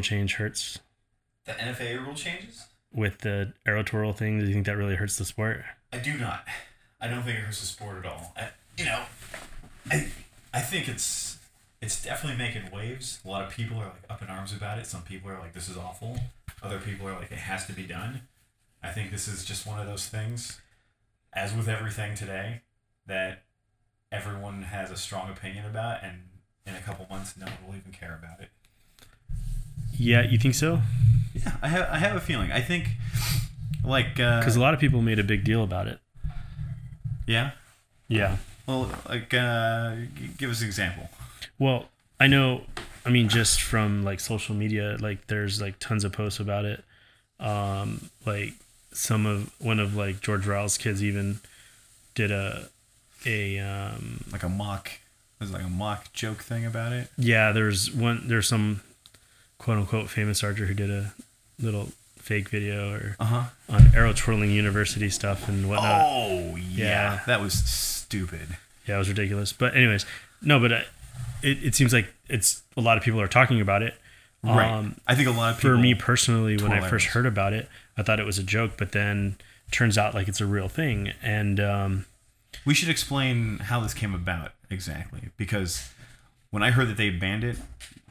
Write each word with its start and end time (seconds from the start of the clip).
think 0.00 0.30
the 0.30 0.34
NFAA 0.34 0.34
rule 0.34 0.34
change 0.34 0.34
hurts 0.34 0.78
The 1.44 1.52
NFA 1.52 2.04
rule 2.06 2.14
changes? 2.14 2.66
with 2.92 3.18
the 3.18 3.52
arrow 3.66 3.82
twirl 3.82 4.12
thing? 4.12 4.38
Do 4.40 4.46
you 4.46 4.52
think 4.54 4.66
that 4.66 4.76
really 4.76 4.94
hurts 4.96 5.16
the 5.18 5.24
sport? 5.24 5.64
I 5.92 5.98
do 5.98 6.16
not. 6.16 6.44
I 7.00 7.08
don't 7.08 7.22
think 7.22 7.38
it 7.38 7.42
hurts 7.42 7.60
the 7.60 7.66
sport 7.66 7.98
at 8.04 8.06
all. 8.10 8.32
I, 8.36 8.48
you 8.78 8.84
know, 8.86 9.02
I 9.90 10.08
I 10.54 10.60
think 10.60 10.88
it's 10.88 11.38
it's 11.82 12.02
definitely 12.02 12.38
making 12.38 12.70
waves. 12.70 13.20
A 13.24 13.28
lot 13.28 13.44
of 13.44 13.50
people 13.50 13.78
are 13.78 13.86
like 13.86 14.04
up 14.08 14.22
in 14.22 14.28
arms 14.28 14.52
about 14.52 14.78
it. 14.78 14.86
Some 14.86 15.02
people 15.02 15.30
are 15.30 15.38
like, 15.38 15.52
"This 15.52 15.68
is 15.68 15.76
awful." 15.76 16.18
Other 16.62 16.78
people 16.78 17.06
are 17.06 17.12
like, 17.14 17.30
"It 17.30 17.38
has 17.38 17.66
to 17.66 17.72
be 17.72 17.82
done." 17.84 18.22
I 18.82 18.90
think 18.92 19.10
this 19.10 19.28
is 19.28 19.44
just 19.44 19.66
one 19.66 19.78
of 19.78 19.86
those 19.86 20.06
things, 20.08 20.60
as 21.32 21.52
with 21.54 21.68
everything 21.68 22.14
today, 22.14 22.62
that 23.06 23.42
everyone 24.10 24.62
has 24.62 24.90
a 24.90 24.96
strong 24.96 25.28
opinion 25.30 25.66
about, 25.66 26.02
and 26.02 26.22
in 26.66 26.74
a 26.74 26.80
couple 26.80 27.06
months, 27.10 27.36
no 27.36 27.46
one 27.46 27.54
will 27.66 27.76
even 27.76 27.92
care 27.92 28.14
about 28.22 28.40
it. 28.40 28.48
Yeah, 29.98 30.22
you 30.22 30.38
think 30.38 30.54
so? 30.54 30.80
Yeah, 31.34 31.52
I 31.62 31.68
have 31.68 31.88
I 31.90 31.98
have 31.98 32.16
a 32.16 32.20
feeling. 32.20 32.50
I 32.52 32.60
think, 32.60 32.88
like, 33.84 34.18
uh, 34.20 34.40
Because 34.40 34.56
a 34.56 34.60
lot 34.60 34.74
of 34.74 34.80
people 34.80 35.02
made 35.02 35.18
a 35.18 35.24
big 35.24 35.44
deal 35.44 35.62
about 35.62 35.86
it. 35.86 35.98
yeah. 37.26 37.50
Yeah. 38.08 38.36
Well, 38.66 38.90
like, 39.08 39.34
uh, 39.34 39.96
give 40.38 40.50
us 40.50 40.60
an 40.60 40.66
example. 40.66 41.08
Well, 41.58 41.86
I 42.20 42.26
know. 42.26 42.62
I 43.04 43.10
mean, 43.10 43.28
just 43.28 43.62
from 43.62 44.04
like 44.04 44.20
social 44.20 44.54
media, 44.54 44.96
like 45.00 45.26
there's 45.28 45.60
like 45.60 45.78
tons 45.78 46.04
of 46.04 46.12
posts 46.12 46.40
about 46.40 46.64
it. 46.64 46.84
Um, 47.38 48.10
like 48.24 48.54
some 48.92 49.26
of 49.26 49.52
one 49.60 49.78
of 49.78 49.94
like 49.96 50.20
George 50.20 50.44
Ryals' 50.46 50.78
kids 50.78 51.02
even 51.02 51.40
did 52.14 52.30
a 52.30 52.68
a 53.24 53.58
um 53.58 54.24
like 54.32 54.42
a 54.42 54.48
mock 54.48 54.90
was 55.40 55.50
like 55.52 55.62
a 55.64 55.68
mock 55.68 56.12
joke 56.12 56.38
thing 56.42 56.64
about 56.64 56.92
it 56.92 57.08
yeah. 57.18 57.52
There's 57.52 57.90
one. 57.92 58.24
There's 58.28 58.48
some 58.48 58.80
quote 59.58 59.78
unquote 59.78 60.08
famous 60.08 60.42
archer 60.44 60.66
who 60.66 60.74
did 60.74 60.90
a 60.90 61.12
little 61.60 61.88
fake 62.16 62.48
video 62.48 62.92
or 62.92 63.16
uh-huh 63.20 63.44
on 63.68 63.94
arrow 63.94 64.12
twirling 64.12 64.50
university 64.50 65.08
stuff 65.08 65.48
and 65.48 65.68
whatnot. 65.68 66.02
oh 66.04 66.56
yeah. 66.56 66.84
Yeah. 66.84 67.20
that 67.26 67.40
was 67.40 67.52
stupid 67.54 68.56
Yeah, 68.86 68.96
it 68.96 68.98
was 68.98 69.08
ridiculous. 69.08 69.52
But 69.52 69.76
anyways, 69.76 70.04
no, 70.42 70.58
but 70.60 70.72
uh, 70.72 70.80
it 71.42 71.62
it 71.64 71.74
seems 71.74 71.92
like 71.92 72.12
it's 72.28 72.62
a 72.76 72.80
lot 72.80 72.96
of 72.98 73.04
people 73.04 73.20
are 73.20 73.28
talking 73.28 73.60
about 73.60 73.82
it. 73.82 73.94
right 74.44 74.70
Um, 74.70 74.96
i 75.06 75.14
think 75.14 75.28
a 75.28 75.32
lot 75.32 75.52
of 75.54 75.56
people 75.58 75.76
for 75.76 75.78
me 75.80 75.94
personally, 75.94 76.56
when 76.56 76.72
I 76.72 76.80
first 76.80 77.06
arrows. 77.06 77.14
heard 77.14 77.26
about 77.26 77.52
it, 77.52 77.68
I 77.96 78.02
thought 78.02 78.20
it 78.20 78.26
was 78.26 78.38
a 78.38 78.42
joke, 78.44 78.72
but 78.76 78.92
then 78.92 79.36
turns 79.70 79.96
out 79.98 80.14
like 80.14 80.28
it's 80.28 80.40
a 80.40 80.46
real 80.46 80.68
thing. 80.68 81.12
And 81.22 81.58
um, 81.60 82.06
we 82.64 82.74
should 82.74 82.88
explain 82.88 83.58
how 83.58 83.80
this 83.80 83.94
came 83.94 84.14
about 84.14 84.52
exactly 84.70 85.28
because 85.36 85.90
when 86.50 86.60
i 86.62 86.70
heard 86.72 86.88
that 86.88 86.96
they 86.96 87.08
banned 87.10 87.44
it 87.44 87.56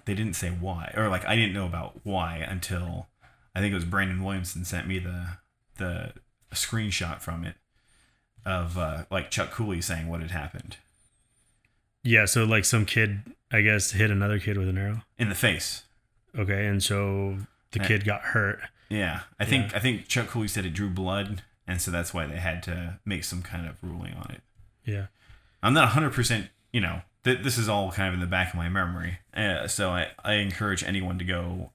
they 0.06 0.14
didn't 0.14 0.36
say 0.36 0.50
why 0.50 0.94
or 0.96 1.10
like 1.10 1.26
i 1.26 1.36
didn't 1.36 1.54
know 1.54 1.66
about 1.66 2.00
why 2.04 2.38
until 2.38 3.08
i 3.56 3.60
think 3.60 3.72
it 3.72 3.76
was 3.76 3.86
brandon 3.86 4.24
williamson 4.24 4.64
sent 4.66 4.88
me 4.88 5.00
the 5.00 5.28
the 5.78 6.14
screenshot 6.54 7.20
from 7.22 7.44
it 7.44 7.56
of 8.46 8.78
uh, 8.78 9.04
like 9.12 9.30
chuck 9.32 9.52
cooley 9.52 9.82
saying 9.82 10.08
what 10.08 10.22
had 10.22 10.32
happened 10.32 10.78
yeah, 12.08 12.26
so 12.26 12.44
like 12.44 12.66
some 12.66 12.86
kid, 12.86 13.22
I 13.52 13.62
guess, 13.62 13.90
hit 13.92 14.12
another 14.12 14.38
kid 14.38 14.58
with 14.60 14.70
an 14.70 14.78
arrow. 14.78 15.02
in 15.18 15.30
the 15.30 15.34
face 15.36 15.86
Okay, 16.38 16.68
and 16.68 16.84
so 16.84 17.38
the 17.72 17.80
kid 17.80 18.06
got 18.06 18.22
hurt. 18.22 18.60
Yeah, 18.90 19.22
I 19.40 19.46
think 19.46 19.72
Yeah. 19.72 19.78
I 19.78 19.80
think 19.80 20.08
Chuck 20.08 20.28
Cooley 20.28 20.48
said 20.48 20.66
it 20.68 20.74
drew 20.76 20.90
blood, 20.90 21.42
and 21.68 21.82
so 21.82 21.90
that's 21.90 22.14
why 22.14 22.28
they 22.28 22.38
had 22.38 22.62
to 22.64 23.00
make 23.06 23.24
some 23.24 23.42
kind 23.42 23.68
of 23.68 23.78
ruling 23.82 24.14
on 24.14 24.30
it. 24.32 24.42
Yeah, 24.86 25.08
I'm 25.64 25.74
not 25.74 25.86
100, 25.86 26.12
percent 26.14 26.50
you 26.72 26.82
know, 26.82 27.02
th- 27.26 27.44
this 27.44 27.58
is 27.58 27.68
all 27.68 27.92
kind 27.92 28.08
of 28.08 28.14
in 28.14 28.22
the 28.22 28.26
back 28.28 28.54
of 28.54 28.56
my 28.58 28.70
memory, 28.70 29.20
uh, 29.36 29.68
so 29.68 29.90
I 29.90 30.12
I 30.24 30.36
encourage 30.36 30.82
anyone 30.84 31.20
to 31.20 31.26
go 31.26 31.72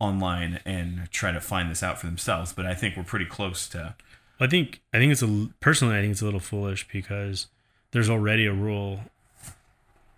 online 0.00 0.58
and 0.64 1.08
try 1.12 1.30
to 1.30 1.40
find 1.40 1.70
this 1.70 1.82
out 1.84 2.00
for 2.00 2.06
themselves. 2.06 2.52
But 2.52 2.66
I 2.66 2.74
think 2.74 2.96
we're 2.96 3.04
pretty 3.04 3.26
close 3.26 3.68
to. 3.68 3.94
I 4.40 4.48
think 4.48 4.82
I 4.92 4.98
think 4.98 5.12
it's 5.12 5.22
a 5.22 5.48
personally 5.60 5.96
I 5.96 6.00
think 6.00 6.10
it's 6.10 6.22
a 6.22 6.24
little 6.24 6.40
foolish 6.40 6.88
because 6.88 7.46
there's 7.92 8.10
already 8.10 8.46
a 8.46 8.52
rule, 8.52 9.00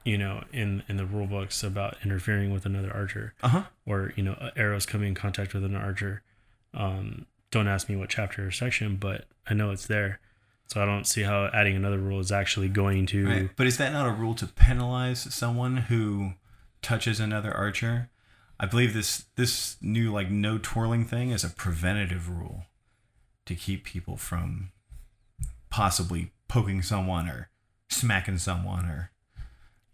you 0.04 0.16
know, 0.16 0.44
in 0.52 0.82
in 0.88 0.96
the 0.96 1.04
rule 1.04 1.26
books 1.26 1.62
about 1.62 1.96
interfering 2.02 2.50
with 2.52 2.64
another 2.64 2.90
archer. 2.94 3.34
Uh 3.42 3.48
huh. 3.48 3.62
or 3.84 4.12
you 4.16 4.22
know 4.22 4.50
arrows 4.56 4.86
coming 4.86 5.08
in 5.08 5.14
contact 5.14 5.52
with 5.52 5.64
an 5.64 5.76
archer 5.76 6.22
um, 6.74 7.26
don't 7.50 7.68
ask 7.68 7.88
me 7.88 7.96
what 7.96 8.08
chapter 8.08 8.46
or 8.46 8.50
section 8.50 8.96
but 8.96 9.24
i 9.46 9.54
know 9.54 9.70
it's 9.70 9.86
there 9.86 10.18
so 10.66 10.82
i 10.82 10.86
don't 10.86 11.06
see 11.06 11.22
how 11.22 11.48
adding 11.52 11.76
another 11.76 11.98
rule 11.98 12.20
is 12.20 12.32
actually 12.32 12.68
going 12.68 13.06
to 13.06 13.26
Right. 13.26 13.50
But 13.56 13.66
is 13.66 13.78
that 13.78 13.92
not 13.92 14.06
a 14.06 14.12
rule 14.12 14.34
to 14.34 14.46
penalize 14.46 15.32
someone 15.34 15.76
who 15.76 16.32
touches 16.82 17.20
another 17.20 17.52
archer? 17.52 18.10
I 18.58 18.66
believe 18.66 18.94
this 18.94 19.24
this 19.36 19.76
new 19.80 20.12
like 20.12 20.30
no 20.30 20.58
twirling 20.58 21.04
thing 21.04 21.30
is 21.30 21.44
a 21.44 21.50
preventative 21.50 22.28
rule 22.28 22.64
to 23.44 23.54
keep 23.54 23.84
people 23.84 24.16
from 24.16 24.72
possibly 25.70 26.32
poking 26.48 26.82
someone 26.82 27.28
or 27.28 27.50
smacking 27.88 28.38
someone 28.38 28.86
or 28.86 29.10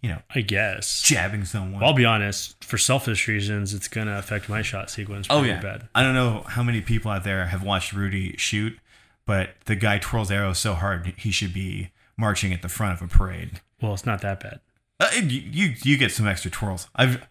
you 0.00 0.08
know 0.08 0.20
i 0.34 0.40
guess 0.40 1.02
jabbing 1.02 1.44
someone. 1.44 1.80
Well, 1.80 1.90
i'll 1.90 1.96
be 1.96 2.04
honest 2.04 2.62
for 2.64 2.78
selfish 2.78 3.26
reasons 3.28 3.74
it's 3.74 3.88
going 3.88 4.06
to 4.06 4.18
affect 4.18 4.48
my 4.48 4.62
shot 4.62 4.90
sequence 4.90 5.26
oh 5.28 5.40
pretty 5.40 5.54
yeah. 5.54 5.60
bad 5.60 5.88
I 5.94 6.02
don't 6.02 6.14
know 6.14 6.44
how 6.46 6.62
many 6.62 6.80
people 6.80 7.10
out 7.10 7.24
there 7.24 7.46
have 7.46 7.62
watched 7.62 7.92
Rudy 7.92 8.36
shoot, 8.36 8.78
but 9.26 9.50
the 9.66 9.74
guy 9.76 9.98
twirls 9.98 10.30
arrows 10.30 10.58
so 10.58 10.74
hard 10.74 11.12
he 11.16 11.30
should 11.30 11.52
be 11.54 11.90
marching 12.16 12.52
at 12.52 12.62
the 12.62 12.68
front 12.68 13.00
of 13.00 13.02
a 13.02 13.08
parade. 13.08 13.60
well 13.80 13.94
it's 13.94 14.06
not 14.06 14.20
that 14.20 14.40
bad 14.40 14.60
Uh, 15.00 15.08
you, 15.16 15.40
you 15.40 15.74
you 15.82 15.96
get 15.98 16.12
some 16.12 16.26
extra 16.26 16.50
twirls. 16.50 16.88
I've 16.94 17.26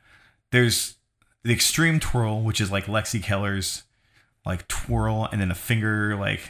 there's 0.52 0.98
the 1.44 1.54
extreme 1.54 2.00
twirl, 2.00 2.42
which 2.42 2.60
is 2.62 2.72
like 2.72 2.86
Lexi 2.86 3.22
Keller's 3.24 3.84
like 4.46 4.68
twirl, 4.68 5.28
and 5.32 5.40
then 5.42 5.52
a 5.52 5.56
finger 5.56 6.16
like 6.16 6.42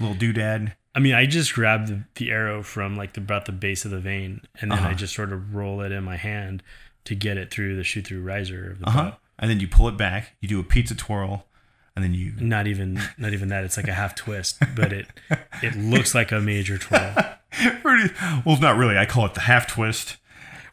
little 0.00 0.16
doodad. 0.16 0.72
i 0.94 0.98
mean 0.98 1.14
i 1.14 1.26
just 1.26 1.52
grab 1.54 1.86
the, 1.88 2.04
the 2.14 2.30
arrow 2.30 2.62
from 2.62 2.96
like 2.96 3.12
the, 3.12 3.20
about 3.20 3.44
the 3.44 3.52
base 3.52 3.84
of 3.84 3.90
the 3.90 3.98
vane 4.00 4.40
and 4.60 4.70
then 4.70 4.78
i 4.78 4.86
Uh-huh. 4.86 4.94
just 4.94 5.14
sort 5.14 5.30
of 5.32 5.54
roll 5.54 5.82
it 5.82 5.92
in 5.92 6.02
my 6.02 6.16
hand 6.16 6.62
to 7.04 7.14
get 7.14 7.36
it 7.36 7.50
through 7.50 7.76
the 7.76 7.84
shoot 7.84 8.06
through 8.06 8.22
riser 8.22 8.70
of 8.72 8.78
the 8.78 8.88
Uh 8.88 8.90
huh. 8.90 9.02
bow 9.10 9.16
And 9.38 9.50
then 9.50 9.60
you 9.60 9.68
pull 9.68 9.88
it 9.88 9.96
back. 9.98 10.36
You 10.40 10.48
do 10.48 10.58
a 10.60 10.62
pizza 10.64 10.94
twirl, 10.94 11.44
and 11.96 12.04
then 12.04 12.14
you. 12.14 12.32
not 12.38 12.66
even 12.66 13.00
not 13.18 13.32
even 13.32 13.48
that 13.48 13.64
it's 13.64 13.76
like 13.76 13.88
a 13.88 13.92
half 13.92 14.14
twist 14.14 14.58
but 14.76 14.92
it 14.92 15.06
it 15.62 15.76
looks 15.76 16.14
like 16.14 16.32
a 16.32 16.40
major 16.40 16.78
twirl 16.78 17.14
Rudy, 17.84 18.12
well, 18.46 18.60
not 18.60 18.76
really. 18.76 18.96
I 18.96 19.06
call 19.06 19.26
it 19.26 19.34
the 19.34 19.40
half 19.40 19.66
twist. 19.66 20.16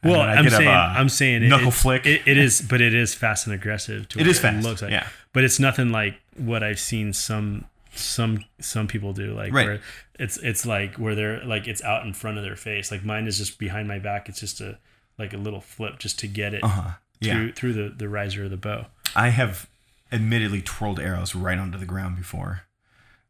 Well, 0.04 0.22
I 0.22 0.36
I'm 0.36 0.44
get 0.44 0.54
a, 0.54 0.58
saying, 0.58 0.68
uh, 0.70 0.94
I'm 0.96 1.10
saying 1.10 1.50
knuckle 1.50 1.70
it's- 1.70 1.82
flick. 1.82 2.06
It, 2.06 2.22
it 2.28 2.38
is, 2.38 2.62
but 2.62 2.82
it 2.82 2.94
is 2.94 3.16
fast 3.16 3.48
and 3.48 3.54
aggressive. 3.56 4.08
To 4.10 4.20
It 4.20 4.28
is 4.28 4.40
fast, 4.40 4.64
looks 4.64 4.84
like. 4.84 4.92
yeah. 4.92 5.08
but 5.34 5.44
it's 5.44 5.60
nothing 5.60 5.90
like 5.90 6.20
what 6.38 6.62
I've 6.62 6.80
seen 6.80 7.14
some 7.14 7.66
some 7.96 8.46
some 8.60 8.88
people 8.88 9.12
do. 9.12 9.34
Like 9.34 9.52
Right. 9.54 9.66
where 9.66 9.80
it's 10.20 10.38
it's 10.38 10.68
like 10.68 10.96
where 10.98 11.16
they're 11.16 11.44
like 11.44 11.68
it's 11.68 11.84
out 11.84 12.06
in 12.06 12.14
front 12.14 12.38
of 12.38 12.44
their 12.44 12.56
face. 12.56 12.92
Like 12.92 13.04
mine 13.04 13.26
is 13.26 13.40
just 13.40 13.58
behind 13.58 13.88
my 13.88 13.98
back. 13.98 14.30
It's 14.30 14.40
just 14.40 14.62
a 14.62 14.78
like 15.18 15.34
a 15.34 15.38
little 15.38 15.62
flip 15.62 15.98
just 15.98 16.20
to 16.20 16.28
get 16.28 16.54
it 16.54 16.64
Uh-huh. 16.64 16.92
Yeah. 17.20 17.34
through 17.34 17.52
through 17.54 17.74
the 17.74 17.90
the 17.98 18.08
riser 18.08 18.44
of 18.44 18.52
the 18.52 18.58
bow. 18.58 18.86
I 19.16 19.30
have 19.30 19.68
admittedly 20.12 20.62
twirled 20.62 21.00
arrows 21.00 21.36
right 21.36 21.58
onto 21.58 21.78
the 21.78 21.86
ground 21.86 22.16
before. 22.16 22.64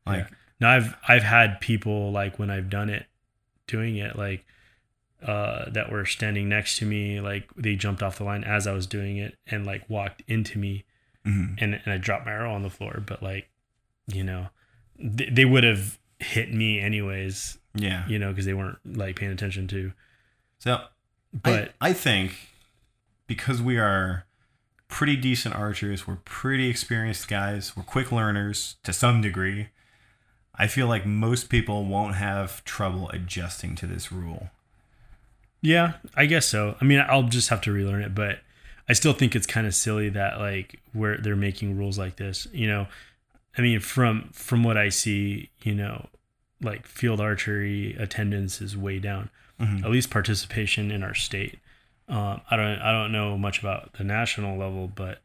Like, 0.05 0.27
Now 0.59 0.71
I've 0.71 0.95
I've 1.07 1.23
had 1.23 1.59
people 1.59 2.11
like 2.11 2.39
when 2.39 2.49
I've 2.49 2.69
done 2.69 2.89
it, 2.89 3.07
doing 3.67 3.97
it 3.97 4.15
like 4.17 4.45
uh 5.25 5.69
that 5.69 5.91
were 5.91 6.05
standing 6.05 6.47
next 6.47 6.77
to 6.77 6.85
me 6.85 7.19
like 7.19 7.49
they 7.55 7.75
jumped 7.75 8.03
off 8.03 8.17
the 8.17 8.23
line 8.23 8.43
as 8.43 8.67
I 8.67 8.71
was 8.71 8.85
doing 8.85 9.17
it 9.17 9.35
and 9.47 9.65
like 9.65 9.89
walked 9.89 10.21
into 10.27 10.59
me 10.59 10.85
mhm. 11.25 11.55
and 11.59 11.73
and 11.73 11.93
I 11.93 11.97
dropped 11.97 12.25
my 12.25 12.31
arrow 12.31 12.53
on 12.53 12.61
the 12.61 12.69
floor 12.69 13.01
but 13.05 13.23
like 13.23 13.49
you 14.07 14.23
know 14.23 14.49
they, 14.99 15.29
they 15.29 15.45
would 15.45 15.63
have 15.63 15.97
hit 16.19 16.53
me 16.53 16.79
anyways 16.79 17.57
yeah. 17.73 18.07
you 18.07 18.19
know 18.19 18.29
because 18.29 18.45
they 18.45 18.53
weren't 18.53 18.77
like 18.85 19.15
paying 19.15 19.31
attention 19.31 19.67
to 19.69 19.91
So 20.59 20.81
but 21.33 21.73
I, 21.81 21.89
I 21.89 21.93
think 21.93 22.35
because 23.25 23.59
we 23.59 23.79
are 23.79 24.26
pretty 24.87 25.15
decent 25.15 25.55
archers, 25.55 26.07
we're 26.07 26.17
pretty 26.17 26.69
experienced 26.69 27.27
guys, 27.27 27.75
we're 27.75 27.83
quick 27.83 28.11
learners 28.11 28.77
to 28.83 28.93
some 28.93 29.21
degree. 29.21 29.69
I 30.55 30.67
feel 30.67 30.87
like 30.87 31.05
most 31.05 31.49
people 31.49 31.85
won't 31.85 32.15
have 32.15 32.63
trouble 32.63 33.09
adjusting 33.09 33.75
to 33.75 33.85
this 33.87 34.11
rule. 34.11 34.49
Yeah, 35.61 35.93
I 36.15 36.25
guess 36.25 36.47
so. 36.47 36.75
I 36.81 36.85
mean, 36.85 37.03
I'll 37.07 37.23
just 37.23 37.49
have 37.49 37.61
to 37.61 37.71
relearn 37.71 38.01
it, 38.01 38.15
but 38.15 38.39
I 38.89 38.93
still 38.93 39.13
think 39.13 39.35
it's 39.35 39.47
kind 39.47 39.67
of 39.67 39.75
silly 39.75 40.09
that 40.09 40.39
like 40.39 40.79
where 40.93 41.17
they're 41.17 41.35
making 41.35 41.77
rules 41.77 41.97
like 41.97 42.15
this. 42.15 42.47
You 42.51 42.67
know, 42.67 42.87
I 43.57 43.61
mean, 43.61 43.79
from 43.79 44.29
from 44.31 44.63
what 44.63 44.77
I 44.77 44.89
see, 44.89 45.49
you 45.61 45.75
know, 45.75 46.09
like 46.61 46.87
field 46.87 47.19
archery 47.19 47.95
attendance 47.99 48.61
is 48.61 48.77
way 48.77 48.99
down. 48.99 49.29
Mhm. 49.59 49.83
At 49.83 49.91
least 49.91 50.09
participation 50.09 50.91
in 50.91 51.03
our 51.03 51.15
state. 51.15 51.59
Um, 52.09 52.41
I 52.49 52.55
don't 52.55 52.79
I 52.79 52.91
don't 52.91 53.11
know 53.11 53.37
much 53.37 53.59
about 53.59 53.93
the 53.93 54.03
national 54.03 54.57
level, 54.57 54.87
but 54.93 55.19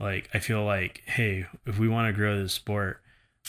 like 0.00 0.30
I 0.32 0.38
feel 0.38 0.64
like, 0.64 1.02
hey, 1.06 1.46
if 1.66 1.78
we 1.78 1.88
want 1.88 2.08
to 2.08 2.12
grow 2.12 2.38
this 2.40 2.52
sport, 2.54 3.00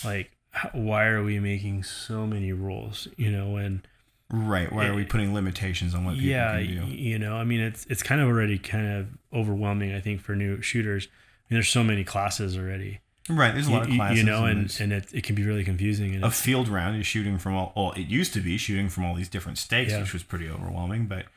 like 0.03 0.31
why 0.73 1.05
are 1.05 1.23
we 1.23 1.39
making 1.39 1.83
so 1.83 2.27
many 2.27 2.51
rules? 2.51 3.07
You 3.17 3.31
know, 3.31 3.55
and 3.57 3.87
Right. 4.35 4.71
Why 4.71 4.87
are 4.87 4.95
we 4.95 5.05
putting 5.05 5.33
limitations 5.33 5.93
on 5.93 6.05
what 6.05 6.15
people 6.15 6.29
yeah, 6.29 6.57
can 6.57 6.87
do? 6.87 6.91
you 6.91 7.19
know, 7.19 7.35
I 7.35 7.43
mean, 7.43 7.59
it's 7.59 7.85
it's 7.85 8.01
kind 8.01 8.19
of 8.19 8.27
already 8.27 8.57
kind 8.57 8.87
of 8.87 9.07
overwhelming. 9.31 9.93
I 9.93 9.99
think 9.99 10.21
for 10.21 10.35
new 10.35 10.59
shooters, 10.61 11.07
I 11.07 11.53
mean, 11.53 11.57
there's 11.57 11.69
so 11.69 11.83
many 11.83 12.03
classes 12.03 12.57
already. 12.57 12.99
Right. 13.29 13.53
There's 13.53 13.67
a 13.67 13.71
lot 13.71 13.83
of 13.87 13.93
classes. 13.95 14.17
you 14.17 14.23
know, 14.25 14.45
and 14.45 14.75
and 14.79 14.91
it, 14.91 15.13
it 15.13 15.23
can 15.23 15.35
be 15.35 15.45
really 15.45 15.63
confusing. 15.63 16.15
And 16.15 16.23
a 16.23 16.31
field 16.31 16.67
round 16.67 16.99
is 16.99 17.05
shooting 17.05 17.37
from 17.37 17.55
all. 17.55 17.73
Well, 17.75 17.91
it 17.91 18.07
used 18.07 18.33
to 18.33 18.41
be 18.41 18.57
shooting 18.57 18.89
from 18.89 19.05
all 19.05 19.13
these 19.13 19.29
different 19.29 19.59
stakes, 19.59 19.91
Yeah. 19.91 20.01
which 20.01 20.13
was 20.13 20.23
pretty 20.23 20.49
overwhelming. 20.49 21.05
But 21.05 21.27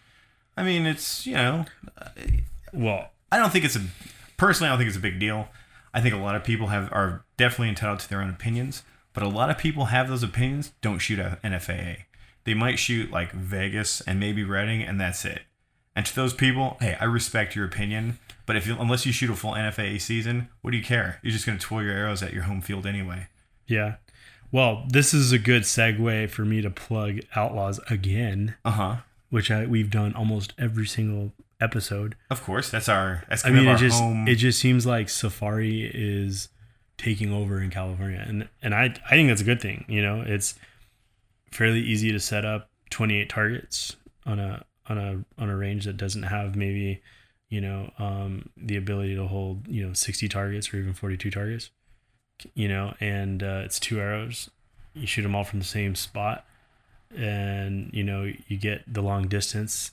I 0.57 0.63
mean, 0.63 0.87
it's 0.87 1.27
you 1.27 1.35
know, 1.35 1.65
well, 2.73 3.11
I 3.31 3.39
don't 3.39 3.51
think 3.51 3.65
it's 3.65 3.77
a 3.77 3.83
personally. 4.37 4.69
I 4.69 4.73
don't 4.73 4.79
think 4.79 4.89
it's 4.89 4.97
a 4.97 5.01
big 5.01 5.19
deal. 5.19 5.49
I 5.93 6.01
think 6.01 6.15
a 6.15 6.19
lot 6.19 6.35
of 6.35 6.45
people 6.45 6.69
have 6.69 6.93
are 6.93 7.25
definitely 7.37 7.71
entitled 7.71 8.01
to 8.01 8.09
their 8.09 8.21
own 8.21 8.31
opinions, 8.31 8.83
but 9.13 9.23
a 9.23 9.29
lot 9.29 9.51
of 9.51 9.59
people 9.59 9.87
have 9.87 10.09
those 10.09 10.23
opinions. 10.23 10.73
Don't 10.81 10.99
shoot 10.99 11.19
at 11.19 11.43
NFAA. 11.43 12.05
They 12.45 12.55
might 12.55 12.79
shoot 12.79 13.11
like 13.11 13.33
Vegas 13.33 14.01
and 14.03 14.21
maybe 14.21 14.45
Redding, 14.45 14.83
and 14.83 15.01
that's 15.01 15.25
it. 15.25 15.43
And 15.97 16.05
to 16.07 16.15
those 16.15 16.35
people, 16.35 16.77
hey, 16.81 16.97
I 17.01 17.05
respect 17.05 17.57
your 17.57 17.65
opinion, 17.65 18.19
but 18.45 18.55
if 18.55 18.67
you, 18.67 18.77
unless 18.79 19.07
you 19.07 19.13
shoot 19.13 19.31
a 19.31 19.35
full 19.35 19.53
NFAA 19.53 20.01
season, 20.01 20.49
what 20.61 20.71
do 20.73 20.77
you 20.77 20.85
care? 20.85 21.19
You're 21.23 21.33
just 21.33 21.47
going 21.47 21.59
to 21.59 21.65
twirl 21.65 21.83
your 21.83 21.95
arrows 21.97 22.23
at 22.23 22.35
your 22.35 22.43
home 22.43 22.61
field 22.61 22.87
anyway. 22.87 23.29
yeah. 23.67 23.95
Well, 24.53 24.85
this 24.89 25.13
is 25.13 25.33
a 25.33 25.39
good 25.41 25.63
segue 25.63 26.31
for 26.31 26.45
me 26.45 26.61
to 26.63 26.71
plug 26.71 27.19
Outlaws 27.35 27.81
again, 27.91 28.55
Uh 28.65 28.71
huh. 28.71 28.97
Which 29.37 29.51
I, 29.51 29.67
we've 29.67 29.91
done 29.91 30.15
almost 30.15 30.55
every 30.57 30.87
single 30.87 31.31
episode. 31.61 32.17
Of 32.31 32.43
course, 32.43 32.71
that's 32.71 32.89
our 32.89 33.23
that's 33.29 33.45
I 33.45 33.51
mean, 33.51 33.69
it 33.69 33.77
just 33.77 34.01
home. 34.01 34.27
it 34.27 34.37
just 34.37 34.59
seems 34.59 34.87
like 34.87 35.11
Safari 35.11 35.91
is 35.93 36.49
taking 36.97 37.35
over 37.35 37.61
in 37.61 37.69
California, 37.69 38.25
and 38.27 38.49
and 38.63 38.75
I 38.75 38.95
I 39.05 39.11
think 39.11 39.29
that's 39.29 39.43
a 39.43 39.45
good 39.45 39.61
thing. 39.61 39.85
You 39.89 40.01
know, 40.01 40.25
it's 40.27 40.55
fairly 41.53 41.81
easy 41.81 42.13
to 42.13 42.19
set 42.19 42.47
up 42.47 42.71
28 42.89 43.29
targets 43.29 43.97
on 44.25 44.39
a 44.39 44.65
on 44.89 44.97
a 44.97 45.23
on 45.37 45.51
a 45.51 45.57
range 45.57 45.85
that 45.85 45.99
doesn't 45.99 46.23
have 46.23 46.57
maybe 46.57 47.03
you 47.51 47.61
know 47.61 47.93
um, 47.99 48.49
the 48.57 48.79
ability 48.79 49.17
to 49.17 49.27
hold 49.27 49.69
you 49.69 49.87
know 49.87 49.93
60 49.93 50.31
targets 50.31 50.73
or 50.73 50.79
even 50.79 50.95
42 50.95 51.31
targets. 51.31 51.69
You 52.55 52.69
know, 52.69 52.95
and 53.01 53.43
uh, 53.43 53.61
it's 53.67 53.79
two 53.79 54.01
arrows. 54.01 54.49
You 54.95 55.07
shoot 55.07 55.25
them 55.25 55.35
all 55.35 55.45
from 55.45 55.59
the 55.59 55.67
same 55.67 55.95
spot, 55.95 56.47
and 57.15 57.91
you 57.93 58.03
know 58.05 58.31
you 58.49 58.57
get 58.59 58.83
the 58.93 59.03
long 59.03 59.29
distance. 59.29 59.91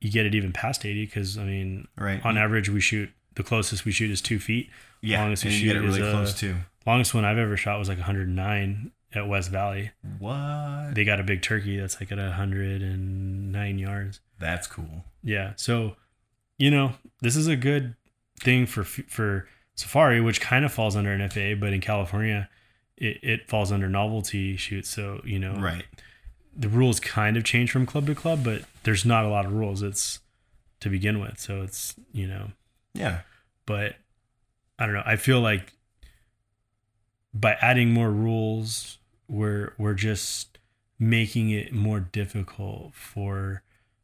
You 0.00 0.10
get 0.12 0.26
it 0.26 0.34
even 0.34 0.52
past 0.52 0.84
80 0.84 1.06
because 1.06 1.38
I 1.38 1.44
mean 1.44 1.88
right. 1.98 2.24
on 2.24 2.36
average 2.36 2.68
we 2.68 2.80
shoot 2.80 3.10
the 3.34 3.42
closest 3.42 3.84
we 3.84 3.92
shoot 3.92 4.10
is 4.10 4.20
two 4.20 4.38
feet 4.38 4.70
yeah, 5.02 5.20
longest 5.22 5.44
we 5.44 5.50
and 5.50 5.58
you 5.60 5.66
get 5.72 5.76
it 5.76 5.80
shoot 5.80 5.88
is, 5.88 5.98
really 5.98 6.08
uh, 6.08 6.12
close 6.12 6.34
too. 6.38 6.54
longest 6.86 7.14
one 7.14 7.24
i've 7.24 7.38
ever 7.38 7.56
shot 7.56 7.78
was 7.78 7.88
like 7.88 7.98
109 7.98 8.92
at 9.14 9.26
west 9.28 9.50
valley 9.50 9.90
What? 10.18 10.94
they 10.94 11.04
got 11.04 11.18
a 11.18 11.22
big 11.22 11.42
turkey 11.42 11.78
that's 11.78 11.98
like 12.00 12.12
at 12.12 12.18
109 12.18 13.78
yards 13.78 14.20
That's 14.38 14.66
cool. 14.66 15.04
yeah 15.22 15.52
so 15.56 15.96
you 16.58 16.70
know 16.70 16.92
this 17.22 17.36
is 17.36 17.46
a 17.46 17.56
good 17.56 17.94
thing 18.40 18.66
for 18.66 18.84
for 18.84 19.48
safari 19.74 20.20
which 20.20 20.40
kind 20.40 20.64
of 20.64 20.72
falls 20.72 20.96
under 20.96 21.16
NFAA 21.16 21.58
but 21.58 21.72
in 21.72 21.80
california 21.80 22.48
it, 22.96 23.18
it 23.22 23.48
falls 23.48 23.72
under 23.72 23.88
novelty 23.88 24.56
shoots 24.56 24.88
so 24.88 25.20
you 25.24 25.38
know 25.38 25.54
Right. 25.54 25.84
The 26.58 26.68
rules 26.68 26.98
kind 27.00 27.36
of 27.36 27.44
change 27.44 27.70
from 27.70 27.84
club 27.86 28.06
to 28.06 28.14
club 28.14 28.42
but 28.42 28.62
there's 28.84 29.04
not 29.04 29.24
a 29.24 29.28
lot 29.28 29.44
of 29.44 29.52
rules 29.52 29.82
it's 29.82 30.20
to 30.80 30.88
begin 30.88 31.20
with 31.20 31.38
so 31.38 31.62
it's 31.62 31.94
you 32.12 32.26
know 32.26 32.48
Yeah. 32.94 33.20
but 33.66 33.96
I 34.78 34.84
don't 34.86 34.94
know. 34.94 35.02
I 35.06 35.16
feel 35.16 35.40
like 35.40 35.72
by 37.32 37.56
adding 37.60 37.90
more 37.92 38.10
rules, 38.10 38.98
we're 39.28 39.72
we're 39.78 39.94
just 39.94 40.58
making 40.98 41.50
it 41.50 41.72
more 41.72 42.00
difficult 42.00 42.94
for 42.94 43.62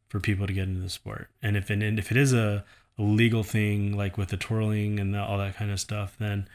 for 0.09 0.19
people 0.19 0.45
to 0.47 0.53
get 0.53 0.67
into 0.67 0.81
the 0.81 0.89
sport. 0.89 1.29
And 1.41 1.55
if 1.57 1.69
it, 1.71 1.81
and 1.81 1.97
if 1.97 2.11
it 2.11 2.17
is 2.17 2.33
a, 2.33 2.63
a 2.97 3.01
legal 3.01 3.43
thing, 3.43 3.95
like 3.95 4.17
with 4.17 4.29
the 4.29 4.37
twirling 4.37 4.99
and 4.99 5.13
the, 5.13 5.19
all 5.19 5.37
that 5.39 5.55
kind 5.55 5.71
of 5.71 5.79
stuff, 5.79 6.15
then 6.19 6.47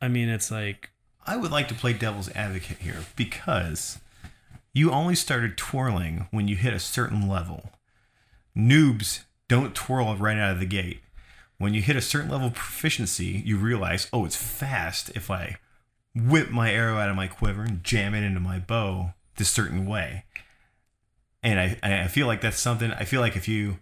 I 0.00 0.08
mean, 0.08 0.28
it's 0.28 0.50
like 0.50 0.90
I 1.26 1.36
would 1.36 1.50
like 1.50 1.66
to 1.68 1.74
play 1.74 1.92
devil's 1.92 2.30
advocate 2.30 2.78
here 2.78 3.04
because 3.16 3.98
you 4.76 4.90
only 4.90 5.14
started 5.14 5.56
twirling 5.56 6.28
when 6.30 6.48
you 6.48 6.54
hit 6.54 6.74
a 6.74 6.78
certain 6.78 7.26
level. 7.26 7.70
Noobs 8.54 9.20
don't 9.48 9.74
twirl 9.74 10.14
right 10.16 10.36
out 10.36 10.52
of 10.52 10.60
the 10.60 10.66
gate. 10.66 11.00
When 11.56 11.72
you 11.72 11.80
hit 11.80 11.96
a 11.96 12.02
certain 12.02 12.28
level 12.28 12.48
of 12.48 12.54
proficiency, 12.54 13.42
you 13.42 13.56
realize, 13.56 14.06
oh, 14.12 14.26
it's 14.26 14.36
fast 14.36 15.08
if 15.14 15.30
I 15.30 15.56
whip 16.14 16.50
my 16.50 16.70
arrow 16.70 16.98
out 16.98 17.08
of 17.08 17.16
my 17.16 17.26
quiver 17.26 17.62
and 17.62 17.82
jam 17.82 18.14
it 18.14 18.22
into 18.22 18.38
my 18.38 18.58
bow 18.58 19.14
this 19.36 19.50
certain 19.50 19.86
way. 19.86 20.24
And 21.42 21.58
I, 21.58 21.78
I 21.82 22.08
feel 22.08 22.26
like 22.26 22.42
that's 22.42 22.60
something. 22.60 22.92
I 22.92 23.04
feel 23.04 23.22
like 23.22 23.34
if 23.34 23.48
you 23.48 23.78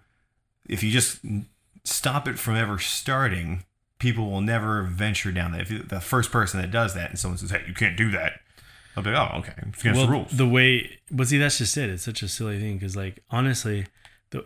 if 0.68 0.84
you 0.84 0.92
just 0.92 1.18
stop 1.82 2.28
it 2.28 2.38
from 2.38 2.54
ever 2.54 2.78
starting, 2.78 3.64
people 3.98 4.30
will 4.30 4.42
never 4.42 4.84
venture 4.84 5.32
down 5.32 5.50
that. 5.52 5.62
If 5.62 5.88
the 5.88 6.00
first 6.00 6.30
person 6.30 6.60
that 6.60 6.70
does 6.70 6.94
that 6.94 7.10
and 7.10 7.18
someone 7.18 7.38
says, 7.38 7.50
"Hey, 7.50 7.64
you 7.66 7.74
can't 7.74 7.96
do 7.96 8.12
that," 8.12 8.40
I'll 8.96 9.02
be 9.02 9.10
like, 9.10 9.32
"Oh, 9.34 9.38
okay, 9.38 9.52
it's 9.68 9.80
against 9.80 9.98
well, 9.98 10.06
the 10.06 10.12
rules." 10.12 10.30
the 10.30 10.46
way, 10.48 10.98
but 11.10 11.28
see, 11.28 11.38
that's 11.38 11.58
just 11.58 11.76
it. 11.76 11.90
It's 11.90 12.02
such 12.04 12.22
a 12.22 12.28
silly 12.28 12.58
thing 12.60 12.74
because, 12.78 12.96
like, 12.96 13.20
honestly, 13.30 13.86
the 14.30 14.44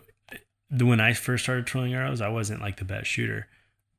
the 0.70 0.86
when 0.86 1.00
I 1.00 1.12
first 1.12 1.44
started 1.44 1.66
twirling 1.66 1.94
arrows, 1.94 2.20
I 2.20 2.28
wasn't 2.28 2.60
like 2.60 2.76
the 2.78 2.84
best 2.84 3.06
shooter, 3.08 3.46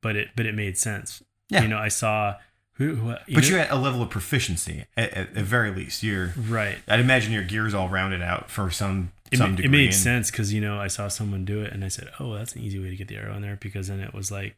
but 0.00 0.16
it 0.16 0.28
but 0.36 0.46
it 0.46 0.54
made 0.54 0.76
sense. 0.78 1.22
Yeah. 1.48 1.62
you 1.62 1.68
know, 1.68 1.78
I 1.78 1.88
saw 1.88 2.36
who, 2.74 2.94
who 2.94 3.08
you 3.26 3.34
but 3.34 3.42
know- 3.42 3.48
you're 3.48 3.58
at 3.58 3.70
a 3.70 3.76
level 3.76 4.02
of 4.02 4.10
proficiency 4.10 4.84
at, 4.96 5.10
at, 5.12 5.36
at 5.36 5.44
very 5.44 5.70
least. 5.72 6.02
You're. 6.02 6.32
right. 6.48 6.78
I'd 6.88 7.00
imagine 7.00 7.32
your 7.32 7.42
gear's 7.42 7.74
all 7.74 7.88
rounded 7.88 8.22
out 8.22 8.50
for 8.50 8.70
some 8.70 9.10
It, 9.32 9.38
some 9.38 9.56
degree. 9.56 9.66
it 9.66 9.70
made 9.70 9.84
and- 9.86 9.94
sense 9.94 10.30
because 10.30 10.52
you 10.52 10.60
know 10.60 10.78
I 10.80 10.86
saw 10.86 11.08
someone 11.08 11.44
do 11.44 11.60
it 11.62 11.72
and 11.72 11.84
I 11.84 11.88
said, 11.88 12.08
"Oh, 12.20 12.34
that's 12.34 12.54
an 12.56 12.62
easy 12.62 12.78
way 12.78 12.90
to 12.90 12.96
get 12.96 13.08
the 13.08 13.16
arrow 13.16 13.34
in 13.34 13.42
there." 13.42 13.56
Because 13.60 13.88
then 13.88 14.00
it 14.00 14.14
was 14.14 14.30
like 14.30 14.56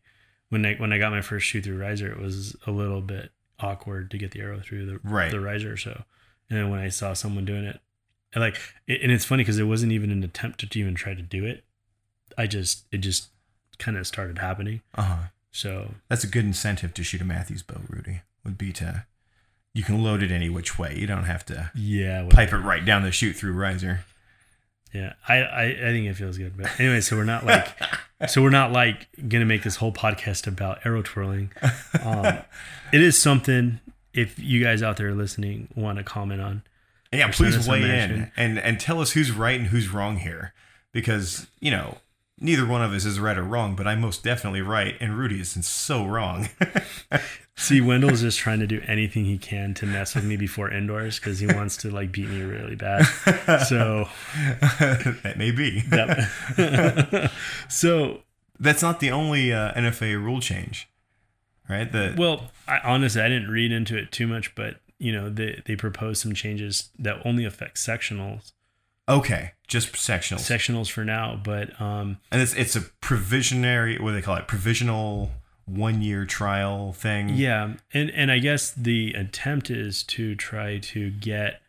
when 0.50 0.64
I 0.66 0.74
when 0.76 0.92
I 0.92 0.98
got 0.98 1.12
my 1.12 1.22
first 1.22 1.46
shoot 1.46 1.64
through 1.64 1.78
riser, 1.78 2.10
it 2.12 2.18
was 2.20 2.54
a 2.66 2.70
little 2.70 3.00
bit 3.00 3.30
awkward 3.62 4.10
to 4.10 4.18
get 4.18 4.30
the 4.32 4.40
arrow 4.40 4.60
through 4.60 4.86
the 4.86 5.00
Right. 5.02 5.30
the 5.30 5.40
riser. 5.40 5.76
So, 5.76 6.04
and 6.50 6.58
then 6.58 6.70
when 6.70 6.80
I 6.80 6.88
saw 6.88 7.12
someone 7.14 7.44
doing 7.44 7.64
it, 7.64 7.80
I 8.34 8.38
like, 8.40 8.58
it, 8.86 9.02
and 9.02 9.12
it's 9.12 9.24
funny 9.24 9.42
because 9.42 9.58
it 9.58 9.64
wasn't 9.64 9.92
even 9.92 10.10
an 10.10 10.24
attempt 10.24 10.70
to 10.70 10.78
even 10.78 10.94
try 10.94 11.14
to 11.14 11.22
do 11.22 11.44
it. 11.44 11.64
I 12.38 12.46
just 12.46 12.84
it 12.90 12.98
just 12.98 13.28
kind 13.78 13.96
of 13.96 14.06
started 14.06 14.38
happening. 14.38 14.80
Uh-huh. 14.94 15.24
So 15.50 15.94
That's 16.08 16.24
a 16.24 16.28
good 16.28 16.44
incentive 16.46 16.94
to 16.94 17.04
shoot 17.04 17.20
a 17.20 17.24
Mathews 17.24 17.62
bow, 17.62 17.82
Rudy. 17.88 18.22
Would 18.44 18.56
be 18.56 18.72
to 18.74 19.04
you 19.74 19.82
can 19.82 20.02
load 20.02 20.22
it 20.22 20.30
any 20.30 20.48
which 20.50 20.78
way. 20.78 20.96
You 20.98 21.06
don't 21.06 21.24
have 21.24 21.44
to 21.46 21.70
yeah, 21.74 22.22
what- 22.22 22.34
pipe 22.34 22.52
it 22.52 22.58
right 22.58 22.84
down 22.84 23.02
the 23.02 23.12
shoot 23.12 23.34
through 23.36 23.52
riser. 23.52 24.04
Yeah, 24.92 25.14
I, 25.26 25.36
I 25.36 25.64
I 25.64 25.74
think 25.74 26.06
it 26.06 26.14
feels 26.14 26.36
good. 26.38 26.56
But 26.56 26.78
anyway, 26.78 27.00
so 27.00 27.16
we're 27.16 27.24
not 27.24 27.46
like 27.46 27.68
so 28.28 28.42
we're 28.42 28.50
not 28.50 28.72
like 28.72 29.08
gonna 29.28 29.46
make 29.46 29.62
this 29.62 29.76
whole 29.76 29.92
podcast 29.92 30.46
about 30.46 30.84
arrow 30.84 31.02
twirling. 31.02 31.50
Um, 32.02 32.38
it 32.92 33.00
is 33.00 33.20
something 33.20 33.80
if 34.12 34.38
you 34.38 34.62
guys 34.62 34.82
out 34.82 34.98
there 34.98 35.12
listening 35.12 35.68
want 35.74 35.98
to 35.98 36.04
comment 36.04 36.40
on. 36.42 36.62
Yeah, 37.12 37.30
please 37.30 37.66
weigh 37.66 37.82
in 37.82 38.30
and 38.36 38.58
and 38.58 38.78
tell 38.78 39.00
us 39.00 39.12
who's 39.12 39.30
right 39.30 39.58
and 39.58 39.68
who's 39.68 39.88
wrong 39.88 40.18
here, 40.18 40.52
because 40.92 41.46
you 41.60 41.70
know 41.70 41.98
neither 42.38 42.66
one 42.66 42.82
of 42.82 42.92
us 42.92 43.04
is 43.04 43.20
right 43.20 43.38
or 43.38 43.44
wrong, 43.44 43.74
but 43.76 43.86
I'm 43.86 44.00
most 44.00 44.24
definitely 44.24 44.62
right, 44.62 44.96
and 45.00 45.16
Rudy 45.16 45.40
is 45.40 45.50
so 45.66 46.04
wrong. 46.04 46.48
See, 47.56 47.80
Wendell's 47.80 48.22
just 48.22 48.38
trying 48.38 48.60
to 48.60 48.66
do 48.66 48.80
anything 48.86 49.24
he 49.26 49.36
can 49.38 49.74
to 49.74 49.86
mess 49.86 50.14
with 50.14 50.24
me 50.24 50.36
before 50.36 50.70
indoors 50.70 51.18
because 51.18 51.38
he 51.38 51.46
wants 51.46 51.76
to 51.78 51.90
like 51.90 52.10
beat 52.10 52.28
me 52.28 52.42
really 52.42 52.74
bad. 52.74 53.04
So 53.66 54.08
that 55.22 55.34
may 55.36 55.50
be. 55.50 55.80
that, 55.82 57.30
so 57.68 58.22
That's 58.58 58.82
not 58.82 59.00
the 59.00 59.10
only 59.10 59.52
uh, 59.52 59.72
NFA 59.74 60.22
rule 60.22 60.40
change, 60.40 60.88
right? 61.68 61.90
The 61.90 62.14
well, 62.16 62.50
I, 62.66 62.78
honestly, 62.78 63.20
I 63.20 63.28
didn't 63.28 63.50
read 63.50 63.70
into 63.70 63.96
it 63.96 64.10
too 64.12 64.26
much, 64.26 64.54
but 64.54 64.76
you 64.98 65.12
know 65.12 65.28
they 65.28 65.62
they 65.66 65.76
proposed 65.76 66.22
some 66.22 66.32
changes 66.32 66.90
that 66.98 67.20
only 67.24 67.44
affect 67.44 67.76
sectionals. 67.76 68.52
Okay, 69.08 69.52
just 69.66 69.92
sectionals, 69.92 70.40
sectionals 70.40 70.90
for 70.90 71.04
now, 71.04 71.40
but 71.42 71.80
um, 71.80 72.18
and 72.30 72.40
it's 72.42 72.54
it's 72.54 72.76
a 72.76 72.80
provisionary. 73.00 74.00
What 74.00 74.10
do 74.10 74.16
they 74.16 74.22
call 74.22 74.36
it? 74.36 74.46
Provisional 74.48 75.30
one 75.64 76.02
year 76.02 76.24
trial 76.24 76.92
thing. 76.92 77.30
yeah, 77.30 77.74
and 77.92 78.10
and 78.10 78.30
I 78.30 78.38
guess 78.38 78.70
the 78.70 79.12
attempt 79.14 79.70
is 79.70 80.02
to 80.04 80.34
try 80.34 80.78
to 80.78 81.10
get 81.10 81.60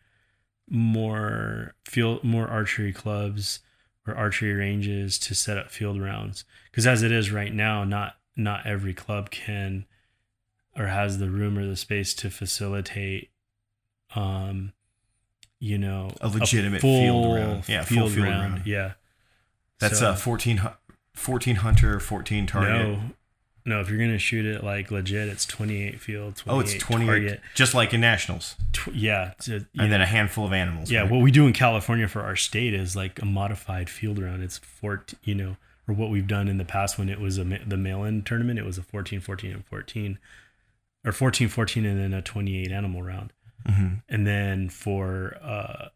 more 0.68 1.74
field 1.84 2.24
more 2.24 2.48
archery 2.48 2.92
clubs 2.92 3.60
or 4.06 4.14
archery 4.14 4.52
ranges 4.52 5.18
to 5.18 5.34
set 5.34 5.58
up 5.58 5.70
field 5.70 6.00
rounds 6.00 6.44
because 6.70 6.86
as 6.86 7.02
it 7.02 7.12
is 7.12 7.30
right 7.30 7.52
now, 7.52 7.84
not 7.84 8.16
not 8.36 8.66
every 8.66 8.94
club 8.94 9.30
can 9.30 9.84
or 10.76 10.86
has 10.86 11.18
the 11.18 11.30
room 11.30 11.56
or 11.56 11.66
the 11.66 11.76
space 11.76 12.14
to 12.14 12.30
facilitate 12.30 13.30
um 14.16 14.72
you 15.64 15.78
know 15.78 16.10
A 16.20 16.28
legitimate 16.28 16.80
field 16.82 17.34
round. 17.34 17.68
Yeah, 17.68 17.82
full 17.84 18.08
field 18.08 18.16
round. 18.28 18.66
yeah 18.66 18.92
That's 19.80 19.98
So- 20.00 20.10
uh 20.10 20.14
14, 20.16 20.60
14 21.14 21.56
hunter, 21.56 21.98
fourteen 22.00 22.46
target. 22.46 22.86
No, 22.98 23.00
No, 23.66 23.80
if 23.80 23.88
you're 23.88 23.98
gonna 23.98 24.18
shoot 24.18 24.44
it 24.44 24.62
like 24.62 24.90
legit, 24.90 25.26
it's 25.28 25.46
28 25.46 25.98
field, 26.00 26.36
28 26.36 26.54
Oh, 26.56 26.60
it's 26.60 26.74
28, 26.84 27.06
target. 27.06 27.40
just 27.54 27.72
like 27.72 27.94
in 27.94 28.00
nationals, 28.02 28.56
Tw- 28.74 28.92
yeah, 28.94 29.32
to- 29.40 29.64
and 29.78 29.90
then 29.90 30.02
a 30.02 30.06
handful 30.06 30.44
of 30.44 30.52
animals. 30.52 30.90
yeah. 30.90 31.00
right? 31.00 31.10
What 31.10 31.22
we 31.22 31.30
do 31.30 31.46
in 31.46 31.54
California 31.54 32.06
for 32.08 32.20
our 32.22 32.36
state 32.36 32.74
is 32.74 32.94
like 32.94 33.22
a 33.22 33.24
modified 33.24 33.88
field 33.88 34.18
round. 34.18 34.42
It's 34.42 34.58
14, 34.58 35.18
you 35.24 35.34
know, 35.34 35.56
or 35.88 35.94
what 35.94 36.10
we've 36.10 36.26
done 36.26 36.46
in 36.48 36.58
the 36.58 36.64
past 36.66 36.98
when 36.98 37.08
it 37.08 37.20
was 37.20 37.38
a 37.38 37.44
the 37.44 37.76
mail-in 37.78 38.22
tournament. 38.22 38.58
It 38.58 38.66
was 38.66 38.76
a 38.76 38.82
14, 38.82 39.20
14, 39.20 39.52
and 39.52 39.64
14, 39.64 40.18
or 41.06 41.12
14, 41.12 41.48
14, 41.48 41.86
and 41.86 41.98
then 41.98 42.12
a 42.12 42.20
28 42.20 42.70
animal 42.70 43.02
round. 43.02 43.32
Mhm. 43.68 44.02
And 44.08 44.26
then 44.26 44.68
for 44.68 45.36
uh, 45.42 45.88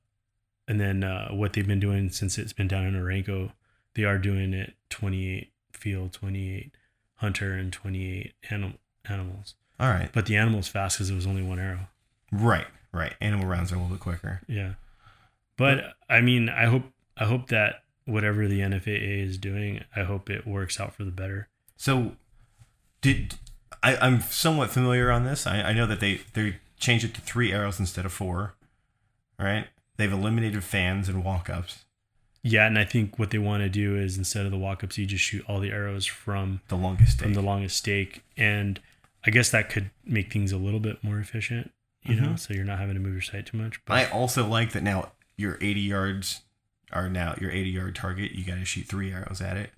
and 0.67 0.81
then 0.81 1.05
uh, 1.05 1.29
what 1.31 1.53
they've 1.53 1.67
been 1.67 1.81
doing 1.81 2.11
since 2.11 2.39
it's 2.39 2.53
been 2.53 2.69
down 2.69 2.85
in 2.87 2.95
Orenco, 2.95 3.53
they 3.95 4.05
are 4.05 4.19
doing 4.19 4.53
it 4.55 4.75
28 4.91 5.53
field, 5.73 6.13
28 6.13 6.73
hunter, 7.17 7.53
and 7.55 7.73
28 7.73 8.33
anim- 8.51 8.79
animals. 9.09 9.55
All 9.81 9.89
right, 9.91 10.11
But 10.13 10.27
the 10.27 10.37
animal's 10.37 10.67
fast 10.69 10.97
because 10.99 11.09
it 11.11 11.15
was 11.15 11.27
only 11.27 11.43
one 11.43 11.59
arrow. 11.61 11.89
right, 12.33 12.67
right. 12.93 13.15
Animal 13.21 13.47
rounds 13.47 13.71
are 13.71 13.77
a 13.77 13.79
little 13.79 13.95
bit 13.97 14.01
quicker. 14.03 14.41
Yeah. 14.49 14.73
But 15.57 15.95
I 16.09 16.21
mean, 16.21 16.49
I 16.49 16.67
hope 16.67 16.85
I 17.17 17.25
hope 17.27 17.49
that 17.49 17.83
whatever 18.05 18.47
the 18.49 18.61
NFAA 18.61 19.23
is 19.25 19.39
doing, 19.39 19.85
I 19.95 20.03
hope 20.05 20.31
it 20.31 20.47
works 20.47 20.81
out 20.81 20.95
for 20.95 21.05
the 21.05 21.11
better. 21.11 21.49
So, 21.77 22.17
did 23.01 23.35
I, 23.83 23.97
I'm 23.97 24.21
somewhat 24.21 24.71
familiar 24.71 25.11
on 25.11 25.25
this? 25.25 25.47
I, 25.47 25.63
I 25.63 25.73
know 25.73 25.87
that 25.87 26.01
they 26.01 26.21
they 26.35 26.57
changed 26.79 27.05
it 27.05 27.15
to 27.15 27.21
three 27.21 27.53
arrows 27.53 27.79
instead 27.81 28.05
of 28.05 28.13
four. 28.13 28.55
Right? 29.39 29.67
They've 29.97 30.13
eliminated 30.13 30.65
fans 30.65 31.09
and 31.09 31.25
walk 31.25 31.49
ups. 31.51 31.85
Yeah, 32.43 32.67
and 32.67 32.79
I 32.79 32.85
think 32.85 33.19
what 33.19 33.31
they 33.31 33.39
want 33.39 33.63
to 33.65 33.69
do 33.69 33.97
is 33.97 34.17
instead 34.17 34.47
of 34.47 34.53
the 34.53 34.59
walk-ups, 34.59 34.97
you 34.97 35.07
just 35.07 35.25
shoot 35.25 35.45
all 35.49 35.59
the 35.59 35.73
arrows 35.73 36.07
from 36.07 36.61
The 36.69 36.77
longest 36.77 37.21
from 37.21 37.35
the 37.35 37.43
longest 37.43 37.77
stake, 37.77 38.23
and 38.37 38.81
I 39.27 39.31
guess 39.31 39.51
that 39.51 39.69
could 39.69 39.91
make 40.07 40.33
things 40.33 40.53
a 40.53 40.57
little 40.57 40.79
bit 40.81 41.03
more 41.03 41.19
efficient. 41.19 41.73
You 42.05 42.15
know, 42.15 42.29
Mhm. 42.31 42.39
so 42.39 42.55
you're 42.55 42.65
not 42.65 42.79
having 42.79 42.95
to 42.95 43.01
move 43.01 43.13
your 43.13 43.23
sight 43.23 43.47
too 43.47 43.57
much. 43.59 43.85
But 43.85 43.95
I 43.95 44.05
also 44.11 44.47
like 44.47 44.71
that 44.73 44.85
now 44.85 45.13
your 45.37 45.59
80 45.61 45.81
yards 45.81 46.43
are 46.93 47.11
now 47.11 47.35
your 47.41 47.51
80 47.51 47.71
yard 47.71 47.97
target. 47.97 48.33
You 48.33 48.45
got 48.45 48.55
to 48.55 48.65
shoot 48.65 48.87
three 48.87 49.13
arrows 49.13 49.41
at 49.43 49.57
it 49.57 49.73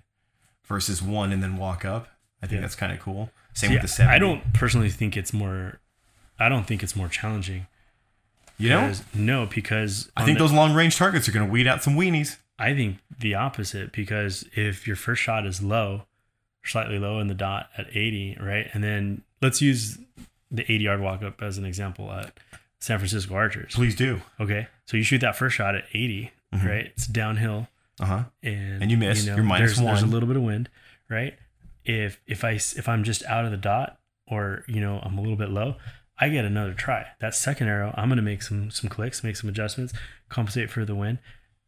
versus 0.63 1.01
one 1.01 1.31
and 1.33 1.41
then 1.41 1.57
walk 1.57 1.83
up. 1.83 2.07
I 2.43 2.47
think 2.47 2.57
Yeah. 2.57 2.61
that's 2.61 2.75
kind 2.75 2.93
of 2.93 2.99
cool. 2.99 3.31
Same 3.53 3.69
See, 3.69 3.73
with 3.75 3.81
the 3.81 3.87
70. 3.89 4.15
I 4.15 4.19
don't 4.19 4.53
personally 4.53 4.89
think 4.91 5.17
it's 5.17 5.33
more. 5.33 5.80
I 6.41 6.49
don't 6.49 6.65
think 6.65 6.83
it's 6.83 6.95
more 6.95 7.07
challenging. 7.07 7.67
You 8.57 8.69
know? 8.69 8.93
No, 9.13 9.45
because 9.47 10.11
I 10.15 10.23
think 10.25 10.37
the- 10.37 10.43
those 10.43 10.51
long 10.53 10.73
range 10.73 10.95
targets 10.97 11.27
are 11.27 11.31
going 11.31 11.45
to 11.45 11.51
weed 11.51 11.67
out 11.67 11.83
some 11.83 11.95
weenies. 11.95 12.37
I 12.59 12.75
think 12.75 12.97
the 13.17 13.33
opposite 13.33 13.91
because 13.91 14.45
if 14.55 14.85
your 14.85 14.95
first 14.95 15.21
shot 15.21 15.47
is 15.47 15.63
low, 15.63 16.03
slightly 16.63 16.99
low 16.99 17.19
in 17.19 17.27
the 17.27 17.33
dot 17.33 17.69
at 17.77 17.87
80, 17.89 18.37
right? 18.39 18.69
And 18.73 18.83
then 18.83 19.23
let's 19.41 19.61
use 19.63 19.97
the 20.51 20.63
80 20.71 20.83
yard 20.83 20.99
walk 21.01 21.23
up 21.23 21.41
as 21.41 21.57
an 21.57 21.65
example 21.65 22.11
at 22.11 22.39
San 22.79 22.99
Francisco 22.99 23.33
Archers. 23.33 23.73
Please 23.73 23.95
do. 23.95 24.21
Okay. 24.39 24.67
So 24.85 24.95
you 24.97 25.01
shoot 25.03 25.19
that 25.21 25.35
first 25.35 25.55
shot 25.55 25.73
at 25.75 25.85
80, 25.93 26.31
Mhm. 26.53 26.65
right? 26.67 26.85
It's 26.87 27.07
downhill 27.07 27.67
Uh 27.99 28.05
huh. 28.05 28.23
and 28.43 28.83
And 28.83 28.91
you 28.91 28.97
miss. 28.97 29.25
You're 29.25 29.37
minus 29.43 29.77
there's, 29.77 29.85
There's 29.85 30.01
a 30.03 30.07
little 30.07 30.27
bit 30.27 30.37
of 30.37 30.43
wind, 30.43 30.69
right? 31.09 31.35
If 31.83 32.19
if 32.27 32.43
I 32.43 32.51
if 32.51 32.87
I'm 32.87 33.03
just 33.03 33.23
out 33.25 33.43
of 33.45 33.49
the 33.51 33.57
dot 33.57 33.97
or 34.27 34.63
you 34.67 34.79
know 34.81 34.99
I'm 35.01 35.17
a 35.17 35.21
little 35.21 35.35
bit 35.37 35.49
low, 35.49 35.77
I 36.21 36.29
get 36.29 36.45
another 36.45 36.73
try. 36.73 37.07
That 37.19 37.35
second 37.35 37.67
arrow, 37.67 37.93
I'm 37.97 38.07
gonna 38.07 38.21
make 38.21 38.43
some 38.43 38.71
some 38.71 38.89
clicks, 38.89 39.23
make 39.23 39.35
some 39.35 39.49
adjustments, 39.49 39.91
compensate 40.29 40.69
for 40.69 40.85
the 40.85 40.95
wind, 40.95 41.17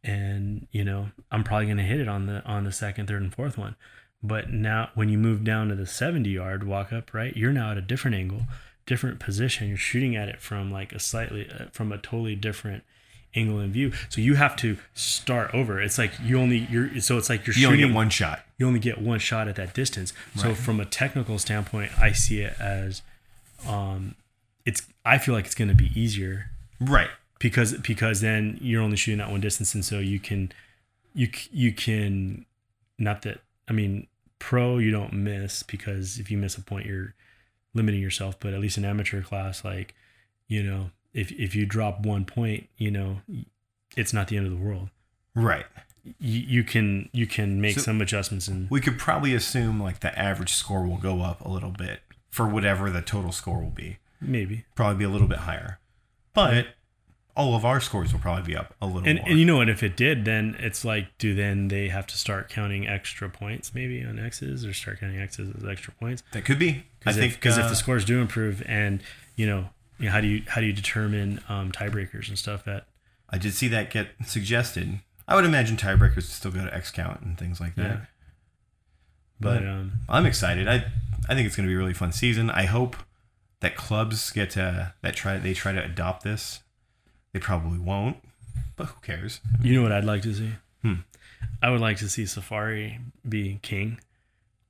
and 0.02 0.66
you 0.70 0.84
know 0.84 1.10
I'm 1.30 1.44
probably 1.44 1.66
gonna 1.66 1.82
hit 1.82 2.00
it 2.00 2.08
on 2.08 2.26
the 2.26 2.42
on 2.44 2.64
the 2.64 2.72
second, 2.72 3.08
third, 3.08 3.20
and 3.22 3.34
fourth 3.34 3.58
one. 3.58 3.74
But 4.22 4.50
now 4.50 4.90
when 4.94 5.08
you 5.10 5.18
move 5.18 5.44
down 5.44 5.68
to 5.68 5.74
the 5.74 5.86
70 5.86 6.30
yard 6.30 6.64
walk 6.66 6.92
up, 6.92 7.12
right, 7.12 7.36
you're 7.36 7.52
now 7.52 7.72
at 7.72 7.76
a 7.76 7.82
different 7.82 8.14
angle, 8.16 8.42
different 8.86 9.20
position. 9.20 9.68
You're 9.68 9.76
shooting 9.76 10.16
at 10.16 10.28
it 10.30 10.40
from 10.40 10.70
like 10.72 10.92
a 10.92 10.98
slightly 10.98 11.48
uh, 11.50 11.66
from 11.72 11.92
a 11.92 11.98
totally 11.98 12.34
different 12.36 12.84
angle 13.34 13.58
and 13.58 13.72
view. 13.72 13.92
So 14.08 14.20
you 14.20 14.36
have 14.36 14.54
to 14.58 14.78
start 14.94 15.52
over. 15.52 15.80
It's 15.80 15.98
like 15.98 16.12
you 16.22 16.38
only 16.38 16.58
you're 16.70 17.00
so 17.00 17.18
it's 17.18 17.28
like 17.28 17.46
you're 17.46 17.56
You 17.56 17.66
only 17.66 17.78
shooting 17.78 17.90
get 17.90 17.96
one 17.96 18.08
shot. 18.10 18.40
you 18.56 18.66
only 18.66 18.78
get 18.80 18.98
one 19.00 19.18
shot 19.18 19.48
at 19.48 19.56
that 19.56 19.74
distance. 19.74 20.12
So 20.36 20.54
from 20.54 20.78
a 20.80 20.84
technical 20.84 21.38
standpoint, 21.38 21.90
I 22.00 22.12
see 22.12 22.40
it 22.40 22.54
as 22.60 23.02
um 23.66 24.14
it's 24.66 24.82
I 25.04 25.18
feel 25.18 25.34
like 25.34 25.44
it's 25.46 25.54
going 25.54 25.68
to 25.68 25.74
be 25.74 25.90
easier 25.98 26.50
Right. 26.80 27.10
because 27.38 27.74
because 27.78 28.20
then 28.20 28.58
you're 28.60 28.82
only 28.82 28.96
shooting 28.96 29.20
at 29.20 29.30
one 29.30 29.40
distance 29.40 29.74
and 29.74 29.84
so 29.84 29.98
you 29.98 30.18
can 30.20 30.52
you 31.14 31.28
you 31.52 31.72
can 31.72 32.44
not 32.98 33.22
that 33.22 33.40
I 33.68 33.72
mean 33.72 34.06
pro 34.38 34.78
you 34.78 34.90
don't 34.90 35.12
miss 35.12 35.62
because 35.62 36.18
if 36.18 36.30
you 36.30 36.36
miss 36.38 36.56
a 36.56 36.62
point 36.62 36.86
you're 36.86 37.14
limiting 37.74 38.00
yourself 38.00 38.38
but 38.40 38.52
at 38.54 38.60
least 38.60 38.76
in 38.78 38.84
amateur 38.84 39.22
class 39.22 39.64
like 39.64 39.94
you 40.48 40.62
know 40.62 40.90
if 41.12 41.30
if 41.32 41.54
you 41.54 41.66
drop 41.66 42.04
one 42.04 42.24
point 42.24 42.68
you 42.76 42.90
know 42.90 43.20
it's 43.96 44.12
not 44.12 44.28
the 44.28 44.36
end 44.36 44.46
of 44.46 44.52
the 44.52 44.58
world 44.64 44.88
Right. 45.36 45.66
you, 46.20 46.40
you 46.40 46.64
can 46.64 47.08
you 47.12 47.26
can 47.26 47.60
make 47.60 47.74
So- 47.76 47.82
some 47.82 48.00
adjustments 48.00 48.46
and 48.48 48.68
We 48.70 48.80
could 48.80 48.98
probably 48.98 49.34
assume 49.34 49.80
like 49.80 50.00
the 50.00 50.16
average 50.18 50.52
score 50.54 50.86
will 50.86 50.98
go 50.98 51.22
up 51.22 51.40
a 51.44 51.48
little 51.48 51.70
bit 51.70 52.00
for 52.30 52.46
whatever 52.48 52.90
the 52.90 53.00
total 53.02 53.30
score 53.32 53.60
will 53.62 53.70
be. 53.70 53.98
Maybe 54.26 54.64
Probably 54.74 54.96
be 54.98 55.04
a 55.04 55.08
little 55.08 55.28
bit 55.28 55.38
higher. 55.38 55.78
But 56.34 56.66
all 57.36 57.56
of 57.56 57.64
our 57.64 57.80
scores 57.80 58.12
will 58.12 58.20
probably 58.20 58.44
be 58.44 58.56
up 58.56 58.74
a 58.80 58.86
little 58.86 59.08
and, 59.08 59.18
more. 59.18 59.28
and 59.28 59.38
you 59.38 59.44
know 59.44 59.56
what 59.56 59.68
if 59.68 59.82
it 59.82 59.96
did 59.96 60.24
then 60.24 60.54
it's 60.60 60.84
like 60.84 61.06
do 61.18 61.34
then 61.34 61.66
they 61.68 61.88
have 61.88 62.06
to 62.06 62.16
start 62.16 62.48
counting 62.48 62.86
extra 62.86 63.28
points 63.28 63.74
maybe 63.74 64.04
on 64.04 64.20
x's 64.20 64.64
or 64.64 64.72
start 64.72 65.00
counting 65.00 65.18
x's 65.18 65.52
as 65.56 65.64
extra 65.68 65.92
points 65.94 66.22
that 66.32 66.44
could 66.44 66.58
be. 66.60 66.68
I 66.70 66.84
because 67.00 67.16
think 67.16 67.32
if, 67.34 67.40
'cause 67.40 67.58
if 67.58 67.64
uh, 67.64 67.68
the 67.70 67.74
scores 67.76 68.04
do 68.04 68.20
improve 68.20 68.62
and 68.66 69.02
you 69.36 69.46
know, 69.46 69.68
you 69.98 70.06
know 70.06 70.12
how 70.12 70.20
do 70.20 70.28
you 70.28 70.42
how 70.46 70.60
do 70.60 70.66
you 70.68 70.72
determine 70.72 71.40
um, 71.48 71.72
tiebreakers 71.72 72.28
and 72.28 72.38
stuff 72.38 72.64
That 72.64 72.86
I 73.30 73.38
did 73.38 73.52
see 73.54 73.66
that 73.68 73.90
get 73.90 74.10
suggested. 74.24 75.00
I 75.26 75.34
would 75.34 75.44
imagine 75.44 75.76
tiebreakers 75.76 76.14
would 76.16 76.24
still 76.26 76.50
go 76.52 76.64
to 76.64 76.72
X 76.74 76.90
count 76.92 77.20
and 77.22 77.36
things 77.38 77.60
like 77.60 77.74
that. 77.76 77.82
Yeah. 77.82 78.00
but 79.40 79.60
But- 79.60 79.66
um 79.68 79.92
I'm 80.08 80.26
excited. 80.26 80.68
I 80.68 80.84
I 81.28 81.34
think 81.34 81.46
it's 81.46 81.56
going 81.56 81.66
to 81.66 81.70
be 81.70 81.74
a 81.74 81.78
really 81.78 81.94
fun 81.94 82.12
season. 82.12 82.50
I 82.50 82.64
hope 82.66 82.96
that 83.64 83.76
clubs 83.76 84.30
get 84.30 84.50
to 84.50 84.92
that 85.02 85.16
try 85.16 85.38
they 85.38 85.54
try 85.54 85.72
to 85.72 85.82
adopt 85.82 86.22
this. 86.22 86.60
They 87.32 87.40
probably 87.40 87.78
won't, 87.78 88.18
but 88.76 88.86
who 88.86 89.00
cares? 89.00 89.40
you 89.62 89.74
know 89.74 89.82
what 89.82 89.90
I'd 89.92 90.04
like 90.04 90.22
to 90.22 90.34
see 90.34 90.50
Hmm. 90.82 90.94
I 91.62 91.70
would 91.70 91.80
like 91.80 91.96
to 91.98 92.08
see 92.10 92.26
Safari 92.26 93.00
be 93.26 93.58
king 93.62 93.98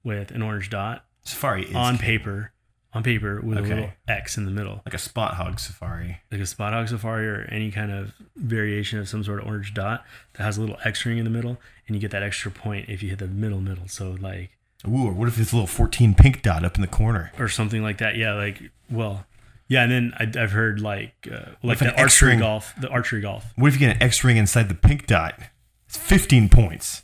with 0.05 0.31
an 0.31 0.43
orange 0.43 0.71
dot 0.71 1.05
Safari 1.25 1.65
is 1.67 1.75
on 1.75 1.97
king. 1.99 2.07
paper 2.07 2.53
on 2.93 3.03
paper 3.03 3.41
with 3.41 3.59
Okay. 3.59 3.71
a 3.73 3.75
little 3.75 3.91
X 4.07 4.37
in 4.39 4.45
the 4.45 4.51
middle 4.53 4.81
like 4.87 4.95
a 4.95 4.99
spot 4.99 5.35
hog 5.35 5.59
safari. 5.59 6.21
like 6.31 6.41
a 6.41 6.47
spot 6.47 6.73
hog 6.73 6.87
safari 6.89 7.27
or 7.27 7.43
any 7.51 7.71
kind 7.73 7.91
of 7.91 8.15
variation 8.37 9.01
of 9.01 9.09
some 9.09 9.25
sort 9.25 9.41
of 9.41 9.47
orange 9.47 9.75
dot 9.75 10.05
that 10.35 10.45
has 10.45 10.57
a 10.57 10.61
little 10.61 10.79
X 10.85 11.05
ring 11.05 11.19
in 11.19 11.25
the 11.25 11.31
middle, 11.31 11.61
and 11.89 11.97
you 11.97 12.01
get 12.01 12.13
that 12.13 12.23
extra 12.23 12.51
point 12.53 12.89
if 12.89 13.03
you 13.03 13.11
hit 13.11 13.19
the 13.19 13.27
middle 13.27 13.61
middle. 13.61 13.89
So 13.89 14.13
like 14.21 14.57
Ooh, 14.89 15.07
or 15.09 15.13
what 15.13 15.29
if 15.29 15.39
it's 15.39 15.53
a 15.53 15.57
little 15.57 15.67
14 15.67 16.15
pink 16.15 16.43
dot 16.43 16.65
up 16.65 16.75
in 16.77 16.81
the 16.81 16.87
corner? 16.87 17.33
or 17.39 17.49
something 17.49 17.83
like 17.83 17.99
that. 17.99 18.17
Yeah, 18.17 18.35
like 18.35 18.61
well, 18.91 19.27
yeah. 19.69 19.83
And 19.85 19.93
then 19.93 20.13
I, 20.19 20.43
I've 20.43 20.53
heard 20.53 20.81
like 20.81 21.15
uh, 21.31 21.53
like 21.63 21.79
the 21.79 21.91
archery 21.91 22.05
X-ring- 22.05 22.39
golf, 22.41 22.75
the 22.81 22.89
archery 22.89 23.21
golf. 23.21 23.45
What 23.57 23.69
if 23.69 23.75
you 23.75 23.81
get 23.81 23.97
an 23.97 24.03
X 24.03 24.23
ring 24.25 24.37
inside 24.37 24.69
the 24.69 24.75
pink 24.75 25.07
dot? 25.07 25.39
It's 25.87 25.97
15 25.97 26.49
points. 26.49 27.03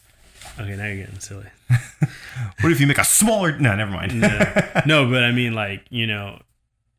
Okay, 0.58 0.76
now 0.76 0.86
you're 0.86 0.96
getting 0.96 1.20
silly. 1.20 1.46
What 2.62 2.72
if 2.72 2.80
you 2.80 2.86
make 2.86 2.98
a 2.98 3.04
smaller? 3.04 3.58
No, 3.58 3.74
never 3.76 3.90
mind. 3.90 4.18
No, 4.20 4.28
no, 4.86 5.10
but 5.10 5.22
I 5.24 5.30
mean 5.32 5.54
like 5.54 5.84
you 5.90 6.06
know, 6.06 6.40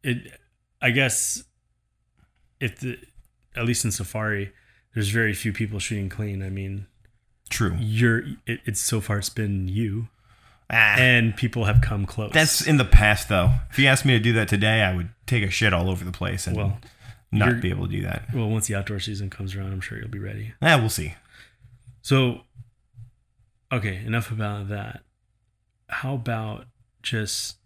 it. 0.03 0.39
I 0.81 0.89
guess 0.91 1.43
if 2.59 2.79
the 2.79 2.97
at 3.55 3.65
least 3.65 3.83
in 3.85 3.91
Safari, 3.91 4.51
there's 4.93 5.09
very 5.09 5.33
few 5.33 5.51
people 5.53 5.79
shooting 5.79 6.09
clean. 6.09 6.41
I 6.43 6.50
mean, 6.50 6.88
True. 7.50 7.75
you're 7.79 8.19
it, 8.47 8.61
it's 8.65 8.81
so 8.81 9.01
far 9.01 9.17
it's 9.19 9.29
been 9.29 9.67
you. 9.67 10.07
Ah, 10.71 10.95
and 10.97 11.35
people 11.35 11.65
have 11.65 11.81
come 11.81 12.05
close. 12.05 12.31
that's 12.31 12.65
in 12.65 12.77
the 12.77 12.85
past, 12.85 13.27
though. 13.27 13.51
If 13.69 13.77
you 13.77 13.87
asked 13.87 14.05
me 14.05 14.13
to 14.13 14.19
do 14.19 14.31
that 14.33 14.47
today, 14.47 14.81
I 14.81 14.95
would 14.95 15.09
take 15.27 15.43
a 15.43 15.49
shit 15.49 15.73
all 15.73 15.89
over 15.89 16.05
the 16.05 16.11
place 16.13 16.47
and 16.47 16.55
well, 16.55 16.79
not 17.31 17.59
be 17.61 17.69
able 17.69 17.87
to 17.87 17.91
do 17.91 18.01
that. 18.03 18.33
well. 18.33 18.49
Once 18.49 18.67
the 18.67 18.75
outdoor 18.75 18.99
season 18.99 19.29
comes 19.29 19.53
around, 19.55 19.73
I'm 19.73 19.81
sure 19.81 19.97
you'll 19.99 20.07
be 20.07 20.19
ready. 20.19 20.53
Ah, 20.61 20.77
we'll 20.79 20.89
see. 20.89 21.15
So, 22.01 22.41
okay, 23.71 23.97
enough 24.05 24.31
about 24.31 24.69
that. 24.69 25.01
How 25.89 26.13
about 26.15 26.65
just 27.03 27.57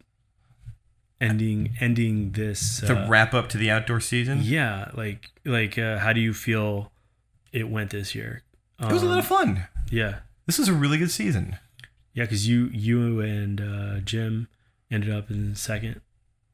ending 1.21 1.75
ending 1.79 2.31
this? 2.31 2.79
To 2.81 3.03
Uh, 3.05 3.07
wrap 3.07 3.33
up 3.33 3.49
to 3.49 3.57
the 3.57 3.69
outdoor 3.71 3.99
season, 3.99 4.39
yeah, 4.43 4.89
like 4.93 5.29
like 5.45 5.77
uh, 5.77 5.99
how 5.99 6.13
do 6.13 6.19
you 6.19 6.33
feel 6.33 6.91
it 7.51 7.69
went 7.69 7.91
this 7.91 8.15
year? 8.15 8.41
it 8.79 8.91
was 8.91 9.03
a 9.03 9.05
lot 9.05 9.19
of 9.19 9.31
Um, 9.31 9.55
fun. 9.55 9.67
yeah, 9.89 10.19
This 10.47 10.57
was 10.59 10.67
a 10.67 10.73
really 10.73 10.97
good 10.97 11.11
season. 11.11 11.57
Yeah, 12.15 12.23
because 12.23 12.47
you 12.47 12.69
you 12.73 13.19
and 13.21 13.61
uh, 13.61 13.99
Jim 13.99 14.47
ended 14.89 15.11
up 15.13 15.29
in 15.29 15.55
second 15.55 16.01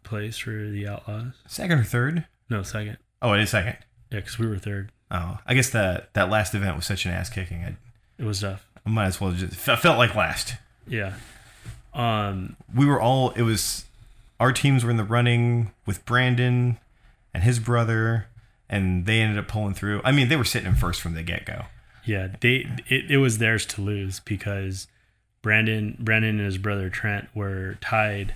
place 0.03 0.37
for 0.39 0.51
the 0.51 0.85
Outlaws. 0.87 1.33
Second 1.47 1.79
or 1.79 1.83
third? 1.85 2.25
No, 2.49 2.63
second. 2.63 2.97
Oh, 3.21 3.31
it 3.33 3.41
is 3.41 3.49
second. 3.51 3.77
Yeah, 4.11 4.19
because 4.19 4.37
we 4.37 4.47
were 4.47 4.57
third. 4.57 4.91
Oh, 5.09 5.37
I 5.45 5.53
guess 5.53 5.69
that 5.69 6.13
that 6.15 6.29
last 6.29 6.53
event 6.53 6.75
was 6.75 6.85
such 6.85 7.05
an 7.05 7.11
ass 7.13 7.29
kicking. 7.29 7.63
I, 7.63 7.77
It 8.17 8.25
was 8.25 8.41
tough. 8.41 8.67
I 8.85 8.89
might 8.89 9.05
as 9.05 9.21
well 9.21 9.31
just 9.31 9.69
I 9.69 9.75
felt 9.77 9.97
like 9.97 10.15
last. 10.15 10.55
Yeah. 10.87 11.13
Um, 11.93 12.55
we 12.73 12.85
were 12.85 12.99
all 12.99 13.31
it 13.31 13.41
was 13.43 13.85
our 14.39 14.51
teams 14.53 14.83
were 14.83 14.89
in 14.91 14.97
the 14.97 15.03
running 15.03 15.71
with 15.85 16.03
Brandon 16.05 16.77
and 17.33 17.43
his 17.43 17.59
brother 17.59 18.27
and 18.69 19.05
they 19.05 19.19
ended 19.19 19.37
up 19.37 19.47
pulling 19.49 19.73
through. 19.73 20.01
I 20.05 20.11
mean, 20.11 20.29
they 20.29 20.37
were 20.37 20.45
sitting 20.45 20.69
in 20.69 20.75
first 20.75 21.01
from 21.01 21.13
the 21.13 21.23
get-go. 21.23 21.65
yeah, 22.05 22.29
they 22.39 22.65
it, 22.87 23.11
it 23.11 23.17
was 23.17 23.37
theirs 23.37 23.65
to 23.67 23.81
lose 23.81 24.19
because 24.21 24.87
Brandon 25.41 25.97
Brandon 25.99 26.37
and 26.37 26.45
his 26.45 26.57
brother 26.57 26.89
Trent 26.89 27.27
were 27.33 27.77
tied, 27.81 28.35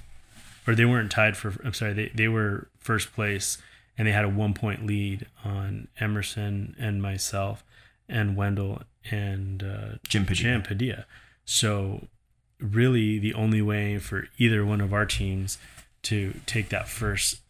or 0.68 0.76
they 0.76 0.86
weren't 0.86 1.12
tied 1.12 1.38
for. 1.38 1.56
I'm 1.64 1.74
sorry, 1.74 1.94
they 1.94 2.12
they 2.14 2.28
were 2.28 2.68
first 2.80 3.14
place 3.14 3.58
and 3.98 4.08
they 4.08 4.12
had 4.12 4.26
a 4.26 4.30
one 4.30 4.54
point 4.54 4.86
lead 4.86 5.26
on 5.44 5.88
Emerson 6.00 6.76
and 6.78 7.02
myself 7.02 7.64
and 8.10 8.36
Wendell 8.36 8.84
and 9.10 9.64
uh, 9.64 9.88
Jim 10.08 10.26
Padilla. 10.26 10.44
Jim 10.54 10.62
Padilla. 10.64 11.06
So 11.46 12.08
really, 12.60 13.20
the 13.20 13.34
only 13.34 13.62
way 13.62 13.98
for 13.98 14.28
either 14.38 14.66
one 14.66 14.82
of 14.82 14.94
our 14.94 15.06
teams 15.06 15.58
to 16.04 16.34
take 16.46 16.70
that 16.70 16.88
first 16.88 17.42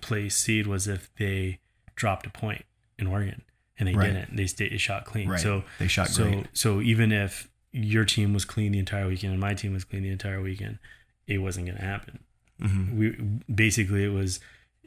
place 0.00 0.36
seed 0.36 0.66
was 0.66 0.86
if 0.86 1.10
they 1.18 1.58
dropped 1.96 2.26
a 2.26 2.30
point 2.30 2.64
in 2.98 3.06
Oregon, 3.06 3.42
and 3.78 3.88
they 3.88 3.94
Right. 3.94 4.12
didn't. 4.12 4.36
They 4.36 4.46
stayed 4.46 4.78
shot 4.80 5.04
clean. 5.04 5.28
Right. 5.28 5.40
So 5.40 5.64
They 5.78 5.88
shot 5.88 6.08
so 6.08 6.24
great. 6.30 6.46
so 6.52 6.80
even 6.80 7.10
if 7.12 7.48
your 7.72 8.04
team 8.04 8.32
was 8.32 8.44
clean 8.44 8.72
the 8.72 8.78
entire 8.78 9.06
weekend 9.06 9.32
and 9.32 9.40
my 9.40 9.54
team 9.54 9.72
was 9.72 9.84
clean 9.84 10.02
the 10.02 10.10
entire 10.10 10.40
weekend, 10.40 10.78
it 11.26 11.38
wasn't 11.38 11.66
going 11.66 11.78
to 11.78 11.84
happen. 11.84 12.20
Mhm. 12.60 12.94
We 12.96 13.54
basically 13.54 14.04
it 14.04 14.12
was 14.12 14.40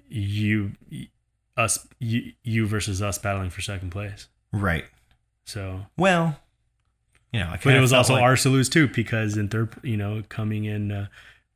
you 0.10 0.74
us 1.58 1.88
you, 2.00 2.34
you 2.44 2.68
versus 2.68 3.02
us 3.02 3.18
battling 3.18 3.50
for 3.50 3.62
second 3.62 3.92
place. 3.92 4.28
Right. 4.52 4.86
So 5.46 5.86
Well, 5.98 6.40
you 7.32 7.40
know, 7.40 7.48
I 7.48 7.60
but 7.64 7.74
it 7.76 7.80
was 7.80 7.94
also 7.94 8.14
like- 8.16 8.24
ours 8.24 8.44
to 8.44 8.50
lose 8.50 8.68
too 8.70 8.88
because 8.88 9.38
in 9.38 9.48
third 9.50 9.70
you 9.84 9.96
know 9.98 10.24
coming 10.28 10.66
in 10.66 10.92
uh, 10.92 11.08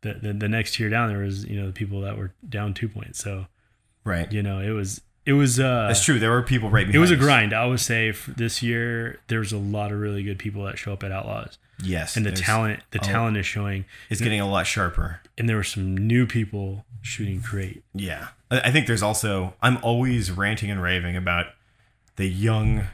the, 0.01 0.13
the 0.13 0.33
the 0.33 0.47
next 0.47 0.79
year 0.79 0.89
down 0.89 1.09
there 1.09 1.19
was 1.19 1.43
you 1.45 1.59
know 1.59 1.67
the 1.67 1.73
people 1.73 2.01
that 2.01 2.17
were 2.17 2.33
down 2.47 2.73
two 2.73 2.87
points 2.87 3.19
so 3.19 3.47
right. 4.05 4.31
you 4.31 4.41
know 4.43 4.59
it 4.59 4.69
was 4.69 5.01
it 5.25 5.33
was 5.33 5.59
uh 5.59 5.87
That's 5.87 6.03
true. 6.03 6.19
There 6.19 6.31
were 6.31 6.43
people 6.43 6.69
right 6.69 6.85
behind 6.85 6.95
it 6.95 6.99
was 6.99 7.11
a 7.11 7.15
us. 7.15 7.19
grind 7.21 7.53
i 7.53 7.65
would 7.65 7.79
say 7.79 8.11
for 8.11 8.31
this 8.31 8.61
year 8.61 9.19
there's 9.27 9.51
a 9.51 9.57
lot 9.57 9.91
of 9.91 9.99
really 9.99 10.23
good 10.23 10.37
people 10.39 10.63
that 10.65 10.77
show 10.77 10.93
up 10.93 11.03
at 11.03 11.11
outlaws 11.11 11.57
Yes. 11.83 12.15
and 12.15 12.25
the 12.25 12.31
talent 12.31 12.79
the 12.91 12.99
oh. 12.99 13.03
talent 13.03 13.35
is 13.37 13.45
showing 13.45 13.85
is 14.09 14.21
getting 14.21 14.39
a 14.39 14.49
lot 14.49 14.65
sharper. 14.65 15.19
and 15.37 15.49
there 15.49 15.57
were 15.57 15.63
some 15.63 15.95
new 15.97 16.25
people 16.25 16.85
shooting 17.01 17.39
great 17.41 17.83
Yeah. 17.93 18.29
I 18.49 18.61
I 18.61 18.71
think 18.71 18.87
there's 18.87 19.03
also 19.03 19.53
I'm 19.61 19.77
always 19.83 20.31
ranting 20.31 20.71
and 20.71 20.81
raving 20.81 21.15
about 21.17 21.47
the 22.15 22.27
young 22.29 22.87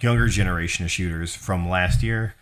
younger 0.00 0.28
generation 0.28 0.84
of 0.84 0.90
shooters 0.90 1.34
from 1.36 1.68
last 1.68 2.02
year 2.02 2.34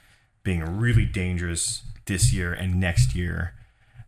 being 0.42 0.78
really 0.78 1.04
dangerous 1.04 1.82
this 2.06 2.32
year 2.32 2.52
and 2.52 2.80
next 2.80 3.14
year. 3.14 3.52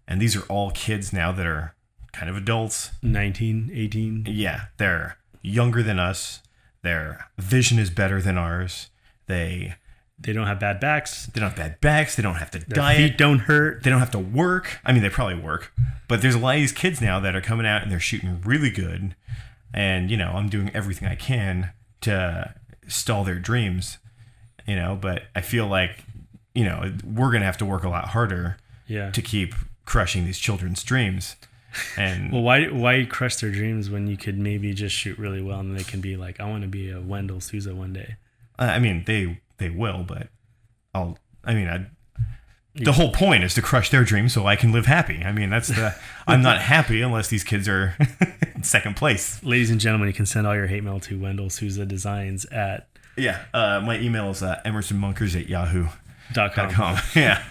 And 0.09 0.21
these 0.23 0.35
are 0.37 0.43
all 0.49 0.71
kids 0.71 1.13
now 1.13 1.33
that 1.33 1.47
are 1.47 1.75
kind 2.13 2.31
of 2.31 2.37
adults. 2.37 2.93
19 3.03 3.71
18 3.75 4.27
Yeah, 4.29 4.67
they're 4.79 5.17
younger 5.43 5.83
than 5.83 5.99
us. 5.99 6.41
Their 6.83 7.27
vision 7.39 7.79
is 7.79 7.91
better 7.91 8.21
than 8.21 8.39
ours. 8.39 8.89
They 9.27 9.75
they 10.19 10.33
don't 10.33 10.47
have 10.47 10.61
bad 10.61 10.79
backs 10.79 11.27
they 11.27 11.41
don't 11.41 11.51
have 11.51 11.59
bad 11.59 11.81
backs. 11.81 12.17
They 12.17 12.23
don't 12.23 12.37
have 12.37 12.51
to 12.53 12.59
their 12.59 12.77
diet. 12.77 12.97
feet 12.97 13.19
don't 13.19 13.41
hurt 13.41 13.83
they 13.83 13.91
don't 13.91 14.01
have 14.01 14.11
to 14.13 14.19
work. 14.19 14.79
I 14.85 14.93
mean, 14.93 15.03
they 15.03 15.11
probably 15.11 15.37
work, 15.37 15.73
but 16.09 16.23
there's 16.23 16.35
a 16.35 16.39
lot 16.39 16.57
of 16.57 16.61
these 16.61 16.73
kids 16.73 17.01
now 17.01 17.21
that 17.21 17.35
are 17.35 17.41
coming 17.41 17.67
out 17.67 17.83
and 17.83 17.91
they're 17.91 18.01
shooting 18.01 18.41
really 18.45 18.71
good. 18.71 19.15
And 19.75 20.11
you 20.11 20.17
know, 20.17 20.33
I'm 20.35 20.49
doing 20.49 20.71
everything 20.75 21.09
I 21.09 21.15
can 21.15 21.71
to 22.03 22.55
stall 22.89 23.25
their 23.25 23.39
dreams. 23.39 23.99
You 24.67 24.77
know, 24.77 24.97
but 25.01 25.25
I 25.35 25.41
feel 25.41 25.67
like 25.67 26.05
you 26.55 26.65
know 26.65 26.93
we're 27.05 27.33
gonna 27.33 27.45
have 27.45 27.59
to 27.59 27.65
work 27.65 27.85
a 27.85 27.89
lot 27.89 28.09
harder 28.09 28.59
yeah 28.87 29.11
to 29.11 29.23
keep 29.23 29.55
crushing 29.85 30.25
these 30.25 30.39
children's 30.39 30.83
dreams. 30.83 31.37
And 31.97 32.33
well 32.33 32.43
why 32.43 32.67
why 32.67 33.05
crush 33.09 33.37
their 33.37 33.51
dreams 33.51 33.89
when 33.91 34.07
you 34.07 34.17
could 34.17 34.39
maybe 34.39 34.75
just 34.75 34.95
shoot 34.95 35.19
really 35.19 35.41
well 35.43 35.61
and 35.61 35.79
they 35.79 35.85
can 35.85 36.01
be 36.03 36.17
like 36.17 36.39
i 36.41 36.45
want 36.49 36.63
to 36.63 36.69
be 36.69 36.91
a 36.91 37.01
wendell 37.01 37.41
souza 37.41 37.75
one 37.75 37.93
day 37.93 38.17
I 38.59 38.79
mean, 38.79 39.03
they 39.07 39.41
they 39.59 39.71
will, 39.71 40.05
but 40.05 40.29
I'll. 40.95 41.19
I 41.45 41.55
mean, 41.55 41.67
I. 41.69 41.87
The 42.77 42.93
whole 42.93 43.11
point 43.11 43.43
is 43.43 43.55
to 43.55 43.63
crush 43.63 43.91
their 43.91 44.05
dreams 44.05 44.33
so 44.33 44.47
I 44.47 44.55
can 44.57 44.71
live 44.73 44.87
happy. 44.87 45.23
I 45.25 45.33
mean, 45.33 45.51
that's 45.51 45.69
the. 45.69 45.97
I'm 46.29 46.43
not 46.43 46.61
happy 46.61 47.03
unless 47.03 47.29
these 47.29 47.43
kids 47.43 47.67
are 47.69 47.97
in 48.55 48.63
second 48.63 48.95
place. 48.97 49.43
ladies 49.43 49.71
and 49.71 49.81
gentlemen, 49.81 50.07
you 50.09 50.15
can 50.15 50.27
send 50.27 50.47
all 50.47 50.55
your 50.55 50.69
hate 50.69 50.85
mail 50.85 51.01
to 51.01 51.19
Wendell 51.19 51.51
Souza 51.51 51.85
Designs 51.85 52.45
at 52.47 52.89
Yeah. 53.17 53.41
Uh, 53.53 53.81
my 53.85 53.99
email 53.99 54.31
is 54.31 54.43
uh, 54.45 54.61
emersonmunkers 54.65 55.35
at 55.41 55.49
yahoo.com. 55.49 55.93
dot 56.35 56.71
com. 56.71 56.99
Yeah. 57.17 57.43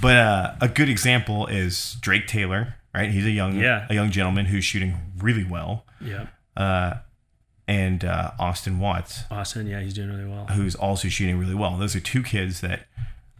but 0.00 0.16
uh, 0.16 0.54
a 0.60 0.68
good 0.68 0.88
example 0.88 1.46
is 1.48 1.96
Drake 2.00 2.26
Taylor, 2.28 2.74
right? 2.96 3.10
He's 3.10 3.26
a 3.26 3.30
young 3.30 3.58
Yeah. 3.58 3.86
a 3.90 3.94
young 3.94 4.10
gentleman 4.10 4.46
who's 4.46 4.64
shooting 4.64 4.96
really 5.18 5.44
well. 5.44 5.84
Yeah, 6.00 6.26
Uh, 6.56 6.94
and 7.68 8.04
uh, 8.04 8.30
Austin 8.38 8.78
Watts, 8.78 9.22
Austin. 9.30 9.66
Yeah, 9.66 9.80
he's 9.80 9.94
doing 9.94 10.08
really 10.10 10.24
well. 10.30 10.46
who's 10.46 10.74
also 10.74 11.08
shooting 11.08 11.38
really 11.38 11.54
well. 11.54 11.76
Those 11.76 11.94
are 11.96 12.00
two 12.00 12.22
kids 12.22 12.60
that 12.60 12.86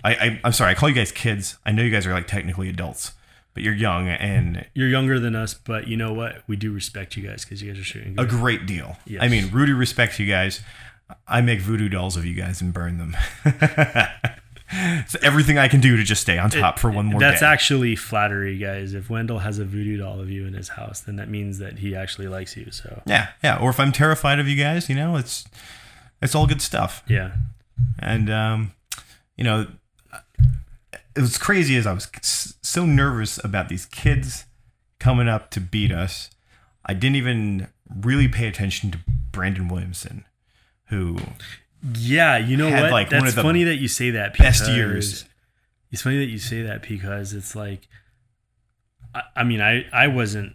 I, 0.05 0.15
I 0.15 0.41
I'm 0.45 0.53
sorry, 0.53 0.71
I 0.71 0.75
call 0.75 0.89
you 0.89 0.95
guys 0.95 1.13
kids. 1.13 1.59
I 1.65 1.73
know 1.73 1.83
you 1.83 1.91
guys 1.91 2.07
are 2.07 2.13
like 2.13 2.27
technically 2.27 2.69
adults, 2.69 3.13
but 3.55 3.63
you're 3.63 3.75
young 3.75 4.09
and 4.09 4.67
You're 4.75 4.89
younger 4.89 5.19
than 5.21 5.35
us, 5.37 5.55
but 5.55 5.87
you 5.89 5.97
know 5.97 6.13
what? 6.13 6.43
We 6.47 6.57
do 6.57 6.73
respect 6.73 7.17
you 7.17 7.27
guys 7.27 7.45
because 7.45 7.63
you 7.63 7.71
guys 7.73 7.81
are 7.81 7.85
shooting 7.85 8.15
a 8.19 8.25
great 8.27 8.67
deal. 8.67 8.97
Yes. 9.07 9.23
I 9.23 9.29
mean, 9.29 9.51
Rudy 9.53 9.73
respects 9.73 10.19
you 10.19 10.27
guys. 10.27 10.61
I 11.29 11.41
make 11.41 11.61
voodoo 11.61 11.89
dolls 11.89 12.17
of 12.17 12.25
you 12.27 12.35
guys 12.35 12.61
and 12.61 12.73
burn 12.75 12.99
them. 12.99 13.17
so 15.09 15.19
everything 15.23 15.59
I 15.59 15.69
can 15.69 15.81
do 15.81 15.97
to 15.97 16.03
just 16.03 16.23
stay 16.23 16.39
on 16.39 16.51
top 16.51 16.79
for 16.79 16.91
one 16.91 17.07
more 17.07 17.21
That's 17.21 17.41
day. 17.41 17.47
actually 17.47 17.97
flattery, 17.97 18.59
guys. 18.59 18.95
If 18.95 19.09
Wendell 19.09 19.41
has 19.41 19.59
a 19.59 19.65
voodoo 19.65 19.99
doll 19.99 20.21
of 20.21 20.31
you 20.31 20.47
in 20.47 20.55
his 20.55 20.71
house, 20.71 21.01
then 21.01 21.17
that 21.17 21.29
means 21.29 21.59
that 21.59 21.79
he 21.79 21.95
actually 21.95 22.29
likes 22.29 22.57
you. 22.57 22.71
So 22.71 23.03
yeah, 23.07 23.29
yeah. 23.43 23.59
Or 23.59 23.71
if 23.71 23.79
I'm 23.79 23.93
terrified 23.93 24.39
of 24.39 24.49
you 24.49 24.57
guys, 24.57 24.89
you 24.89 24.97
know, 24.97 25.17
it's 25.17 25.45
it's 26.21 26.35
all 26.35 26.47
good 26.47 26.63
stuff. 26.63 27.03
yeah, 27.09 27.33
And 27.99 28.31
um, 28.31 28.73
you 29.37 29.45
know, 29.45 29.67
it 31.15 31.21
was 31.21 31.39
crazy 31.39 31.77
as 31.77 31.87
I 31.87 31.93
was 31.93 32.09
so 32.63 32.85
nervous 32.85 33.43
about 33.45 33.69
these 33.69 33.87
kids 33.87 34.47
coming 34.99 35.29
up 35.29 35.51
to 35.53 35.61
beat 35.61 35.93
us. 35.93 36.31
I 36.85 36.95
didn't 36.95 37.17
even 37.17 37.69
really 37.95 38.29
pay 38.29 38.49
attention 38.49 38.91
to 38.93 38.99
Brandon 39.33 39.69
Williamson, 39.69 40.25
who 40.87 41.19
yeah. 41.95 42.37
You 42.39 42.57
know 42.57 42.69
Had, 42.69 42.83
what? 42.83 42.93
like, 42.93 43.11
one 43.11 43.21
That's 43.21 43.31
of 43.31 43.37
the 43.37 43.43
funny 43.43 43.65
that 43.65 43.77
you 43.77 43.89
say 43.89 44.11
that. 44.11 44.33
Because 44.33 44.61
best 44.61 44.71
years. 44.71 45.25
It's 45.93 46.03
funny 46.03 46.19
that 46.19 46.31
you 46.31 46.39
say 46.39 46.63
that 46.63 46.87
because 46.87 47.33
it's 47.33 47.55
like, 47.55 47.89
I, 49.15 49.23
I 49.37 49.45
mean, 49.45 49.61
I 49.61 49.87
I 49.93 50.09
wasn't. 50.09 50.55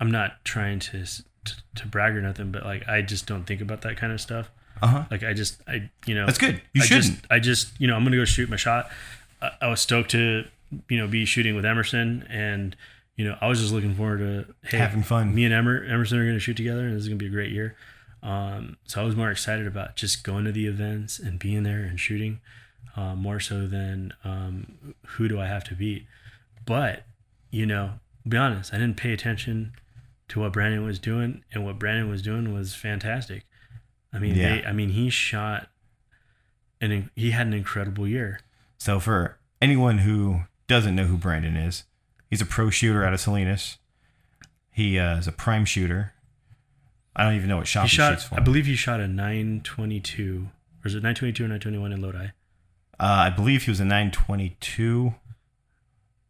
I'm 0.00 0.10
not 0.10 0.44
trying 0.44 0.80
to, 0.80 1.04
to 1.04 1.54
to 1.76 1.86
brag 1.86 2.16
or 2.16 2.22
nothing, 2.22 2.50
but 2.50 2.64
like 2.64 2.88
I 2.88 3.02
just 3.02 3.26
don't 3.26 3.44
think 3.44 3.60
about 3.60 3.82
that 3.82 3.96
kind 3.96 4.12
of 4.12 4.20
stuff. 4.20 4.50
uh 4.80 4.86
huh. 4.86 5.04
Like 5.10 5.22
I 5.22 5.32
just 5.32 5.60
I 5.68 5.90
you 6.06 6.14
know 6.14 6.26
That's 6.26 6.38
good. 6.38 6.60
You 6.72 6.82
I 6.82 6.86
shouldn't. 6.86 7.04
Just, 7.04 7.26
I 7.30 7.38
just 7.38 7.80
you 7.80 7.86
know 7.86 7.94
I'm 7.94 8.04
gonna 8.04 8.16
go 8.16 8.24
shoot 8.24 8.48
my 8.48 8.56
shot. 8.56 8.90
I, 9.40 9.50
I 9.60 9.66
was 9.68 9.80
stoked 9.80 10.10
to 10.12 10.44
you 10.88 10.98
know 10.98 11.06
be 11.06 11.24
shooting 11.24 11.54
with 11.54 11.64
Emerson, 11.64 12.26
and 12.28 12.74
you 13.16 13.24
know 13.24 13.36
I 13.40 13.46
was 13.48 13.60
just 13.60 13.72
looking 13.72 13.94
forward 13.94 14.18
to 14.18 14.54
hey, 14.68 14.78
Having 14.78 15.04
fun. 15.04 15.34
Me 15.34 15.44
and 15.44 15.54
Emer, 15.54 15.84
Emerson 15.84 16.18
are 16.18 16.26
gonna 16.26 16.40
shoot 16.40 16.56
together, 16.56 16.86
and 16.86 16.96
this 16.96 17.02
is 17.02 17.08
gonna 17.08 17.18
be 17.18 17.26
a 17.26 17.30
great 17.30 17.52
year. 17.52 17.76
Um, 18.22 18.76
so 18.84 19.00
I 19.00 19.04
was 19.04 19.16
more 19.16 19.30
excited 19.30 19.66
about 19.66 19.96
just 19.96 20.22
going 20.22 20.44
to 20.44 20.52
the 20.52 20.66
events 20.66 21.18
and 21.18 21.38
being 21.38 21.64
there 21.64 21.82
and 21.82 21.98
shooting, 21.98 22.40
uh, 22.96 23.14
more 23.16 23.40
so 23.40 23.66
than 23.66 24.12
um, 24.24 24.94
who 25.06 25.28
do 25.28 25.40
I 25.40 25.46
have 25.46 25.64
to 25.64 25.74
beat. 25.74 26.06
But 26.64 27.02
you 27.50 27.66
know, 27.66 27.94
be 28.26 28.36
honest, 28.36 28.72
I 28.72 28.78
didn't 28.78 28.96
pay 28.96 29.12
attention 29.12 29.72
to 30.28 30.40
what 30.40 30.52
Brandon 30.52 30.84
was 30.84 30.98
doing, 30.98 31.42
and 31.52 31.64
what 31.64 31.78
Brandon 31.78 32.08
was 32.08 32.22
doing 32.22 32.54
was 32.54 32.74
fantastic. 32.74 33.44
I 34.12 34.18
mean, 34.18 34.34
Yeah. 34.36 34.56
they, 34.56 34.64
I 34.64 34.72
mean, 34.72 34.90
he 34.90 35.10
shot, 35.10 35.68
and 36.80 37.10
he 37.16 37.30
had 37.32 37.46
an 37.46 37.52
incredible 37.52 38.06
year. 38.06 38.40
So 38.78 38.98
for 39.00 39.36
anyone 39.60 39.98
who 39.98 40.42
doesn't 40.68 40.94
know 40.94 41.04
who 41.04 41.16
Brandon 41.16 41.56
is, 41.56 41.84
he's 42.30 42.40
a 42.40 42.46
pro 42.46 42.70
shooter 42.70 43.04
out 43.04 43.12
of 43.12 43.20
Salinas. 43.20 43.78
He 44.70 44.98
uh, 44.98 45.18
is 45.18 45.26
a 45.26 45.32
prime 45.32 45.64
shooter. 45.64 46.11
I 47.14 47.24
don't 47.24 47.34
even 47.34 47.48
know 47.48 47.58
what 47.58 47.66
shop 47.68 47.84
He 47.84 47.88
he, 47.90 47.96
shot, 47.96 48.12
shoots 48.14 48.24
for. 48.24 48.36
I 48.36 48.40
believe, 48.40 48.66
he 48.66 48.74
shot 48.74 49.00
a 49.00 49.06
922, 49.08 50.48
or 50.84 50.88
is 50.88 50.94
it 50.94 51.02
922 51.02 51.44
or 51.44 51.48
921 51.48 51.92
in 51.92 52.00
Lodi? 52.02 52.26
uh, 53.00 53.04
I 53.04 53.30
believe 53.30 53.64
he 53.64 53.70
was 53.70 53.80
a 53.80 53.84
922 53.84 55.14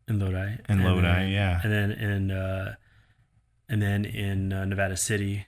In 0.09 0.19
Lodi. 0.19 0.37
in 0.37 0.59
And 0.69 0.85
Lodi. 0.85 1.03
then- 1.03 1.29
yeah. 1.31 1.61
and 1.63 1.73
then 1.73 1.91
in 1.93 2.31
uh, 2.31 2.75
and 3.69 3.81
then 3.81 4.05
in 4.05 4.53
uh, 4.53 4.65
Nevada 4.65 4.97
City, 4.97 5.47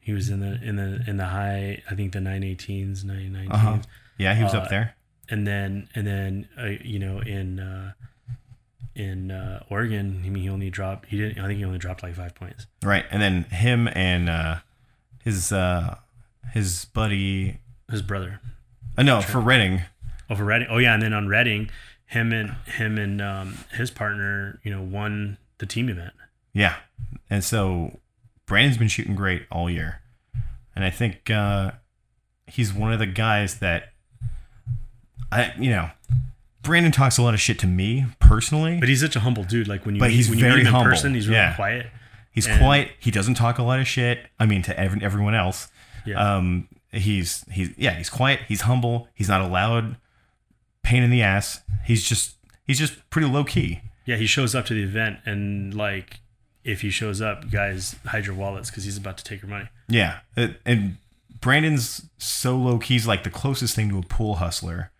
he 0.00 0.12
was 0.12 0.28
in 0.30 0.40
the 0.40 0.60
in 0.62 0.76
the 0.76 1.02
in 1.06 1.16
the 1.16 1.26
high. 1.26 1.82
I 1.90 1.94
think 1.94 2.12
the 2.12 2.18
918s, 2.20 3.04
919s, 3.04 3.50
Uh-huh. 3.52 3.78
Yeah, 4.18 4.34
he 4.34 4.42
was 4.42 4.54
Uh, 4.54 4.58
up 4.58 4.68
there. 4.70 4.94
and 5.28 5.46
then 5.46 5.88
and 5.94 6.06
then 6.06 6.48
uh, 6.58 6.66
you 6.82 6.98
know 6.98 7.20
in 7.20 7.60
uh, 7.60 7.92
in 8.94 9.30
uh, 9.30 9.64
Oregon, 9.70 10.22
I 10.24 10.28
mean, 10.28 10.42
he 10.42 10.48
only 10.48 10.70
dropped. 10.70 11.08
He 11.08 11.18
didn't. 11.18 11.42
I 11.42 11.46
think 11.46 11.58
he 11.58 11.64
only 11.64 11.78
dropped 11.78 12.02
like 12.02 12.14
five 12.14 12.34
points. 12.34 12.66
Right. 12.82 13.04
And 13.10 13.22
then 13.22 13.44
him 13.44 13.88
and 13.88 14.28
uh, 14.28 14.56
his 15.22 15.52
uh, 15.52 15.96
his 16.52 16.84
buddy. 16.86 17.60
His 17.90 18.02
brother. 18.02 18.40
Uh, 18.96 19.02
no, 19.02 19.20
for 19.20 19.40
Redding. 19.40 19.82
Oh, 20.28 20.34
for 20.34 20.44
Redding. 20.44 20.68
Oh 20.70 20.78
yeah, 20.78 20.94
and 20.94 21.02
then 21.02 21.12
on 21.12 21.28
Redding, 21.28 21.70
him 22.06 22.32
and 22.32 22.56
him 22.66 22.98
and 22.98 23.20
um, 23.20 23.58
his 23.72 23.90
partner, 23.90 24.60
you 24.62 24.70
know, 24.70 24.82
won 24.82 25.38
the 25.58 25.66
team 25.66 25.88
event. 25.88 26.12
Yeah. 26.52 26.76
And 27.30 27.42
so 27.42 28.00
Brandon's 28.46 28.78
been 28.78 28.88
shooting 28.88 29.14
great 29.14 29.46
all 29.50 29.70
year. 29.70 30.00
And 30.74 30.84
I 30.84 30.90
think 30.90 31.30
uh, 31.30 31.72
he's 32.46 32.72
one 32.72 32.92
of 32.92 32.98
the 32.98 33.06
guys 33.06 33.58
that 33.60 33.92
I 35.30 35.52
you 35.58 35.70
know, 35.70 35.90
Brandon 36.62 36.92
talks 36.92 37.18
a 37.18 37.22
lot 37.22 37.34
of 37.34 37.40
shit 37.40 37.58
to 37.60 37.66
me 37.66 38.06
personally. 38.20 38.78
But 38.78 38.88
he's 38.88 39.00
such 39.00 39.16
a 39.16 39.20
humble 39.20 39.44
dude. 39.44 39.68
Like 39.68 39.84
when 39.84 39.96
you 39.96 40.00
But 40.00 40.10
meet, 40.10 40.16
he's 40.16 40.28
when 40.30 40.38
you 40.38 40.44
very 40.44 40.56
meet 40.56 40.60
him 40.62 40.66
in 40.68 40.72
humble. 40.74 40.90
person, 40.90 41.14
he's 41.14 41.26
really 41.28 41.40
Yeah. 41.40 41.54
quiet. 41.54 41.86
He's 42.30 42.46
And- 42.46 42.58
quiet. 42.58 42.92
He 42.98 43.10
doesn't 43.10 43.34
talk 43.34 43.58
a 43.58 43.62
lot 43.62 43.78
of 43.80 43.86
shit. 43.88 44.26
I 44.40 44.46
mean, 44.46 44.62
to 44.62 44.78
every, 44.78 45.02
everyone 45.02 45.34
else. 45.34 45.68
Yeah. 46.06 46.36
Um, 46.36 46.68
he's 46.92 47.44
he's 47.50 47.70
yeah, 47.76 47.94
he's 47.94 48.08
quiet. 48.10 48.40
He's 48.48 48.62
humble. 48.62 49.08
He's 49.14 49.28
not 49.28 49.40
a 49.40 49.46
loud 49.46 49.96
pain 50.82 51.02
in 51.02 51.10
the 51.10 51.22
ass. 51.22 51.60
He's 51.84 52.02
just 52.08 52.36
he's 52.66 52.78
just 52.78 53.08
pretty 53.10 53.28
low 53.28 53.44
key. 53.44 53.80
Yeah, 54.04 54.16
he 54.16 54.26
shows 54.26 54.54
up 54.54 54.66
to 54.66 54.74
the 54.74 54.82
event 54.82 55.18
and 55.26 55.74
like 55.74 56.20
if 56.64 56.80
he 56.82 56.90
shows 56.90 57.20
up, 57.20 57.50
guys 57.50 57.96
hide 58.06 58.24
your 58.26 58.34
wallets 58.36 58.70
because 58.70 58.84
he's 58.84 58.96
about 58.96 59.18
to 59.18 59.24
take 59.24 59.42
your 59.42 59.50
money. 59.50 59.68
Yeah, 59.88 60.18
Uh, 60.36 60.48
and 60.64 60.96
Brandon's 61.40 62.08
so 62.18 62.56
low 62.56 62.78
key. 62.78 62.94
He's 62.94 63.06
like 63.06 63.24
the 63.24 63.30
closest 63.30 63.74
thing 63.74 63.88
to 63.90 63.98
a 63.98 64.02
pool 64.02 64.36
hustler 64.36 64.90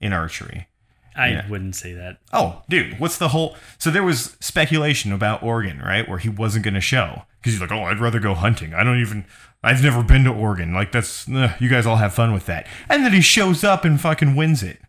in 0.00 0.12
archery. 0.14 0.68
I 1.16 1.28
Yeah. 1.28 1.48
wouldn't 1.48 1.76
say 1.76 1.92
that. 1.92 2.18
Oh, 2.32 2.62
dude, 2.68 2.98
what's 2.98 3.18
the 3.18 3.28
whole? 3.28 3.56
So 3.78 3.90
there 3.90 4.02
was 4.02 4.36
speculation 4.40 5.12
about 5.12 5.42
Oregon, 5.42 5.78
right, 5.78 6.08
where 6.08 6.18
he 6.18 6.28
wasn't 6.28 6.64
going 6.64 6.74
to 6.74 6.80
show 6.80 7.24
because 7.40 7.52
he's 7.54 7.60
like, 7.60 7.72
"Oh, 7.72 7.84
I'd 7.84 8.00
rather 8.00 8.20
go 8.20 8.34
hunting. 8.34 8.74
I 8.74 8.82
don't 8.84 9.00
even. 9.00 9.24
I've 9.64 9.82
never 9.82 10.02
been 10.02 10.24
to 10.24 10.30
Oregon. 10.30 10.72
Like 10.74 10.90
that's 10.92 11.26
ugh, 11.32 11.50
you 11.60 11.68
guys 11.68 11.86
all 11.86 11.96
have 11.96 12.14
fun 12.14 12.32
with 12.32 12.46
that." 12.46 12.66
And 12.88 13.04
then 13.04 13.12
he 13.12 13.20
shows 13.20 13.62
up 13.62 13.84
and 13.84 14.00
fucking 14.00 14.34
wins 14.36 14.62
it, 14.62 14.80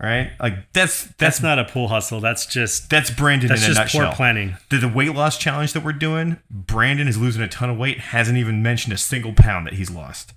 right? 0.00 0.30
Like 0.40 0.72
that's 0.72 1.02
that's 1.04 1.14
That's 1.18 1.42
not 1.42 1.58
a 1.58 1.64
pool 1.64 1.88
hustle. 1.88 2.20
That's 2.20 2.46
just 2.46 2.88
that's 2.88 3.10
Brandon 3.10 3.48
that's 3.48 3.64
in 3.66 3.72
a 3.72 3.74
just 3.74 3.94
poor 3.94 4.10
planning. 4.12 4.56
The, 4.70 4.78
the 4.78 4.88
weight 4.88 5.14
loss 5.14 5.36
challenge 5.38 5.72
that 5.74 5.82
we're 5.84 5.92
doing, 5.92 6.38
Brandon 6.50 7.08
is 7.08 7.18
losing 7.18 7.42
a 7.42 7.48
ton 7.48 7.68
of 7.70 7.76
weight. 7.76 7.98
Hasn't 7.98 8.38
even 8.38 8.62
mentioned 8.62 8.92
a 8.94 8.98
single 8.98 9.32
pound 9.32 9.66
that 9.66 9.74
he's 9.74 9.90
lost. 9.90 10.32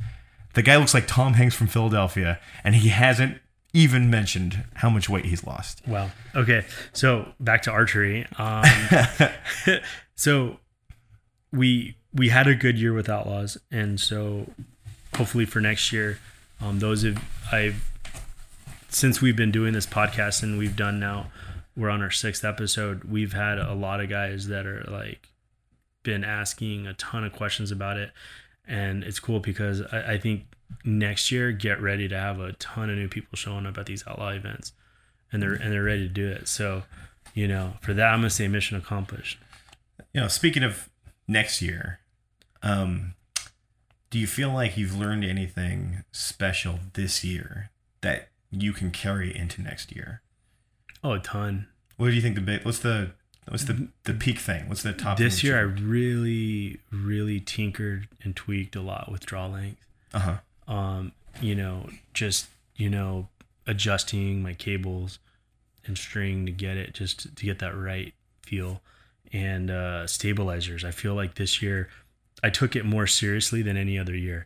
The 0.54 0.64
guy 0.64 0.76
looks 0.78 0.94
like 0.96 1.06
Tom 1.08 1.36
Hanks 1.36 1.54
from 1.56 1.68
Philadelphia, 1.68 2.40
and 2.64 2.74
he 2.76 2.90
hasn't 2.90 3.38
even 3.78 4.10
mentioned 4.10 4.64
how 4.74 4.90
much 4.90 5.08
weight 5.08 5.26
he's 5.26 5.46
lost. 5.46 5.84
Wow. 5.88 6.10
Okay. 6.34 6.66
So 6.94 7.32
back 7.40 7.62
to 7.64 7.72
archery. 7.72 8.26
Um, 8.40 8.64
so 10.16 10.58
we 11.54 11.96
we 12.12 12.30
had 12.30 12.48
a 12.48 12.56
good 12.56 12.80
year 12.80 12.92
with 12.92 13.08
outlaws, 13.08 13.56
and 13.70 14.00
so 14.00 14.52
hopefully 15.16 15.46
for 15.46 15.62
next 15.62 15.94
year, 15.94 16.18
um, 16.60 16.80
those 16.80 17.04
of 17.04 17.20
I've 17.52 17.88
since 18.90 19.22
we've 19.22 19.36
been 19.36 19.52
doing 19.52 19.74
this 19.74 19.86
podcast 19.86 20.42
and 20.42 20.58
we've 20.58 20.76
done 20.76 21.00
now, 21.00 21.28
we're 21.76 21.92
on 21.92 22.02
our 22.02 22.10
sixth 22.10 22.44
episode. 22.44 23.04
We've 23.04 23.34
had 23.34 23.60
a 23.60 23.76
lot 23.76 24.02
of 24.02 24.10
guys 24.10 24.48
that 24.48 24.66
are 24.66 24.86
like 24.90 25.30
been 26.02 26.24
asking 26.24 26.88
a 26.88 26.96
ton 26.96 27.24
of 27.24 27.32
questions 27.32 27.70
about 27.70 27.98
it, 27.98 28.10
and 28.68 29.04
it's 29.04 29.20
cool 29.20 29.40
because 29.40 29.84
I, 29.92 30.14
I 30.14 30.18
think 30.18 30.46
next 30.84 31.32
year 31.32 31.52
get 31.52 31.82
ready 31.82 32.08
to 32.08 32.18
have 32.18 32.40
a 32.40 32.54
ton 32.54 32.90
of 32.90 32.98
new 32.98 33.08
people 33.08 33.36
showing 33.36 33.66
up 33.66 33.78
at 33.78 33.86
these 33.86 34.04
outlaw 34.08 34.30
events 34.30 34.74
and 35.32 35.42
they're 35.42 35.54
and 35.54 35.72
they're 35.72 35.84
ready 35.84 36.08
to 36.08 36.14
do 36.14 36.30
it. 36.30 36.48
So, 36.48 36.84
you 37.34 37.48
know, 37.48 37.74
for 37.82 37.94
that 37.94 38.08
I'm 38.14 38.20
gonna 38.20 38.30
say 38.30 38.48
mission 38.48 38.78
accomplished. 38.78 39.38
you 40.14 40.22
know, 40.22 40.28
speaking 40.28 40.64
of 40.64 40.90
next 41.28 41.62
year, 41.62 42.00
um, 42.64 43.14
do 44.10 44.20
you 44.20 44.28
feel 44.28 44.52
like 44.54 44.78
you've 44.78 44.98
learned 44.98 45.26
anything 45.26 46.04
special 46.12 46.80
this 46.94 47.24
year 47.24 47.70
that 48.02 48.30
you 48.52 48.72
can 48.72 48.92
carry 48.92 49.36
into 49.36 49.62
next 49.62 49.94
year? 49.96 50.22
Oh, 51.04 51.12
a 51.14 51.20
ton. 51.20 51.68
What 51.98 52.08
do 52.08 52.14
you 52.14 52.22
think 52.22 52.36
the 52.36 52.42
big? 52.42 52.64
What's 52.64 52.80
the 52.80 53.12
what's 53.48 53.66
the 53.66 53.90
the 54.06 54.14
peak 54.14 54.40
thing? 54.40 54.68
What's 54.70 54.84
the 54.84 54.94
top? 54.94 55.18
This 55.18 55.44
year 55.44 55.58
I 55.58 55.62
really, 55.62 56.80
really 56.92 57.40
tinkered 57.40 58.08
and 58.24 58.36
tweaked 58.36 58.76
a 58.76 58.82
lot 58.82 59.12
with 59.12 59.26
draw 59.26 59.48
length. 59.48 59.86
uh 60.14 60.20
huh. 60.20 60.38
Um, 60.68 61.12
you 61.42 61.56
know, 61.56 61.90
just 62.14 62.48
you 62.76 62.90
know, 62.90 63.28
adjusting 63.66 64.42
my 64.42 64.54
cables 64.54 65.20
and 65.86 65.98
string 65.98 66.46
to 66.46 66.52
get 66.52 66.78
it 66.78 66.94
just 66.94 67.36
to 67.36 67.46
get 67.46 67.60
that 67.60 67.76
right 67.76 68.14
feel 68.44 68.82
and 69.34 69.70
uh, 69.72 70.06
stabilizers. 70.08 70.84
I 70.84 70.92
feel 70.92 71.16
like 71.16 71.36
this 71.36 71.62
year 71.62 71.90
I 72.44 72.50
took 72.50 72.76
it 72.76 72.86
more 72.86 73.08
seriously 73.08 73.62
than 73.62 73.78
any 73.78 73.98
other 73.98 74.16
year, 74.16 74.46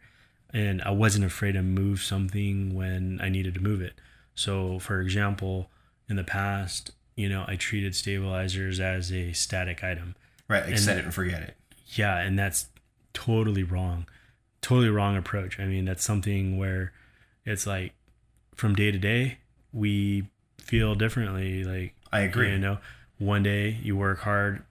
and 0.54 0.82
I 0.84 0.92
wasn't 0.92 1.26
afraid 1.26 1.54
to 1.54 1.62
move 1.62 2.02
something 2.02 2.74
when 2.74 3.20
I 3.22 3.30
needed 3.30 3.54
to 3.56 3.60
move 3.62 3.82
it. 3.82 3.94
So, 4.36 4.80
for 4.80 5.02
example, 5.02 5.70
in 6.10 6.16
the 6.16 6.24
past, 6.24 6.92
you 7.16 7.28
know, 7.30 7.44
I 7.48 7.56
treated 7.58 7.96
stabilizers 7.96 8.80
as 8.80 9.12
a 9.12 9.34
static 9.34 9.84
item. 9.84 10.16
Right. 10.48 10.64
Like 10.64 10.72
And- 10.72 10.80
set 10.80 10.98
it 10.98 11.06
and 11.06 11.14
forget 11.14 11.42
it. 11.42 11.56
Yeah, 11.94 12.18
and 12.18 12.40
that's 12.40 12.68
totally 13.14 13.64
wrong. 13.64 14.06
Totally 14.62 14.89
wrong 14.89 15.17
approach. 15.17 15.60
I 15.60 15.65
mean, 15.65 15.86
that's 15.86 16.04
something 16.04 16.58
where 16.58 16.93
it's 17.45 17.65
like 17.65 17.93
from 18.56 18.76
day 18.76 18.91
to 18.91 18.97
day, 19.00 19.39
we 19.74 20.28
feel 20.60 20.95
differently. 20.95 21.63
Like, 21.63 21.95
I 22.12 22.21
agree. 22.21 22.52
you 22.52 22.60
know, 22.60 22.78
one 23.17 23.43
day 23.43 23.80
you 23.82 23.95
work 23.95 24.19
hard, 24.19 24.63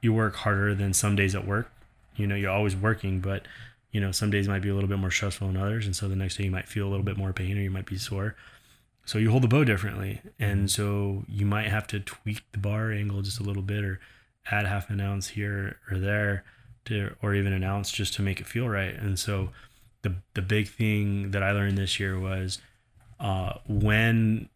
you 0.00 0.12
work 0.12 0.36
harder 0.36 0.74
than 0.74 0.92
some 0.92 1.16
days 1.16 1.34
at 1.34 1.46
work. 1.46 1.70
You 2.16 2.26
know, 2.26 2.34
you're 2.34 2.50
always 2.50 2.74
working, 2.74 3.20
but 3.20 3.46
you 3.92 4.00
know, 4.00 4.12
some 4.12 4.30
days 4.30 4.48
might 4.48 4.62
be 4.62 4.68
a 4.68 4.74
little 4.74 4.88
bit 4.88 4.98
more 4.98 5.10
stressful 5.10 5.46
than 5.46 5.56
others, 5.56 5.86
and 5.86 5.96
so 5.96 6.08
the 6.08 6.16
next 6.16 6.36
day 6.36 6.44
you 6.44 6.50
might 6.50 6.68
feel 6.68 6.86
a 6.86 6.90
little 6.90 7.04
bit 7.04 7.16
more 7.16 7.32
pain 7.32 7.56
or 7.56 7.62
you 7.62 7.70
might 7.70 7.86
be 7.86 7.96
sore. 7.96 8.36
So 9.06 9.18
you 9.18 9.30
hold 9.30 9.42
the 9.42 9.48
bow 9.48 9.64
differently, 9.64 10.20
and 10.38 10.60
mm-hmm. 10.60 10.66
so 10.66 11.24
you 11.28 11.46
might 11.46 11.68
have 11.68 11.86
to 11.88 12.00
tweak 12.00 12.42
the 12.52 12.58
bar 12.58 12.92
angle 12.92 13.22
just 13.22 13.40
a 13.40 13.42
little 13.42 13.62
bit, 13.62 13.84
or 13.84 14.00
add 14.50 14.66
half 14.66 14.90
an 14.90 15.00
ounce 15.00 15.28
here 15.28 15.78
or 15.90 15.98
there, 15.98 16.44
to 16.86 17.14
or 17.22 17.34
even 17.34 17.52
an 17.52 17.64
ounce 17.64 17.90
just 17.92 18.14
to 18.14 18.22
make 18.22 18.40
it 18.40 18.46
feel 18.46 18.68
right. 18.68 18.94
And 18.94 19.18
so 19.18 19.50
the 20.02 20.16
the 20.34 20.42
big 20.42 20.68
thing 20.68 21.30
that 21.32 21.42
I 21.42 21.52
learned 21.52 21.78
this 21.78 21.98
year 22.00 22.18
was 22.18 22.58
uh, 23.20 23.54
when 23.68 24.48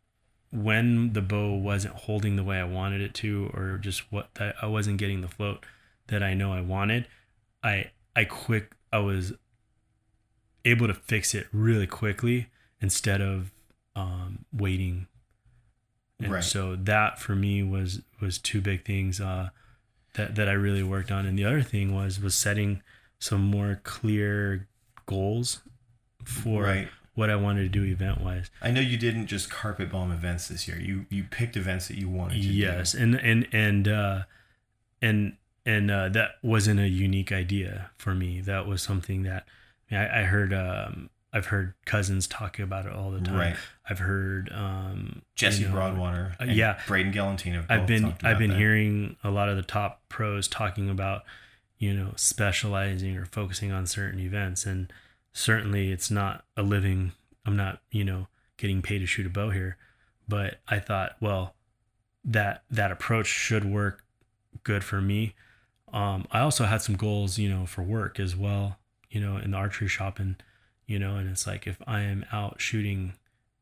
when 0.52 1.12
the 1.12 1.22
bow 1.22 1.54
wasn't 1.54 1.94
holding 1.94 2.36
the 2.36 2.44
way 2.44 2.58
I 2.58 2.64
wanted 2.64 3.00
it 3.00 3.14
to, 3.14 3.50
or 3.54 3.78
just 3.78 4.10
what 4.12 4.34
that 4.36 4.56
I 4.62 4.66
wasn't 4.66 4.98
getting 4.98 5.20
the 5.20 5.28
float 5.28 5.64
that 6.08 6.22
I 6.22 6.34
know 6.34 6.52
I 6.52 6.60
wanted, 6.60 7.06
I 7.62 7.90
I 8.16 8.24
quick 8.24 8.72
I 8.92 8.98
was 8.98 9.32
able 10.64 10.86
to 10.86 10.94
fix 10.94 11.34
it 11.34 11.46
really 11.52 11.86
quickly 11.86 12.48
instead 12.80 13.20
of 13.20 13.50
um, 13.96 14.44
waiting. 14.52 15.06
And 16.22 16.32
Right. 16.32 16.44
so 16.44 16.76
that 16.76 17.18
for 17.18 17.34
me 17.34 17.62
was 17.62 18.02
was 18.20 18.38
two 18.38 18.60
big 18.60 18.84
things 18.84 19.20
uh, 19.20 19.50
that 20.14 20.34
that 20.36 20.48
I 20.48 20.52
really 20.52 20.82
worked 20.82 21.10
on, 21.10 21.26
and 21.26 21.38
the 21.38 21.44
other 21.44 21.62
thing 21.62 21.94
was 21.94 22.20
was 22.20 22.34
setting 22.34 22.82
some 23.18 23.40
more 23.42 23.80
clear 23.84 24.66
goals 25.06 25.60
for 26.24 26.62
Right. 26.64 26.88
what 27.14 27.28
I 27.30 27.36
wanted 27.36 27.62
to 27.62 27.68
do 27.68 27.84
event 27.84 28.20
wise. 28.20 28.50
I 28.62 28.70
know 28.70 28.80
you 28.80 28.96
didn't 28.96 29.26
just 29.26 29.50
carpet 29.50 29.90
bomb 29.90 30.10
events 30.12 30.48
this 30.48 30.66
year. 30.68 30.78
You 30.80 31.06
you 31.10 31.24
picked 31.24 31.56
events 31.56 31.88
that 31.88 31.96
you 31.98 32.08
wanted 32.08 32.36
to 32.36 32.48
do. 32.48 32.48
yes 32.54 32.94
and 32.94 33.14
and 33.16 33.46
and 33.52 33.88
uh 33.88 34.22
and 35.02 35.36
and 35.66 35.90
uh 35.90 36.08
that 36.10 36.32
wasn't 36.42 36.80
a 36.80 36.88
unique 36.88 37.32
idea 37.32 37.90
for 37.98 38.14
me 38.14 38.40
that 38.40 38.66
was 38.66 38.82
something 38.82 39.22
that 39.24 39.46
I, 39.90 39.96
I, 39.96 40.20
I 40.20 40.22
heard 40.24 40.52
um 40.54 41.10
i've 41.32 41.46
heard 41.46 41.74
cousins 41.84 42.26
talk 42.26 42.58
about 42.58 42.86
it 42.86 42.92
all 42.92 43.10
the 43.10 43.20
time 43.20 43.36
Right. 43.36 43.56
i've 43.88 43.98
heard 44.00 44.50
um 44.52 45.22
Jesse 45.34 45.62
you 45.62 45.68
know, 45.68 45.74
Broadwater. 45.74 46.36
uh, 46.40 46.44
and 46.44 46.52
yeah. 46.52 46.80
Braden 46.86 47.12
Gellenthien. 47.12 47.64
I've 47.68 47.86
been 47.86 48.14
I've 48.22 48.38
been 48.38 48.50
that. 48.50 48.58
hearing 48.58 49.16
a 49.24 49.30
lot 49.30 49.48
of 49.48 49.56
the 49.56 49.62
top 49.62 50.02
pros 50.08 50.48
talking 50.48 50.90
about 50.90 51.22
you 51.78 51.94
know 51.94 52.12
specializing 52.16 53.16
or 53.16 53.24
focusing 53.24 53.72
on 53.72 53.86
certain 53.86 54.20
events 54.20 54.66
and 54.66 54.92
certainly 55.32 55.90
it's 55.92 56.10
not 56.10 56.44
a 56.56 56.62
living 56.62 57.12
I'm 57.46 57.56
not 57.56 57.80
you 57.90 58.04
know 58.04 58.26
getting 58.58 58.82
paid 58.82 58.98
to 58.98 59.06
shoot 59.06 59.24
a 59.26 59.30
bow 59.30 59.50
here 59.50 59.76
but 60.28 60.60
I 60.68 60.78
thought 60.78 61.16
well 61.20 61.54
that 62.24 62.64
that 62.70 62.92
approach 62.92 63.26
should 63.28 63.64
work 63.64 64.04
good 64.64 64.84
for 64.84 65.00
me 65.00 65.34
um 65.92 66.26
I 66.30 66.40
also 66.40 66.64
had 66.64 66.82
some 66.82 66.96
goals 66.96 67.38
you 67.38 67.48
know 67.48 67.64
for 67.66 67.82
work 67.82 68.20
as 68.20 68.36
well 68.36 68.76
you 69.10 69.20
know 69.20 69.36
in 69.38 69.52
the 69.52 69.56
archery 69.56 69.88
shop 69.88 70.18
and 70.18 70.36
you 70.90 70.98
know 70.98 71.14
and 71.14 71.30
it's 71.30 71.46
like 71.46 71.68
if 71.68 71.80
I 71.86 72.00
am 72.00 72.26
out 72.32 72.60
shooting 72.60 73.12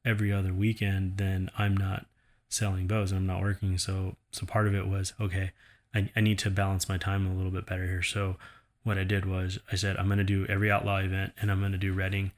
every 0.03 0.33
other 0.33 0.55
weekend 0.55 1.19
then 1.19 1.51
I'm 1.59 1.77
not 1.77 2.07
selling 2.49 2.87
bows 2.87 3.12
and 3.12 3.19
I'm 3.21 3.27
not 3.27 3.43
working. 3.43 3.77
So 3.77 4.17
so 4.31 4.47
part 4.47 4.67
of 4.67 4.75
it 4.75 4.88
was 4.88 5.12
okay, 5.21 5.53
I, 5.95 6.11
I 6.17 6.21
need 6.21 6.38
to 6.41 6.51
balance 6.51 6.88
my 6.88 6.97
time 6.97 7.27
a 7.27 7.35
little 7.35 7.51
bit 7.51 7.67
better 7.67 7.85
here. 7.85 8.03
So 8.03 8.37
what 8.83 8.97
I 8.97 9.05
did 9.05 9.27
was 9.27 9.59
I 9.71 9.77
said 9.77 9.99
I'm 9.99 10.09
gonna 10.09 10.25
do 10.25 10.47
every 10.49 10.71
outlaw 10.71 10.99
event 10.99 11.35
and 11.38 11.51
I'm 11.51 11.61
gonna 11.61 11.77
do 11.77 11.93
Redding 11.93 12.33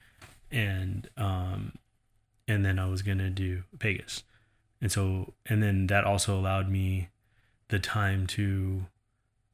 and 0.50 1.08
um 1.16 1.72
and 2.48 2.64
then 2.64 2.80
I 2.80 2.88
was 2.88 3.02
gonna 3.02 3.30
do 3.30 3.62
Vegas. 3.72 4.24
And 4.80 4.90
so 4.90 5.34
and 5.46 5.62
then 5.62 5.86
that 5.86 6.02
also 6.02 6.36
allowed 6.36 6.68
me 6.68 7.10
the 7.68 7.78
time 7.78 8.26
to 8.26 8.86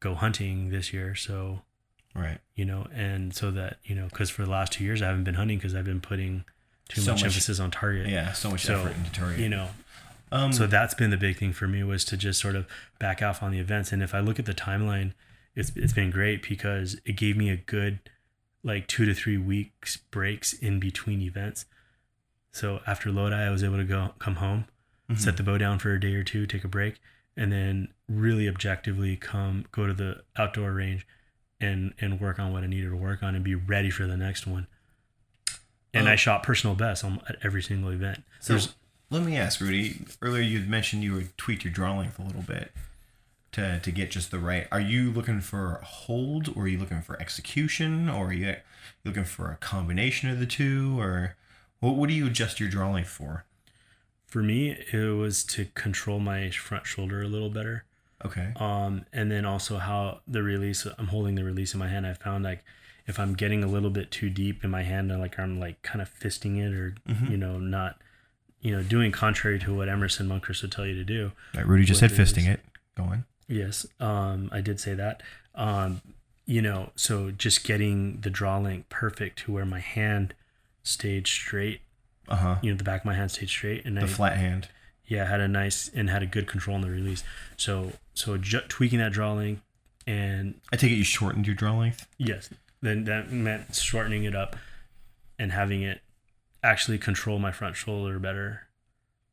go 0.00 0.14
hunting 0.14 0.70
this 0.70 0.94
year. 0.94 1.14
So 1.14 1.60
Right. 2.16 2.38
you 2.54 2.64
know, 2.64 2.86
and 2.94 3.34
so 3.34 3.50
that 3.52 3.78
you 3.84 3.94
know, 3.94 4.06
because 4.08 4.30
for 4.30 4.42
the 4.44 4.50
last 4.50 4.72
two 4.72 4.84
years 4.84 5.02
I 5.02 5.06
haven't 5.06 5.24
been 5.24 5.34
hunting 5.34 5.58
because 5.58 5.74
I've 5.74 5.84
been 5.84 6.00
putting 6.00 6.44
too 6.88 7.00
So 7.00 7.12
much, 7.12 7.20
much- 7.20 7.26
emphasis 7.32 7.60
on 7.60 7.70
target 7.70 8.06
Yeah. 8.08 8.32
So 8.32 8.50
much 8.50 8.64
So, 8.64 8.80
effort 8.80 8.96
into 8.96 9.12
target. 9.12 9.38
you 9.40 9.48
know 9.48 9.68
Um, 10.32 10.52
so 10.52 10.66
that's 10.66 10.94
been 10.94 11.10
the 11.10 11.16
big 11.16 11.36
thing 11.36 11.52
for 11.52 11.68
me 11.68 11.84
was 11.84 12.04
to 12.06 12.16
just 12.16 12.40
sort 12.40 12.56
of 12.56 12.66
back 12.98 13.22
off 13.22 13.42
on 13.42 13.52
the 13.52 13.58
events. 13.60 13.92
And 13.92 14.02
if 14.02 14.12
I 14.14 14.20
look 14.20 14.38
at 14.40 14.44
the 14.46 14.54
timeline, 14.54 15.12
it's 15.54 15.70
it's 15.76 15.92
been 15.92 16.10
great 16.10 16.46
because 16.48 16.98
it 17.04 17.16
gave 17.16 17.36
me 17.36 17.48
a 17.50 17.56
good 17.56 18.00
like 18.64 18.88
two 18.88 19.04
to 19.04 19.14
three 19.14 19.36
weeks 19.38 19.96
breaks 19.96 20.52
in 20.52 20.80
between 20.80 21.20
events. 21.20 21.66
So 22.52 22.80
after 22.86 23.12
Lodi, 23.12 23.34
I 23.36 23.50
was 23.50 23.62
able 23.62 23.76
to 23.76 23.84
go 23.84 24.14
come 24.18 24.36
home, 24.36 24.64
mhm. 25.10 25.18
set 25.18 25.36
the 25.36 25.42
bow 25.42 25.58
down 25.58 25.78
for 25.78 25.92
a 25.92 26.00
day 26.00 26.14
or 26.14 26.24
two, 26.24 26.46
take 26.46 26.64
a 26.64 26.68
break, 26.68 27.00
and 27.36 27.52
then 27.52 27.88
really 28.08 28.48
objectively 28.48 29.14
come 29.16 29.66
go 29.70 29.86
to 29.86 29.92
the 29.94 30.22
outdoor 30.36 30.72
range 30.72 31.06
and 31.60 31.94
and 32.00 32.20
work 32.20 32.38
on 32.38 32.52
what 32.52 32.62
I 32.62 32.66
needed 32.66 32.90
to 32.90 32.96
work 32.96 33.22
on 33.22 33.34
and 33.34 33.44
be 33.44 33.54
ready 33.54 33.90
for 33.90 34.06
the 34.06 34.16
next 34.16 34.46
one. 34.46 34.66
And 35.94 36.08
Oh. 36.08 36.12
I 36.12 36.16
shot 36.16 36.42
personal 36.42 36.76
best 36.76 37.04
on 37.04 37.20
at 37.28 37.36
every 37.42 37.62
single 37.62 37.90
event. 37.90 38.22
So 38.40 38.54
There's 38.54 38.74
let 39.10 39.22
me 39.22 39.36
ask, 39.36 39.60
Rudy. 39.60 40.00
Earlier, 40.20 40.42
you 40.42 40.58
had 40.58 40.68
mentioned 40.68 41.04
you 41.04 41.14
would 41.14 41.36
tweak 41.38 41.64
your 41.64 41.72
draw 41.72 41.96
length 41.96 42.18
a 42.18 42.22
little 42.22 42.42
bit 42.42 42.72
to 43.52 43.80
to 43.80 43.90
get 43.90 44.10
just 44.10 44.30
the 44.30 44.38
right. 44.38 44.66
Are 44.70 44.80
you 44.80 45.10
looking 45.12 45.40
for 45.40 45.80
hold, 45.84 46.48
or 46.56 46.64
are 46.64 46.68
you 46.68 46.78
looking 46.78 47.02
for 47.02 47.20
execution, 47.20 48.08
or 48.08 48.26
are 48.26 48.32
you 48.32 48.46
you 48.46 48.56
looking 49.04 49.24
for 49.24 49.50
a 49.50 49.56
combination 49.56 50.28
of 50.28 50.38
the 50.40 50.46
two, 50.46 51.00
or 51.00 51.36
what? 51.80 51.94
What 51.94 52.08
do 52.08 52.14
you 52.14 52.26
adjust 52.26 52.60
your 52.60 52.68
draw 52.68 52.90
length 52.92 53.10
for? 53.10 53.44
for 54.26 54.42
me 54.42 54.70
it 54.92 55.16
was 55.16 55.44
to 55.44 55.66
control 55.76 56.18
my 56.18 56.50
front 56.50 56.84
shoulder 56.84 57.22
a 57.22 57.28
little 57.28 57.48
better. 57.48 57.84
Okay. 58.26 58.52
um, 58.56 59.06
and 59.12 59.30
then 59.30 59.44
also 59.44 59.78
how 59.78 60.20
the 60.28 60.42
release 60.42 60.86
i'm 60.98 61.08
holding 61.08 61.34
the 61.34 61.44
release 61.44 61.72
in 61.74 61.80
my 61.80 61.88
hand 61.88 62.06
i 62.06 62.12
found 62.12 62.44
like 62.44 62.62
if 63.06 63.18
i'm 63.18 63.34
getting 63.34 63.62
a 63.64 63.66
little 63.66 63.90
bit 63.90 64.10
too 64.10 64.28
deep 64.30 64.62
in 64.64 64.70
my 64.70 64.82
hand 64.82 65.10
and 65.10 65.20
like 65.20 65.38
i'm 65.38 65.58
like 65.58 65.80
kind 65.82 66.00
of 66.02 66.08
fisting 66.12 66.58
it 66.58 66.72
or 66.74 66.94
Mhm. 67.08 67.30
you 67.30 67.36
know 67.36 67.58
not 67.58 68.00
you 68.60 68.70
know 68.74 68.82
doing 68.82 69.12
contrary 69.12 69.58
to 69.60 69.74
what 69.74 69.88
emerson 69.88 70.26
monkress 70.28 70.62
would 70.62 70.72
tell 70.72 70.86
you 70.86 70.94
to 70.94 71.04
do 71.04 71.32
Right, 71.54 71.66
Rudy 71.66 71.84
just 71.84 72.00
said 72.00 72.10
fisting 72.10 72.46
it. 72.48 72.60
Go 72.96 73.04
on. 73.04 73.24
yes 73.48 73.86
um, 74.00 74.48
i 74.52 74.60
did 74.60 74.80
say 74.80 74.94
that 74.94 75.22
um, 75.54 76.00
you 76.46 76.60
know 76.62 76.90
so 76.96 77.30
just 77.30 77.64
getting 77.64 78.20
the 78.20 78.30
draw 78.30 78.58
length 78.58 78.88
perfect 78.88 79.38
to 79.40 79.52
where 79.52 79.64
my 79.66 79.80
hand 79.80 80.34
stayed 80.82 81.26
straight 81.26 81.80
Uh 82.28 82.36
huh. 82.36 82.56
you 82.62 82.70
know 82.70 82.76
the 82.76 82.84
back 82.84 83.02
of 83.02 83.06
my 83.06 83.14
hand 83.14 83.30
stayed 83.30 83.48
straight 83.48 83.84
and 83.84 83.96
The 83.96 84.02
I, 84.02 84.06
flat 84.06 84.36
hand. 84.36 84.68
Yeah 85.06 85.26
had 85.26 85.40
a 85.40 85.48
nice 85.48 85.90
and 85.94 86.10
had 86.10 86.22
a 86.22 86.26
good 86.26 86.46
control 86.46 86.76
on 86.76 86.82
the 86.82 86.90
release 86.90 87.22
so 87.56 87.92
so 88.14 88.36
ju- 88.36 88.60
tweaking 88.68 88.98
that 88.98 89.12
draw 89.12 89.32
length 89.32 89.62
and 90.06 90.54
I 90.72 90.76
take 90.76 90.92
it 90.92 90.96
you 90.96 91.04
shortened 91.04 91.46
your 91.46 91.56
draw 91.56 91.76
length. 91.76 92.06
Yes. 92.16 92.50
Then 92.80 93.04
that 93.04 93.32
meant 93.32 93.74
shortening 93.74 94.24
it 94.24 94.36
up 94.36 94.56
and 95.38 95.52
having 95.52 95.82
it 95.82 96.00
actually 96.62 96.98
control 96.98 97.38
my 97.38 97.50
front 97.50 97.76
shoulder 97.76 98.18
better. 98.18 98.68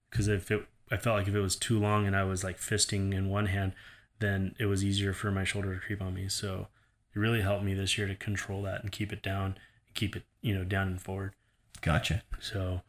Because 0.09 0.27
if 0.27 0.49
it, 0.49 0.65
I 0.91 0.97
felt 0.97 1.17
like 1.17 1.27
if 1.27 1.35
it 1.35 1.39
was 1.39 1.55
too 1.55 1.79
long 1.79 2.07
and 2.07 2.15
I 2.15 2.23
was 2.23 2.43
like 2.43 2.59
fisting 2.59 3.13
in 3.13 3.29
one 3.29 3.47
hand, 3.47 3.73
then 4.19 4.55
it 4.59 4.65
was 4.65 4.83
easier 4.83 5.13
for 5.13 5.31
my 5.31 5.43
shoulder 5.43 5.75
to 5.75 5.79
creep 5.79 6.01
on 6.01 6.13
me. 6.13 6.27
So 6.27 6.67
it 7.13 7.19
really 7.19 7.41
helped 7.41 7.63
me 7.63 7.73
this 7.73 7.97
year 7.97 8.07
to 8.07 8.15
control 8.15 8.63
that 8.63 8.81
and 8.81 8.91
keep 8.91 9.13
it 9.13 9.21
down, 9.21 9.45
and 9.87 9.93
keep 9.93 10.15
it 10.15 10.23
you 10.41 10.55
know 10.55 10.63
down 10.63 10.87
and 10.87 11.01
forward. 11.01 11.33
Gotcha. 11.81 12.23
So 12.39 12.81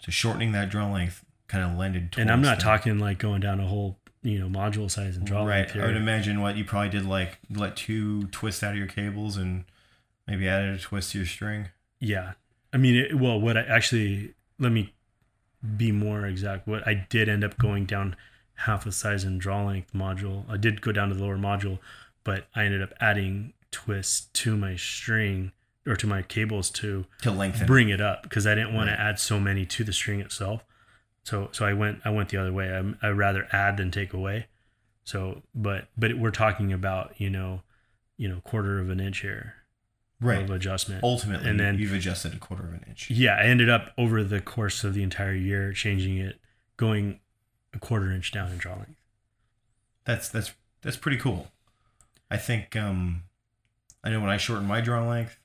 So 0.00 0.10
shortening 0.10 0.52
that 0.52 0.68
draw 0.68 0.90
length 0.90 1.24
kind 1.48 1.64
of 1.64 1.78
lended. 1.78 2.14
and 2.18 2.30
I'm 2.30 2.42
not 2.42 2.60
talking 2.60 2.98
like 2.98 3.18
going 3.18 3.40
down 3.40 3.60
a 3.60 3.66
whole 3.66 3.98
you 4.22 4.38
know 4.38 4.48
module 4.48 4.90
size 4.90 5.16
and 5.16 5.26
draw 5.26 5.42
length. 5.44 5.74
right. 5.74 5.84
I 5.84 5.86
would 5.86 5.96
imagine 5.96 6.40
what 6.40 6.56
you 6.56 6.64
probably 6.64 6.88
did 6.90 7.06
like 7.06 7.38
let 7.50 7.76
two 7.76 8.24
twists 8.28 8.62
out 8.62 8.72
of 8.72 8.78
your 8.78 8.86
cables 8.88 9.36
and 9.36 9.64
maybe 10.26 10.48
added 10.48 10.74
a 10.74 10.78
twist 10.78 11.12
to 11.12 11.18
your 11.18 11.26
string. 11.26 11.68
Yeah. 12.00 12.32
I 12.72 12.78
mean, 12.78 12.96
it, 12.96 13.14
well, 13.18 13.40
what 13.40 13.56
I 13.56 13.62
actually, 13.62 14.34
let 14.58 14.72
me 14.72 14.92
be 15.76 15.92
more 15.92 16.26
exact. 16.26 16.66
What 16.66 16.86
I 16.86 17.06
did 17.08 17.28
end 17.28 17.44
up 17.44 17.56
going 17.58 17.86
down 17.86 18.16
half 18.60 18.84
a 18.86 18.92
size 18.92 19.22
in 19.24 19.38
draw 19.38 19.64
length 19.64 19.92
module. 19.94 20.44
I 20.50 20.56
did 20.56 20.80
go 20.80 20.90
down 20.92 21.08
to 21.10 21.14
the 21.14 21.22
lower 21.22 21.38
module, 21.38 21.78
but 22.24 22.48
I 22.54 22.64
ended 22.64 22.82
up 22.82 22.92
adding 23.00 23.52
twists 23.70 24.26
to 24.42 24.56
my 24.56 24.76
string 24.76 25.52
or 25.86 25.94
to 25.96 26.06
my 26.06 26.22
cables 26.22 26.70
to 26.70 27.06
To 27.22 27.30
lengthen. 27.30 27.66
bring 27.66 27.88
it 27.88 28.00
up 28.00 28.24
because 28.24 28.46
I 28.46 28.54
didn't 28.54 28.74
want 28.74 28.88
Right. 28.90 28.96
to 28.96 29.02
add 29.02 29.18
so 29.20 29.38
many 29.38 29.64
to 29.66 29.84
the 29.84 29.92
string 29.92 30.20
itself. 30.20 30.64
So, 31.26 31.48
so 31.50 31.66
I 31.66 31.72
went, 31.72 32.00
I 32.04 32.10
went 32.10 32.28
the 32.28 32.36
other 32.36 32.52
way. 32.52 32.72
I'm, 32.72 32.98
I 33.02 33.08
rather 33.08 33.48
add 33.50 33.78
than 33.78 33.90
take 33.90 34.12
away. 34.12 34.46
So, 35.02 35.42
but, 35.56 35.88
but 35.98 36.16
we're 36.16 36.30
talking 36.30 36.72
about, 36.72 37.20
you 37.20 37.28
know, 37.30 37.62
you 38.16 38.28
know, 38.28 38.40
quarter 38.44 38.78
of 38.78 38.90
an 38.90 39.00
inch 39.00 39.22
here 39.22 39.54
right. 40.20 40.42
of 40.42 40.50
adjustment. 40.50 41.02
Ultimately, 41.02 41.50
And 41.50 41.58
then- 41.58 41.78
you've 41.78 41.92
adjusted 41.92 42.32
a 42.32 42.38
quarter 42.38 42.62
of 42.62 42.74
an 42.74 42.84
inch. 42.88 43.10
Yeah, 43.10 43.36
I 43.36 43.42
ended 43.46 43.68
up 43.68 43.92
over 43.98 44.22
the 44.22 44.40
course 44.40 44.84
of 44.84 44.94
the 44.94 45.02
entire 45.02 45.34
year 45.34 45.72
changing 45.72 46.16
it, 46.16 46.38
going 46.76 47.18
a 47.74 47.78
quarter 47.80 48.12
inch 48.12 48.30
down 48.30 48.52
in 48.52 48.58
draw 48.58 48.74
length. 48.74 49.00
That's 50.04 50.28
that's 50.28 50.52
that's 50.82 50.96
pretty 50.96 51.16
cool. 51.16 51.48
I 52.30 52.36
think 52.36 52.76
um, 52.76 53.24
I 54.04 54.10
know 54.10 54.20
when 54.20 54.30
I 54.30 54.36
shortened 54.36 54.68
my 54.68 54.80
draw 54.80 55.04
length, 55.04 55.40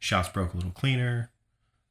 shots 0.00 0.28
broke 0.28 0.52
a 0.52 0.56
little 0.56 0.72
cleaner. 0.72 1.30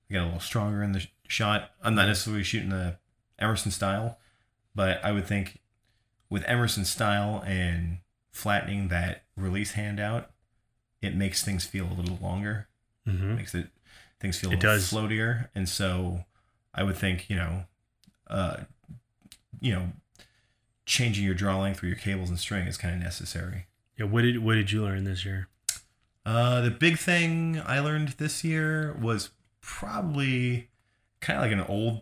I 0.10 0.16
got 0.16 0.24
a 0.24 0.26
little 0.26 0.40
stronger 0.42 0.84
in 0.84 0.92
the 0.92 1.08
shot. 1.28 1.72
I'm 1.82 1.96
not 1.96 2.08
necessarily 2.08 2.44
shooting 2.44 2.70
the 2.70 2.98
Emerson 3.42 3.72
style, 3.72 4.18
but 4.76 5.04
I 5.04 5.12
would 5.12 5.26
think 5.28 5.60
with 6.30 6.44
Emerson 6.48 6.86
style 6.86 7.44
and 7.46 7.98
flattening 8.32 8.88
that 8.90 9.24
release 9.36 9.72
handout, 9.74 10.32
it 11.02 11.16
makes 11.16 11.44
things 11.44 11.66
feel 11.66 11.86
a 11.88 11.94
little 11.94 12.18
longer. 12.22 12.68
Mm-hmm. 13.08 13.36
makes 13.36 13.56
it 13.56 13.68
things 14.20 14.38
feel 14.38 14.52
a 14.52 14.54
It 14.54 14.58
little 14.64 14.72
does. 14.76 14.92
floatier 14.94 15.48
and 15.56 15.68
so 15.68 16.24
i 16.76 16.84
would 16.84 16.96
think 16.96 17.28
you 17.32 17.36
know 17.36 17.64
uh 18.28 18.58
you 19.60 19.74
know 19.74 19.88
changing 20.86 21.26
your 21.26 21.34
draw 21.34 21.60
length 21.60 21.82
or 21.84 21.88
your 21.88 21.96
cables 21.96 22.30
and 22.30 22.38
string 22.38 22.68
is 22.68 22.78
kind 22.78 22.94
of 22.94 23.02
necessary 23.02 23.66
Yeah, 23.98 24.06
what 24.06 24.22
did 24.22 24.38
what 24.44 24.54
did 24.54 24.72
you 24.72 24.84
learn 24.84 25.04
this 25.04 25.26
year? 25.26 25.48
uh 26.28 26.62
the 26.62 26.70
big 26.70 27.00
thing 27.00 27.60
i 27.66 27.80
learned 27.80 28.10
this 28.20 28.44
year 28.44 28.96
was 29.02 29.32
probably 29.62 30.70
kind 31.22 31.38
of 31.40 31.44
like 31.44 31.52
an 31.52 31.62
old 31.76 32.02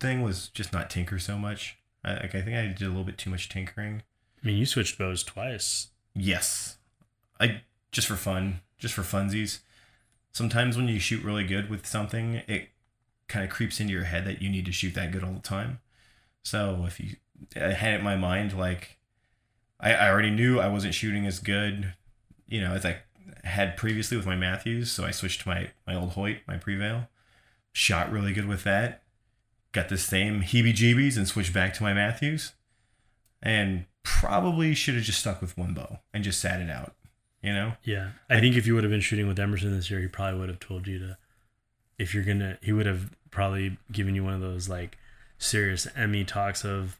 thing 0.00 0.22
was 0.22 0.48
just 0.48 0.72
not 0.72 0.90
tinker 0.90 1.18
so 1.18 1.38
much 1.38 1.78
I, 2.04 2.14
like 2.14 2.34
i 2.34 2.40
think 2.40 2.56
i 2.56 2.66
did 2.66 2.82
a 2.82 2.88
little 2.88 3.04
bit 3.04 3.18
too 3.18 3.30
much 3.30 3.48
tinkering 3.48 4.02
I 4.42 4.46
mean, 4.46 4.56
you 4.56 4.66
switched 4.66 4.98
bows 4.98 5.22
twice. 5.22 5.88
Yes. 6.14 6.78
I 7.38 7.62
just 7.92 8.06
for 8.06 8.16
fun, 8.16 8.60
just 8.78 8.94
for 8.94 9.02
funsies. 9.02 9.60
Sometimes 10.32 10.76
when 10.76 10.88
you 10.88 10.98
shoot 10.98 11.24
really 11.24 11.44
good 11.44 11.68
with 11.68 11.86
something, 11.86 12.42
it 12.46 12.68
kind 13.28 13.44
of 13.44 13.50
creeps 13.50 13.80
into 13.80 13.92
your 13.92 14.04
head 14.04 14.24
that 14.24 14.40
you 14.40 14.48
need 14.48 14.66
to 14.66 14.72
shoot 14.72 14.94
that 14.94 15.12
good 15.12 15.24
all 15.24 15.32
the 15.32 15.40
time. 15.40 15.80
So 16.42 16.84
if 16.86 16.98
you 17.00 17.16
I 17.56 17.72
had 17.72 17.94
it 17.94 17.98
in 17.98 18.04
my 18.04 18.16
mind 18.16 18.56
like 18.56 18.98
I, 19.78 19.94
I 19.94 20.10
already 20.10 20.30
knew 20.30 20.60
I 20.60 20.68
wasn't 20.68 20.94
shooting 20.94 21.26
as 21.26 21.38
good, 21.38 21.94
you 22.46 22.60
know, 22.60 22.72
as 22.72 22.84
I 22.84 22.98
had 23.44 23.76
previously 23.76 24.16
with 24.16 24.26
my 24.26 24.36
Mathews, 24.36 24.90
so 24.92 25.04
I 25.04 25.10
switched 25.10 25.42
to 25.42 25.48
my 25.48 25.70
my 25.86 25.94
old 25.94 26.10
Hoyt, 26.10 26.38
my 26.46 26.56
Prevail. 26.56 27.08
Shot 27.72 28.10
really 28.10 28.32
good 28.32 28.46
with 28.46 28.64
that. 28.64 29.02
Got 29.72 29.88
the 29.88 29.98
same 29.98 30.42
heebie-jeebies 30.42 31.16
and 31.16 31.28
switched 31.28 31.52
back 31.52 31.74
to 31.74 31.82
my 31.82 31.92
Mathews. 31.92 32.52
And 33.42 33.86
probably 34.02 34.74
should 34.74 34.94
have 34.94 35.04
just 35.04 35.20
stuck 35.20 35.40
with 35.40 35.56
one 35.56 35.74
bow 35.74 35.98
and 36.12 36.24
just 36.24 36.40
sat 36.40 36.60
it 36.60 36.70
out. 36.70 36.94
You 37.42 37.54
know? 37.54 37.72
Yeah, 37.84 38.10
I 38.28 38.40
think 38.40 38.56
if 38.56 38.66
you 38.66 38.74
would 38.74 38.84
have 38.84 38.90
been 38.90 39.00
shooting 39.00 39.26
with 39.26 39.38
Emerson 39.38 39.74
this 39.74 39.90
year, 39.90 40.00
he 40.00 40.08
probably 40.08 40.38
would 40.40 40.50
have 40.50 40.60
told 40.60 40.86
you 40.86 40.98
to. 40.98 41.16
If 41.98 42.14
you're 42.14 42.24
gonna, 42.24 42.58
he 42.62 42.72
would 42.72 42.86
have 42.86 43.14
probably 43.30 43.78
given 43.92 44.14
you 44.14 44.24
one 44.24 44.34
of 44.34 44.40
those 44.40 44.68
like 44.68 44.98
serious 45.38 45.86
Emmy 45.96 46.24
talks 46.24 46.64
of. 46.64 46.98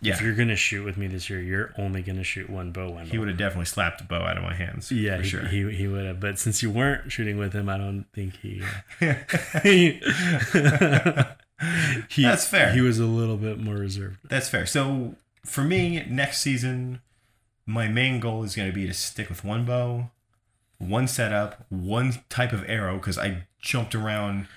Yeah. 0.00 0.14
If 0.14 0.22
you're 0.22 0.34
gonna 0.34 0.56
shoot 0.56 0.84
with 0.84 0.96
me 0.96 1.06
this 1.06 1.30
year, 1.30 1.40
you're 1.40 1.72
only 1.78 2.02
gonna 2.02 2.24
shoot 2.24 2.50
one 2.50 2.72
bow. 2.72 2.90
One 2.90 3.06
He 3.06 3.18
would 3.18 3.28
have 3.28 3.36
definitely 3.36 3.66
slapped 3.66 3.98
the 3.98 4.04
bow 4.04 4.22
out 4.22 4.36
of 4.36 4.42
my 4.42 4.54
hands. 4.54 4.90
Yeah, 4.90 5.18
he, 5.18 5.28
sure. 5.28 5.46
he 5.46 5.72
he 5.72 5.86
would 5.86 6.04
have. 6.04 6.18
But 6.18 6.40
since 6.40 6.60
you 6.60 6.70
weren't 6.70 7.12
shooting 7.12 7.38
with 7.38 7.52
him, 7.52 7.68
I 7.68 7.78
don't 7.78 8.06
think 8.12 8.36
he. 8.38 8.62
Uh, 9.00 11.22
he, 12.08 12.22
That's 12.22 12.46
fair. 12.46 12.72
He 12.72 12.80
was 12.80 12.98
a 12.98 13.06
little 13.06 13.36
bit 13.36 13.58
more 13.58 13.74
reserved. 13.76 14.18
That's 14.28 14.48
fair. 14.48 14.66
So 14.66 15.16
for 15.44 15.62
me, 15.62 16.04
next 16.08 16.40
season, 16.40 17.00
my 17.66 17.88
main 17.88 18.20
goal 18.20 18.42
is 18.44 18.54
going 18.56 18.68
to 18.68 18.74
be 18.74 18.86
to 18.86 18.94
stick 18.94 19.28
with 19.28 19.44
one 19.44 19.64
bow, 19.64 20.10
one 20.78 21.06
setup, 21.08 21.64
one 21.68 22.14
type 22.28 22.52
of 22.52 22.64
arrow 22.68 22.96
because 22.96 23.18
I 23.18 23.46
jumped 23.60 23.94
around. 23.94 24.48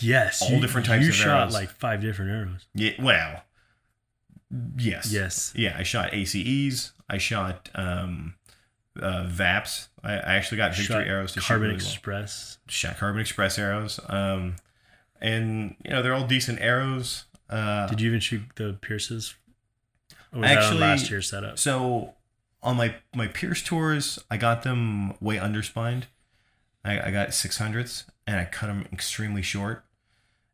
Yes, 0.00 0.42
All 0.42 0.50
you- 0.50 0.60
different 0.60 0.86
types 0.86 1.02
You 1.04 1.10
of 1.10 1.14
shot 1.14 1.40
arrows. 1.42 1.54
like 1.54 1.70
five 1.70 2.00
different 2.00 2.30
arrows. 2.30 2.66
Yeah, 2.74 2.92
well, 3.00 3.44
yes, 4.78 5.12
Yes. 5.12 5.52
yeah. 5.56 5.76
I 5.78 5.82
shot 5.82 6.12
ACEs. 6.12 6.92
I 7.08 7.18
shot 7.18 7.68
um, 7.74 8.34
uh, 9.00 9.24
VAPs. 9.28 9.88
I, 10.02 10.12
I 10.14 10.34
actually 10.34 10.56
got 10.58 10.74
victory 10.74 10.86
Shot 10.86 11.06
arrows 11.06 11.32
to 11.34 11.40
Carbon 11.40 11.66
shoot 11.68 11.72
really 11.74 11.76
well. 11.84 11.92
Express. 11.92 12.58
Shot 12.68 12.96
Carbon 12.98 13.20
Express 13.20 13.58
arrows. 13.58 14.00
Um, 14.08 14.56
and 15.20 15.76
you 15.84 15.90
know 15.90 16.02
they're 16.02 16.14
all 16.14 16.26
decent 16.26 16.60
arrows. 16.60 17.24
Uh, 17.48 17.86
Did 17.86 18.00
you 18.00 18.08
even 18.08 18.20
shoot 18.20 18.42
the 18.56 18.76
Pierces? 18.80 19.34
Or 20.32 20.40
was 20.40 20.48
that 20.48 20.58
Actually- 20.58 20.74
on 20.76 20.80
last 20.80 21.10
year's 21.10 21.28
setup? 21.28 21.58
So 21.58 22.14
on 22.62 22.76
my 22.76 22.96
my 23.14 23.28
Pierce 23.28 23.62
tours, 23.62 24.18
I 24.30 24.36
got 24.36 24.62
them 24.62 25.14
way 25.20 25.36
underspined. 25.36 26.04
I, 26.84 27.08
I 27.08 27.10
got 27.10 27.32
six 27.34 27.58
hundredths, 27.58 28.04
and 28.26 28.38
I 28.38 28.44
cut 28.44 28.66
them 28.66 28.86
extremely 28.92 29.42
short, 29.42 29.84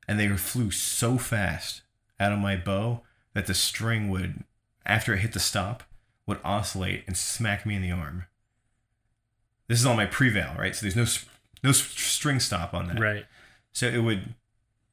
and 0.07 0.19
they 0.19 0.29
flew 0.37 0.71
so 0.71 1.19
fast 1.19 1.83
out 2.19 2.33
of 2.33 2.39
my 2.39 2.57
bow 2.57 3.03
that 3.35 3.47
the 3.47 3.55
string 3.55 4.09
would, 4.11 4.45
after 4.85 5.15
it 5.15 5.21
hit 5.21 5.33
the 5.33 5.41
stop, 5.41 5.83
would 6.27 6.39
oscillate 6.45 7.05
and 7.07 7.17
smack 7.17 7.65
me 7.65 7.75
in 7.77 7.83
the 7.83 7.91
arm. 7.91 8.27
This 9.69 9.81
is 9.81 9.87
on 9.87 9.97
my 9.97 10.07
Prevail, 10.07 10.55
right? 10.59 10.75
So 10.75 10.83
there's 10.87 10.97
no 10.97 11.07
no 11.63 11.73
string 11.73 12.41
stop 12.41 12.75
on 12.75 12.89
that. 12.89 12.99
Right. 13.01 13.27
So 13.73 13.87
it 13.87 13.99
would, 14.03 14.35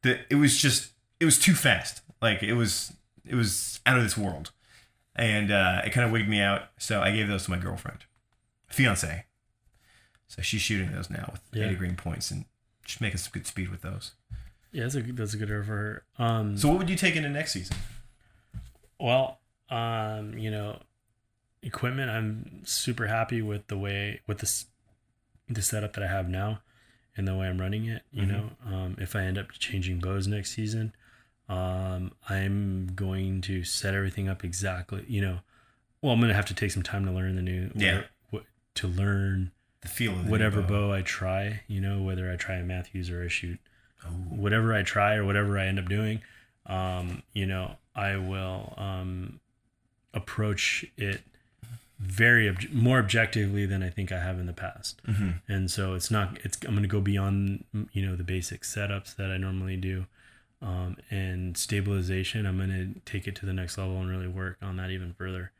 the 0.03 0.19
it 0.29 0.35
was 0.35 0.57
just 0.57 0.91
it 1.19 1.25
was 1.25 1.39
too 1.39 1.53
fast. 1.53 2.01
Like 2.21 2.43
it 2.43 2.53
was 2.53 2.93
it 3.25 3.35
was 3.35 3.79
out 3.85 3.97
of 3.97 4.03
this 4.03 4.17
world, 4.17 4.51
and 5.15 5.51
uh, 5.51 5.81
it 5.85 5.91
kind 5.91 6.05
of 6.05 6.11
wigged 6.11 6.29
me 6.29 6.39
out. 6.39 6.63
So 6.77 7.01
I 7.01 7.11
gave 7.11 7.27
those 7.27 7.45
to 7.45 7.51
my 7.51 7.57
girlfriend, 7.57 7.99
fiance. 8.67 9.25
So 10.27 10.41
she's 10.41 10.61
shooting 10.61 10.91
those 10.91 11.09
now 11.09 11.29
with 11.31 11.41
Yeah. 11.53 11.67
80 11.67 11.75
green 11.75 11.95
points 11.95 12.31
and 12.31 12.45
just 12.83 12.99
making 13.01 13.17
some 13.17 13.31
good 13.33 13.47
speed 13.47 13.69
with 13.69 13.81
those. 13.81 14.11
Yeah, 14.71 14.83
that's 14.83 14.95
a 14.95 15.01
that's 15.01 15.33
a 15.33 15.37
good 15.37 15.47
for 15.47 15.63
her. 15.63 16.03
Um, 16.19 16.57
So 16.57 16.67
what 16.69 16.77
would 16.79 16.89
you 16.89 16.95
take 16.97 17.15
into 17.15 17.29
next 17.29 17.53
season? 17.53 17.77
Well, 18.99 19.39
um, 19.69 20.37
you 20.37 20.51
know, 20.51 20.81
equipment. 21.63 22.09
I'm 22.09 22.61
super 22.65 23.07
happy 23.07 23.41
with 23.41 23.67
the 23.67 23.77
way 23.77 24.21
with 24.27 24.39
this 24.39 24.65
the 25.49 25.61
setup 25.61 25.93
that 25.93 26.03
I 26.03 26.07
have 26.07 26.27
now 26.27 26.59
and 27.17 27.27
the 27.27 27.35
way 27.35 27.47
I'm 27.47 27.59
running 27.59 27.85
it. 27.85 28.03
You 28.11 28.23
Mhm. 28.23 28.27
know, 28.27 28.49
um, 28.65 28.95
if 28.99 29.15
I 29.15 29.21
end 29.23 29.37
up 29.37 29.51
changing 29.51 29.99
bows 29.99 30.27
next 30.27 30.51
season, 30.51 30.93
um, 31.49 32.11
I'm 32.29 32.87
going 32.95 33.41
to 33.41 33.63
set 33.63 33.93
everything 33.93 34.27
up 34.27 34.43
exactly. 34.43 35.05
You 35.07 35.21
know, 35.21 35.39
well, 36.01 36.13
I'm 36.13 36.19
gonna 36.21 36.33
have 36.33 36.45
to 36.47 36.53
take 36.53 36.71
some 36.71 36.83
time 36.83 37.05
to 37.05 37.11
learn 37.11 37.35
the 37.35 37.41
new. 37.41 37.71
Yeah. 37.75 38.03
What, 38.29 38.43
to 38.75 38.87
learn 38.87 39.51
The 39.81 39.87
feel 39.87 40.11
of 40.13 40.25
the 40.25 40.31
whatever 40.31 40.61
bow 40.61 40.91
I 40.93 41.01
try. 41.01 41.61
You 41.67 41.81
know, 41.81 42.01
whether 42.01 42.31
I 42.31 42.35
try 42.35 42.55
a 42.55 42.63
Mathews 42.63 43.09
or 43.09 43.23
I 43.23 43.27
shoot 43.27 43.59
Oh, 44.05 44.09
whatever 44.09 44.73
I 44.75 44.83
try 44.83 45.15
or 45.15 45.25
whatever 45.25 45.57
I 45.57 45.65
end 45.65 45.79
up 45.79 45.89
doing, 45.89 46.21
um, 46.67 47.23
you 47.33 47.47
know, 47.47 47.77
I 47.95 48.15
will 48.17 48.75
um, 48.77 49.39
approach 50.13 50.85
it 50.97 51.21
very 51.99 52.47
obj- 52.47 52.71
more 52.71 52.99
objectively 52.99 53.65
than 53.65 53.81
I 53.81 53.89
think 53.89 54.11
I 54.11 54.19
have 54.19 54.39
in 54.39 54.45
the 54.45 54.53
past. 54.53 55.01
hmm 55.05 55.31
And 55.47 55.69
so 55.71 55.93
it's 55.95 56.11
not. 56.11 56.37
It's 56.43 56.57
I'm 56.65 56.71
going 56.71 56.81
to 56.83 56.87
go 56.87 57.01
beyond 57.01 57.63
you 57.91 58.05
know 58.05 58.15
the 58.15 58.23
basic 58.23 58.61
setups 58.61 59.15
that 59.15 59.31
I 59.31 59.37
normally 59.37 59.77
do, 59.77 60.05
um, 60.61 60.97
and 61.09 61.57
stabilization. 61.57 62.45
I'm 62.45 62.57
going 62.57 62.69
to 62.69 62.99
take 63.11 63.27
it 63.27 63.35
to 63.37 63.45
the 63.45 63.53
next 63.53 63.77
level 63.77 63.99
and 63.99 64.09
really 64.09 64.27
work 64.27 64.57
on 64.61 64.77
that 64.77 64.91
even 64.91 65.13
further. 65.13 65.51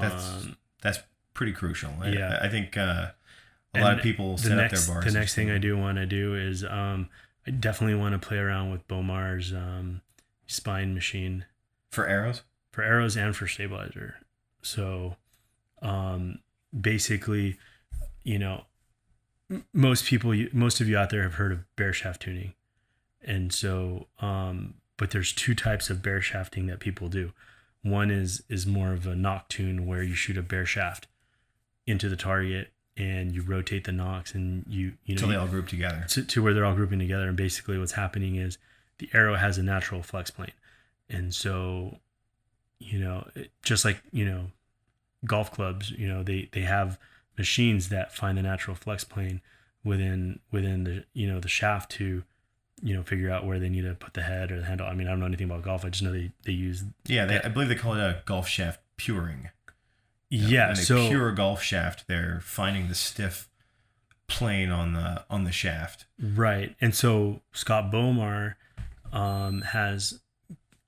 That's 0.00 0.44
Um, 0.44 0.56
that's 0.80 1.00
pretty 1.34 1.52
crucial. 1.52 1.92
I, 2.00 2.08
Yeah. 2.10 2.38
I 2.40 2.48
think 2.48 2.76
uh, 2.76 3.10
a 3.74 3.80
lot 3.80 3.94
of 3.98 4.02
people 4.02 4.38
set 4.38 4.56
next 4.56 4.82
up 4.82 4.86
their 4.86 4.94
bars. 5.02 5.12
the 5.12 5.18
next 5.18 5.34
thing 5.34 5.50
I 5.50 5.58
do 5.58 5.76
want 5.76 5.98
to 5.98 6.06
do 6.06 6.34
is 6.34 6.64
um, 6.64 7.08
I 7.46 7.50
definitely 7.50 7.94
want 7.96 8.20
to 8.20 8.26
play 8.26 8.38
around 8.38 8.70
with 8.70 8.86
Bomar's 8.88 9.52
um, 9.52 10.00
spine 10.46 10.94
machine 10.94 11.44
for 11.90 12.06
arrows. 12.06 12.42
for 12.72 12.82
arrows 12.82 13.16
and 13.16 13.36
for 13.36 13.46
stabilizer. 13.46 14.16
So 14.62 15.16
um, 15.82 16.38
basically, 16.78 17.56
you 18.24 18.38
know, 18.38 18.64
most 19.72 20.04
people, 20.04 20.34
most 20.52 20.80
of 20.80 20.88
you 20.88 20.96
out 20.98 21.10
there 21.10 21.22
have 21.22 21.34
heard 21.34 21.52
of 21.52 21.64
bare 21.76 21.92
shaft 21.92 22.22
tuning, 22.22 22.52
and 23.22 23.52
so 23.52 24.06
um, 24.20 24.74
but 24.96 25.10
there's 25.10 25.32
two 25.32 25.54
types 25.54 25.88
of 25.90 26.02
bare 26.02 26.20
shafting 26.20 26.66
that 26.66 26.80
people 26.80 27.08
do. 27.08 27.32
One 27.82 28.10
is 28.10 28.42
is 28.48 28.66
more 28.66 28.92
of 28.92 29.06
a 29.06 29.14
nock 29.14 29.48
tune 29.48 29.86
where 29.86 30.02
you 30.02 30.14
shoot 30.14 30.36
a 30.36 30.42
bare 30.42 30.66
shaft 30.66 31.06
into 31.86 32.08
the 32.10 32.16
target 32.16 32.72
and 32.96 33.32
you 33.34 33.40
rotate 33.42 33.84
the 33.84 33.92
nocks 33.92 34.34
and 34.34 34.64
you 34.68 34.92
you 35.06 35.14
know 35.16 35.26
they 35.28 35.36
all 35.36 35.46
group 35.46 35.68
together. 35.68 36.04
to, 36.08 36.22
to 36.24 36.42
where 36.42 36.52
they're 36.52 36.64
all 36.66 36.74
grouping 36.74 36.98
together 36.98 37.28
and 37.28 37.36
basically 37.36 37.78
what's 37.78 37.92
happening 37.92 38.34
is 38.36 38.58
the 38.98 39.08
arrow 39.14 39.36
has 39.36 39.56
a 39.56 39.62
natural 39.62 40.02
flex 40.02 40.30
plane 40.30 40.50
and 41.08 41.32
so 41.32 41.96
you 42.80 42.98
know 42.98 43.26
it- 43.36 43.52
just 43.62 43.84
like 43.84 44.02
you 44.10 44.26
know 44.26 44.46
golf 45.24 45.50
clubs 45.52 45.90
you 45.90 46.06
know 46.08 46.22
they 46.22 46.48
they 46.52 46.60
have 46.62 46.98
machines 47.36 47.88
that 47.88 48.14
find 48.14 48.38
the 48.38 48.42
natural 48.42 48.76
flex 48.76 49.04
plane 49.04 49.40
within 49.84 50.38
within 50.50 50.84
the 50.84 51.04
you 51.12 51.26
know 51.26 51.40
the 51.40 51.48
shaft 51.48 51.90
to 51.90 52.22
you 52.82 52.94
know 52.94 53.02
figure 53.02 53.30
out 53.30 53.44
where 53.46 53.58
they 53.58 53.68
need 53.68 53.82
to 53.82 53.94
put 53.94 54.14
the 54.14 54.22
head 54.22 54.52
or 54.52 54.60
the 54.60 54.66
handle 54.66 54.86
i 54.86 54.94
mean 54.94 55.06
i 55.06 55.10
don't 55.10 55.20
know 55.20 55.26
anything 55.26 55.50
about 55.50 55.62
golf 55.62 55.84
i 55.84 55.88
just 55.88 56.02
know 56.02 56.12
they 56.12 56.30
they 56.44 56.52
use 56.52 56.84
Yeah, 57.06 57.24
they, 57.26 57.40
I 57.42 57.48
believe 57.48 57.68
they 57.68 57.74
call 57.74 57.94
it 57.94 58.00
a 58.00 58.22
golf 58.24 58.46
shaft 58.48 58.80
puring. 58.96 59.50
yeah 60.30 60.68
they 60.74 60.82
so 60.82 61.08
pure 61.08 61.32
golf 61.32 61.62
shaft, 61.62 62.06
they're 62.06 62.40
finding 62.42 62.88
the 62.88 62.94
stiff 62.94 63.48
plane 64.28 64.70
on 64.70 64.92
the 64.92 65.24
on 65.30 65.44
the 65.44 65.52
shaft. 65.52 66.04
Right. 66.20 66.76
And 66.80 66.94
so 66.94 67.40
Scott 67.52 67.90
Bomar 67.90 68.54
um, 69.12 69.62
has 69.62 70.20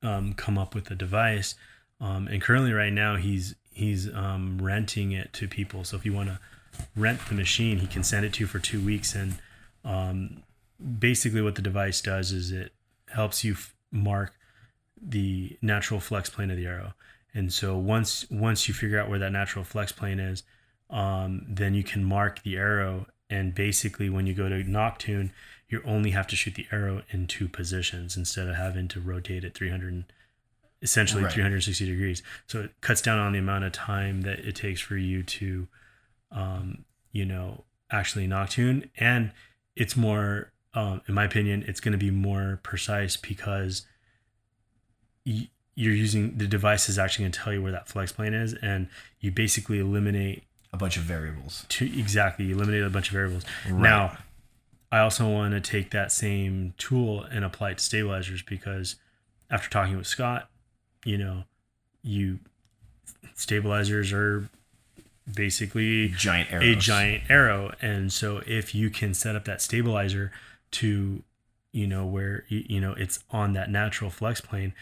um, 0.03 0.35
come 0.35 0.59
up 0.59 0.75
with 0.75 0.91
a 0.91 0.95
device, 0.95 1.55
um, 2.01 2.29
and 2.29 2.43
currently, 2.43 2.73
right 2.73 2.93
now, 2.93 3.17
he's 3.17 3.55
he's 3.73 4.13
um, 4.15 4.59
renting 4.61 5.13
it 5.13 5.33
to 5.35 5.49
people. 5.49 5.85
So 5.85 5.97
if 5.97 6.05
you 6.05 6.13
want 6.13 6.29
to 6.29 6.39
rent 6.97 7.21
the 7.29 7.35
machine, 7.35 7.79
he 7.79 7.87
can 7.87 8.03
send 8.03 8.25
it 8.25 8.35
to 8.35 8.41
you 8.41 8.47
for 8.47 8.59
two 8.59 8.81
weeks. 8.81 9.15
And 9.15 9.37
um, 9.85 10.43
basically, 10.99 11.43
what 11.43 11.55
the 11.55 11.63
device 11.63 12.01
does 12.01 12.33
is 12.33 12.53
it 12.53 12.73
helps 13.09 13.45
you 13.45 13.53
f- 13.53 13.75
mark 13.91 14.35
the 15.01 15.57
natural 15.63 16.01
flex 16.01 16.29
plane 16.29 16.51
of 16.51 16.57
the 16.57 16.67
arrow. 16.67 16.95
And 17.33 17.53
so 17.53 17.77
once 17.77 18.29
once 18.31 18.67
you 18.69 18.75
figure 18.75 18.99
out 18.99 19.09
where 19.09 19.19
that 19.19 19.33
natural 19.33 19.65
flex 19.65 19.93
plane 19.93 20.19
is, 20.19 20.43
um, 20.91 21.47
then 21.49 21.75
you 21.75 21.85
can 21.85 22.05
mark 22.05 22.43
the 22.43 22.57
arrow. 22.57 23.07
And 23.29 23.55
basically, 23.55 24.11
when 24.11 24.27
you 24.27 24.35
go 24.35 24.49
to 24.49 24.65
nock 24.65 24.99
tune, 24.99 25.33
you 25.69 25.81
only 25.85 26.11
have 26.11 26.27
to 26.27 26.37
shoot 26.37 26.57
the 26.57 26.67
arrow 26.73 27.03
in 27.11 27.29
two 27.29 27.49
positions 27.49 28.17
instead 28.17 28.49
of 28.49 28.57
having 28.57 28.89
to 28.89 29.01
rotate 29.01 29.45
it 29.45 29.55
300, 29.55 30.05
essentially 30.83 31.23
Right. 31.25 31.33
360 31.33 31.85
degrees. 31.87 32.23
So 32.47 32.61
it 32.63 32.81
cuts 32.81 33.03
down 33.03 33.19
on 33.19 33.33
the 33.33 33.39
amount 33.39 33.65
of 33.65 33.73
time 33.73 34.23
that 34.23 34.39
it 34.41 34.55
takes 34.57 34.81
for 34.81 34.97
you 34.97 35.23
to, 35.23 35.69
um, 36.33 36.85
you 37.13 37.25
know, 37.25 37.65
actually 37.91 38.27
nock 38.27 38.51
tune. 38.51 38.91
And 38.97 39.33
it's 39.77 39.97
more, 39.97 40.53
um, 40.75 41.03
in 41.09 41.15
my 41.15 41.25
opinion, 41.25 41.65
it's 41.67 41.81
going 41.81 41.93
to 41.93 41.99
be 41.99 42.11
more 42.11 42.61
precise 42.63 43.17
because 43.17 43.87
y- 45.27 45.49
you're 45.75 45.95
using 45.95 46.37
the 46.39 46.47
device 46.47 46.89
is 46.89 46.99
actually 46.99 47.25
going 47.25 47.33
to 47.33 47.39
tell 47.39 47.53
you 47.53 47.63
where 47.63 47.73
that 47.73 47.89
flex 47.89 48.13
plane 48.13 48.35
is, 48.35 48.55
and 48.55 48.89
you 49.21 49.31
basically 49.31 49.79
eliminate 49.79 50.45
A 50.73 50.77
bunch 50.77 50.97
of 50.97 51.05
variables. 51.05 51.65
to 51.71 51.87
exactly 51.99 52.47
you 52.47 52.55
eliminate 52.57 52.83
a 52.83 52.91
bunch 52.91 53.09
of 53.09 53.15
variables. 53.15 53.45
Right. 53.69 53.81
Now, 53.83 54.19
I 54.93 54.99
also 54.99 55.29
want 55.29 55.53
to 55.55 55.61
take 55.61 55.91
that 55.91 56.11
same 56.13 56.75
tool 56.77 57.23
and 57.23 57.45
apply 57.45 57.71
it 57.73 57.79
to 57.79 57.85
stabilizers 57.85 58.43
because 58.43 58.97
after 59.51 59.71
talking 59.71 59.97
with 59.97 60.07
Scott, 60.07 60.50
you 61.05 61.19
know, 61.19 61.45
you 62.03 62.39
stabilizers 63.35 64.13
are 64.13 64.49
basically 65.33 66.09
Giant 66.09 66.53
arrows. 66.53 66.77
a 66.77 66.81
giant 66.81 67.23
arrow. 67.31 67.73
And 67.81 68.13
so 68.13 68.43
if 68.47 68.75
you 68.75 68.91
can 68.91 69.15
set 69.15 69.37
up 69.37 69.45
that 69.45 69.61
stabilizer 69.63 70.33
to 70.73 71.23
you 71.73 71.87
know 71.87 72.05
where 72.05 72.45
you, 72.49 72.65
you 72.69 72.81
know 72.81 72.93
it's 72.95 73.21
on 73.31 73.53
that 73.53 73.71
natural 73.71 74.11
flex 74.11 74.41
plane 74.41 74.73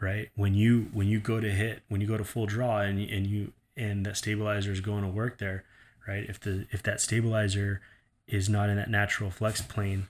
right? 0.00 0.28
When 0.34 0.54
you 0.54 0.88
when 0.92 1.08
you 1.08 1.18
go 1.20 1.40
to 1.40 1.50
hit 1.50 1.82
when 1.88 2.00
you 2.00 2.06
go 2.06 2.18
to 2.18 2.24
full 2.24 2.46
draw 2.46 2.80
and 2.80 3.00
you- 3.00 3.14
and 3.16 3.26
you 3.26 3.52
and 3.76 4.04
that 4.06 4.16
stabilizer 4.16 4.70
is 4.72 4.80
going 4.80 5.02
to 5.02 5.08
work 5.08 5.38
there 5.38 5.64
right? 6.06 6.24
If 6.28 6.40
the 6.40 6.66
if 6.70 6.82
that 6.82 7.00
stabilizer 7.00 7.80
is 8.26 8.48
not 8.48 8.68
in 8.68 8.76
that 8.76 8.90
natural 8.90 9.30
flex 9.30 9.62
plane 9.62 10.08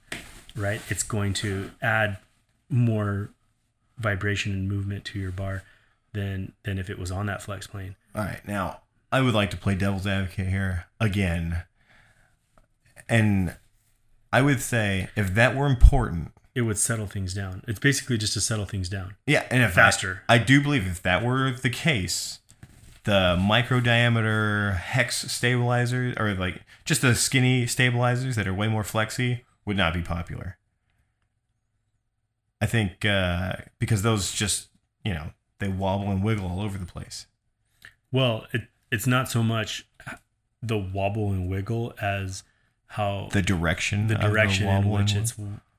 right 0.56 0.80
it's 0.88 1.02
going 1.02 1.34
to 1.34 1.70
add 1.82 2.18
more 2.68 3.30
vibration 3.98 4.52
and 4.52 4.68
movement 4.68 5.04
to 5.06 5.18
your 5.18 5.30
bar 5.30 5.62
than 6.12 6.52
than 6.64 6.78
if 6.78 6.88
it 6.88 6.98
was 6.98 7.10
on 7.10 7.26
that 7.26 7.42
flex 7.42 7.66
plane 7.66 7.96
All 8.14 8.22
right, 8.22 8.46
now 8.46 8.80
I 9.12 9.20
would 9.20 9.34
like 9.34 9.50
to 9.50 9.56
play 9.56 9.74
devil's 9.74 10.06
advocate 10.06 10.48
here 10.48 10.86
again, 11.00 11.62
and 13.08 13.56
I 14.32 14.42
would 14.42 14.60
say 14.60 15.08
if 15.16 15.34
that 15.34 15.54
were 15.54 15.66
important, 15.66 16.32
it 16.54 16.62
would 16.62 16.78
settle 16.78 17.06
things 17.06 17.34
down 17.34 17.62
it's 17.66 17.80
basically 17.80 18.18
just 18.18 18.32
to 18.34 18.40
settle 18.40 18.64
things 18.64 18.88
down 18.88 19.14
yeah, 19.26 19.44
and 19.50 19.62
if 19.62 19.72
Faster. 19.72 20.22
I, 20.28 20.34
I 20.34 20.38
do 20.38 20.60
believe 20.60 20.86
if 20.86 21.02
that 21.02 21.24
were 21.24 21.52
the 21.52 21.70
case, 21.70 22.40
the 23.04 23.36
micro 23.40 23.80
diameter 23.80 24.72
hex 24.72 25.30
stabilizers 25.30 26.16
or 26.18 26.34
like 26.34 26.62
just 26.84 27.02
the 27.02 27.14
skinny 27.14 27.66
stabilizers 27.66 28.36
that 28.36 28.46
are 28.46 28.54
way 28.54 28.68
more 28.68 28.84
flexy 28.84 29.44
would 29.64 29.76
not 29.76 29.94
be 29.94 30.02
popular. 30.02 30.58
I 32.64 32.66
think 32.66 33.04
uh, 33.04 33.56
because 33.78 34.00
those 34.02 34.32
just 34.32 34.68
you 35.04 35.12
know 35.12 35.26
they 35.58 35.68
wobble 35.68 36.10
and 36.10 36.24
wiggle 36.24 36.46
all 36.48 36.60
over 36.62 36.78
the 36.78 36.86
place. 36.86 37.26
Well, 38.10 38.46
it 38.52 38.62
it's 38.90 39.06
not 39.06 39.28
so 39.30 39.42
much 39.42 39.86
the 40.62 40.78
wobble 40.78 41.30
and 41.30 41.48
wiggle 41.50 41.92
as 42.00 42.42
how 42.86 43.28
The 43.32 43.42
direction, 43.42 44.06
the 44.06 44.14
direction 44.14 44.66
in 44.68 44.88
which 44.88 45.14
it's 45.14 45.34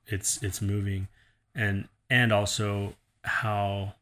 it's 0.06 0.42
it's 0.42 0.62
moving, 0.62 1.08
and 1.54 1.88
and 2.08 2.32
also 2.32 2.94
how 3.24 3.94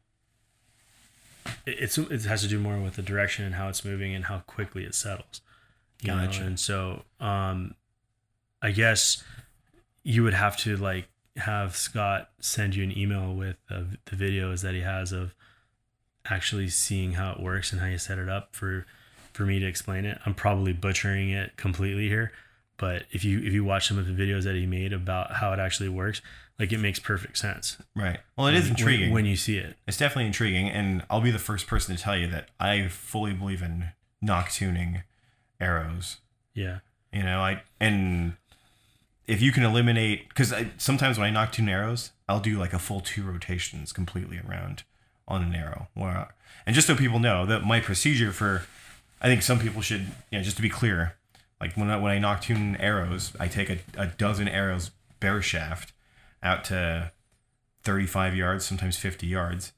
it- 1.65 1.77
it's 1.79 1.97
it 1.97 2.25
has 2.25 2.41
to 2.43 2.47
do 2.47 2.59
more 2.59 2.79
with 2.79 2.95
the 2.95 3.01
direction 3.01 3.45
and 3.45 3.55
how 3.55 3.67
it's 3.67 3.83
moving 3.83 4.13
and 4.13 4.25
how 4.25 4.39
quickly 4.39 4.83
it 4.83 4.93
settles. 4.95 5.41
You 6.01 6.09
know? 6.13 6.25
Gotcha. 6.25 6.43
And 6.43 6.59
so, 6.59 7.03
um, 7.19 7.73
I 8.61 8.71
guess 8.71 9.23
you 10.03 10.23
would 10.23 10.33
have 10.35 10.55
to 10.57 10.77
like 10.77 11.07
have 11.37 11.75
Scott 11.75 12.29
send 12.39 12.75
you 12.75 12.83
an 12.83 12.97
email 12.97 13.33
with 13.33 13.57
uh, 13.69 13.81
the 14.05 14.15
videos 14.15 14.61
that 14.61 14.73
he 14.73 14.81
has 14.81 15.11
of 15.11 15.33
actually 16.29 16.69
seeing 16.69 17.13
how 17.13 17.31
it 17.33 17.39
works 17.39 17.71
and 17.71 17.81
how 17.81 17.87
you 17.87 17.97
set 17.97 18.17
it 18.17 18.29
up 18.29 18.55
for 18.55 18.85
for 19.33 19.45
me 19.45 19.59
to 19.59 19.65
explain 19.67 20.05
it. 20.05 20.17
I'm 20.25 20.33
probably 20.33 20.71
butchering 20.73 21.29
it 21.29 21.57
completely 21.57 22.07
here, 22.07 22.31
but 22.77 23.03
if 23.11 23.23
you 23.25 23.39
if 23.39 23.51
you 23.53 23.63
watch 23.65 23.87
some 23.87 23.97
of 23.97 24.05
the 24.07 24.13
videos 24.13 24.43
that 24.43 24.55
he 24.55 24.65
made 24.65 24.93
about 24.93 25.33
how 25.33 25.51
it 25.51 25.59
actually 25.59 25.89
works, 25.89 26.21
like 26.57 26.71
it 26.71 26.77
makes 26.79 26.99
perfect 26.99 27.37
sense. 27.37 27.77
Right. 27.95 28.19
Well, 28.37 28.47
it 28.47 28.55
is 28.55 28.63
when- 28.63 28.71
intriguing. 28.71 29.11
when 29.11 29.25
you 29.25 29.35
see 29.35 29.57
it. 29.57 29.75
It's 29.87 29.97
definitely 29.97 30.27
intriguing, 30.27 30.69
and 30.69 31.03
I'll 31.09 31.21
be 31.21 31.31
the 31.31 31.39
first 31.39 31.67
person 31.67 31.95
to 31.95 32.01
tell 32.01 32.17
you 32.17 32.27
that 32.27 32.49
I 32.59 32.87
fully 32.87 33.33
believe 33.33 33.61
in 33.61 33.89
nock 34.21 34.51
tuning 34.51 35.03
arrows. 35.59 36.17
Yeah. 36.53 36.79
You 37.11 37.23
know, 37.23 37.41
I 37.41 37.61
and 37.79 38.37
if 39.27 39.41
you 39.41 39.51
can 39.51 39.63
eliminate 39.63 40.29
because 40.29 40.53
sometimes 40.77 41.17
when 41.17 41.27
I 41.27 41.31
knock 41.31 41.51
two 41.51 41.65
arrows, 41.67 42.11
I'll 42.27 42.39
do 42.39 42.57
like 42.57 42.73
a 42.73 42.79
full 42.79 43.01
two 43.01 43.23
rotations 43.23 43.91
completely 43.91 44.39
around 44.47 44.83
on 45.27 45.43
an 45.43 45.55
arrow. 45.55 45.87
And 46.65 46.75
just 46.75 46.87
so 46.87 46.95
people 46.95 47.19
know 47.19 47.45
that 47.45 47.63
my 47.63 47.79
procedure 47.79 48.31
for, 48.31 48.65
I 49.21 49.27
think 49.27 49.41
some 49.41 49.59
people 49.59 49.81
should, 49.81 50.07
you 50.31 50.37
know, 50.37 50.43
just 50.43 50.57
to 50.57 50.61
be 50.61 50.69
clear, 50.69 51.15
like 51.59 51.75
when 51.75 51.89
I, 51.89 51.97
when 51.97 52.11
I 52.11 52.19
knock 52.19 52.41
two 52.41 52.75
arrows, 52.79 53.33
I 53.39 53.47
take 53.47 53.69
a, 53.69 53.79
a 53.97 54.07
dozen 54.07 54.47
arrows 54.47 54.91
bare 55.19 55.41
shaft 55.41 55.93
out 56.43 56.63
to 56.65 57.11
35 57.83 58.35
yards, 58.35 58.65
sometimes 58.65 58.97
50 58.97 59.25
yards. 59.25 59.73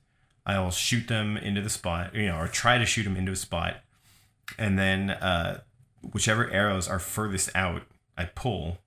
I'll 0.46 0.72
shoot 0.72 1.08
them 1.08 1.36
into 1.38 1.62
the 1.62 1.70
spot, 1.70 2.16
you 2.16 2.28
know, 2.28 2.38
or 2.38 2.48
try 2.48 2.78
to 2.78 2.86
shoot 2.86 3.04
them 3.04 3.18
into 3.18 3.34
a 3.34 3.36
spot, 3.36 3.78
and 4.58 4.80
then 4.80 5.10
uh, 5.10 5.62
whichever 6.02 6.50
arrows 6.50 6.88
are 6.88 7.00
furthest 7.00 7.50
out, 7.54 7.84
I 8.18 8.26
pull, 8.26 8.78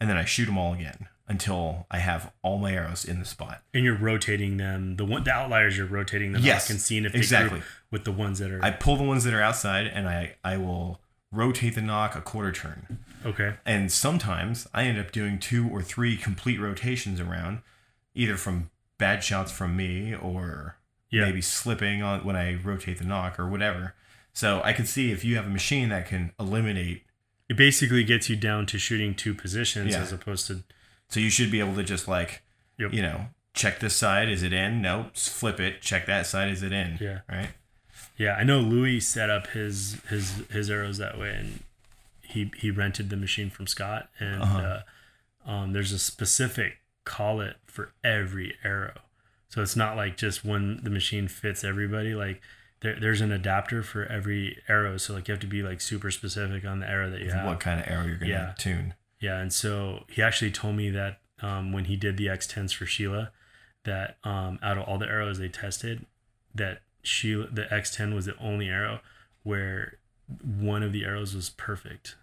and 0.00 0.08
then 0.10 0.16
I 0.16 0.24
shoot 0.24 0.46
them 0.46 0.58
all 0.58 0.72
again 0.74 1.08
until 1.26 1.86
I 1.90 1.98
have 1.98 2.32
all 2.42 2.58
my 2.58 2.72
arrows 2.72 3.04
in 3.04 3.18
the 3.18 3.24
spot. 3.24 3.62
And 3.72 3.82
you're 3.84 3.96
rotating 3.96 4.56
them. 4.58 4.96
The 4.96 5.04
one 5.04 5.24
the 5.24 5.30
outliers 5.32 5.76
you're 5.78 5.86
rotating 5.86 6.32
them 6.32 6.42
Yes, 6.42 6.68
and 6.70 6.80
seeing 6.80 7.04
if 7.04 7.12
they 7.12 7.18
exactly. 7.18 7.62
with 7.90 8.04
the 8.04 8.12
ones 8.12 8.38
that 8.40 8.50
are 8.50 8.62
I 8.62 8.70
pull 8.70 8.96
the 8.96 9.04
ones 9.04 9.24
that 9.24 9.32
are 9.34 9.40
outside, 9.42 9.86
and 9.86 10.08
I 10.08 10.36
I 10.44 10.56
will 10.58 11.00
rotate 11.32 11.74
the 11.74 11.82
nock 11.82 12.14
a 12.14 12.20
quarter 12.20 12.52
turn. 12.52 12.98
okay. 13.24 13.54
And 13.64 13.90
sometimes 13.90 14.68
I 14.74 14.84
end 14.84 14.98
up 14.98 15.10
doing 15.12 15.38
two 15.38 15.68
or 15.68 15.82
three 15.82 16.16
complete 16.16 16.60
rotations 16.60 17.20
around, 17.20 17.60
either 18.14 18.36
from 18.36 18.70
bad 18.98 19.24
shots 19.24 19.50
from 19.50 19.74
me 19.76 20.14
or 20.14 20.76
Yeah. 21.10 21.24
maybe 21.24 21.40
slipping 21.40 22.02
on 22.02 22.22
when 22.24 22.36
I 22.36 22.54
rotate 22.54 22.98
the 22.98 23.04
nock 23.04 23.38
or 23.40 23.48
whatever. 23.48 23.94
So 24.32 24.60
I 24.64 24.72
can 24.72 24.84
see 24.86 25.10
if 25.10 25.24
you 25.24 25.36
have 25.36 25.46
a 25.46 25.50
machine 25.50 25.88
that 25.88 26.06
can 26.06 26.32
eliminate. 26.38 27.04
It 27.48 27.56
basically 27.56 28.04
gets 28.04 28.28
you 28.30 28.36
down 28.36 28.66
to 28.66 28.78
shooting 28.78 29.14
two 29.14 29.34
positions 29.34 29.92
Yeah. 29.92 30.02
as 30.02 30.12
opposed 30.12 30.46
to 30.48 30.62
So 31.08 31.20
you 31.20 31.30
should 31.30 31.50
be 31.50 31.60
able 31.60 31.74
to 31.76 31.84
just 31.84 32.08
like, 32.08 32.42
Yep. 32.78 32.92
you 32.94 33.02
know, 33.02 33.28
check 33.52 33.78
this 33.80 33.94
side, 33.94 34.28
is 34.28 34.42
it 34.42 34.52
in? 34.52 34.80
No, 34.82 35.10
flip 35.14 35.60
it. 35.60 35.80
Check 35.82 36.06
that 36.06 36.26
side, 36.26 36.50
is 36.50 36.62
it 36.62 36.72
in? 36.72 36.98
Yeah. 37.00 37.20
Right. 37.28 37.50
Yeah, 38.16 38.34
I 38.34 38.42
know 38.44 38.60
Louis 38.60 39.00
set 39.00 39.28
up 39.30 39.48
his 39.48 40.00
his 40.08 40.42
his 40.50 40.70
arrows 40.70 40.98
that 40.98 41.18
way, 41.18 41.34
and 41.34 41.60
he 42.22 42.50
he 42.56 42.70
rented 42.70 43.10
the 43.10 43.16
machine 43.16 43.50
from 43.50 43.66
Scott, 43.66 44.08
and 44.18 44.42
Uh-huh. 44.42 44.58
uh, 45.46 45.50
um, 45.50 45.72
there's 45.72 45.92
a 45.92 45.98
specific 45.98 46.78
collet 47.04 47.56
for 47.66 47.92
every 48.02 48.56
arrow, 48.64 49.00
so 49.48 49.62
it's 49.62 49.76
not 49.76 49.96
like 49.96 50.16
just 50.16 50.44
when 50.44 50.82
the 50.82 50.90
machine 50.90 51.28
fits 51.28 51.62
everybody. 51.64 52.14
Like 52.14 52.40
there, 52.84 53.00
there's 53.00 53.20
an 53.20 53.32
adapter 53.32 53.82
for 53.82 54.04
every 54.06 54.62
arrow, 54.68 54.96
so 54.98 55.14
like 55.14 55.26
you 55.26 55.32
have 55.32 55.40
to 55.40 55.46
be 55.48 55.62
like 55.62 55.80
super 55.80 56.10
specific 56.12 56.64
on 56.64 56.78
the 56.78 56.88
arrow 56.88 57.10
that 57.10 57.20
you 57.22 57.30
have. 57.32 57.46
What 57.46 57.58
kind 57.58 57.80
of 57.80 57.86
arrow 57.88 58.04
you're 58.04 58.16
gonna 58.18 58.30
Yeah. 58.30 58.54
tune? 58.56 58.94
Yeah, 59.18 59.38
and 59.38 59.52
so 59.52 60.04
he 60.08 60.22
actually 60.22 60.50
told 60.52 60.76
me 60.76 60.90
that 60.90 61.20
um, 61.40 61.72
when 61.72 61.86
he 61.86 61.96
did 61.96 62.16
the 62.18 62.26
X10s 62.26 62.72
for 62.74 62.84
Sheila, 62.86 63.32
that 63.84 64.18
um, 64.22 64.58
out 64.62 64.76
of 64.78 64.84
all 64.84 64.98
the 64.98 65.06
arrows 65.08 65.38
they 65.38 65.48
tested, 65.48 66.04
that 66.54 66.82
Sheila 67.02 67.48
the 67.50 67.62
X10 67.64 68.14
was 68.14 68.26
the 68.26 68.36
only 68.38 68.68
arrow 68.68 69.00
where 69.42 69.98
one 70.42 70.82
of 70.82 70.92
the 70.92 71.04
arrows 71.04 71.34
was 71.34 71.50
perfect. 71.50 72.16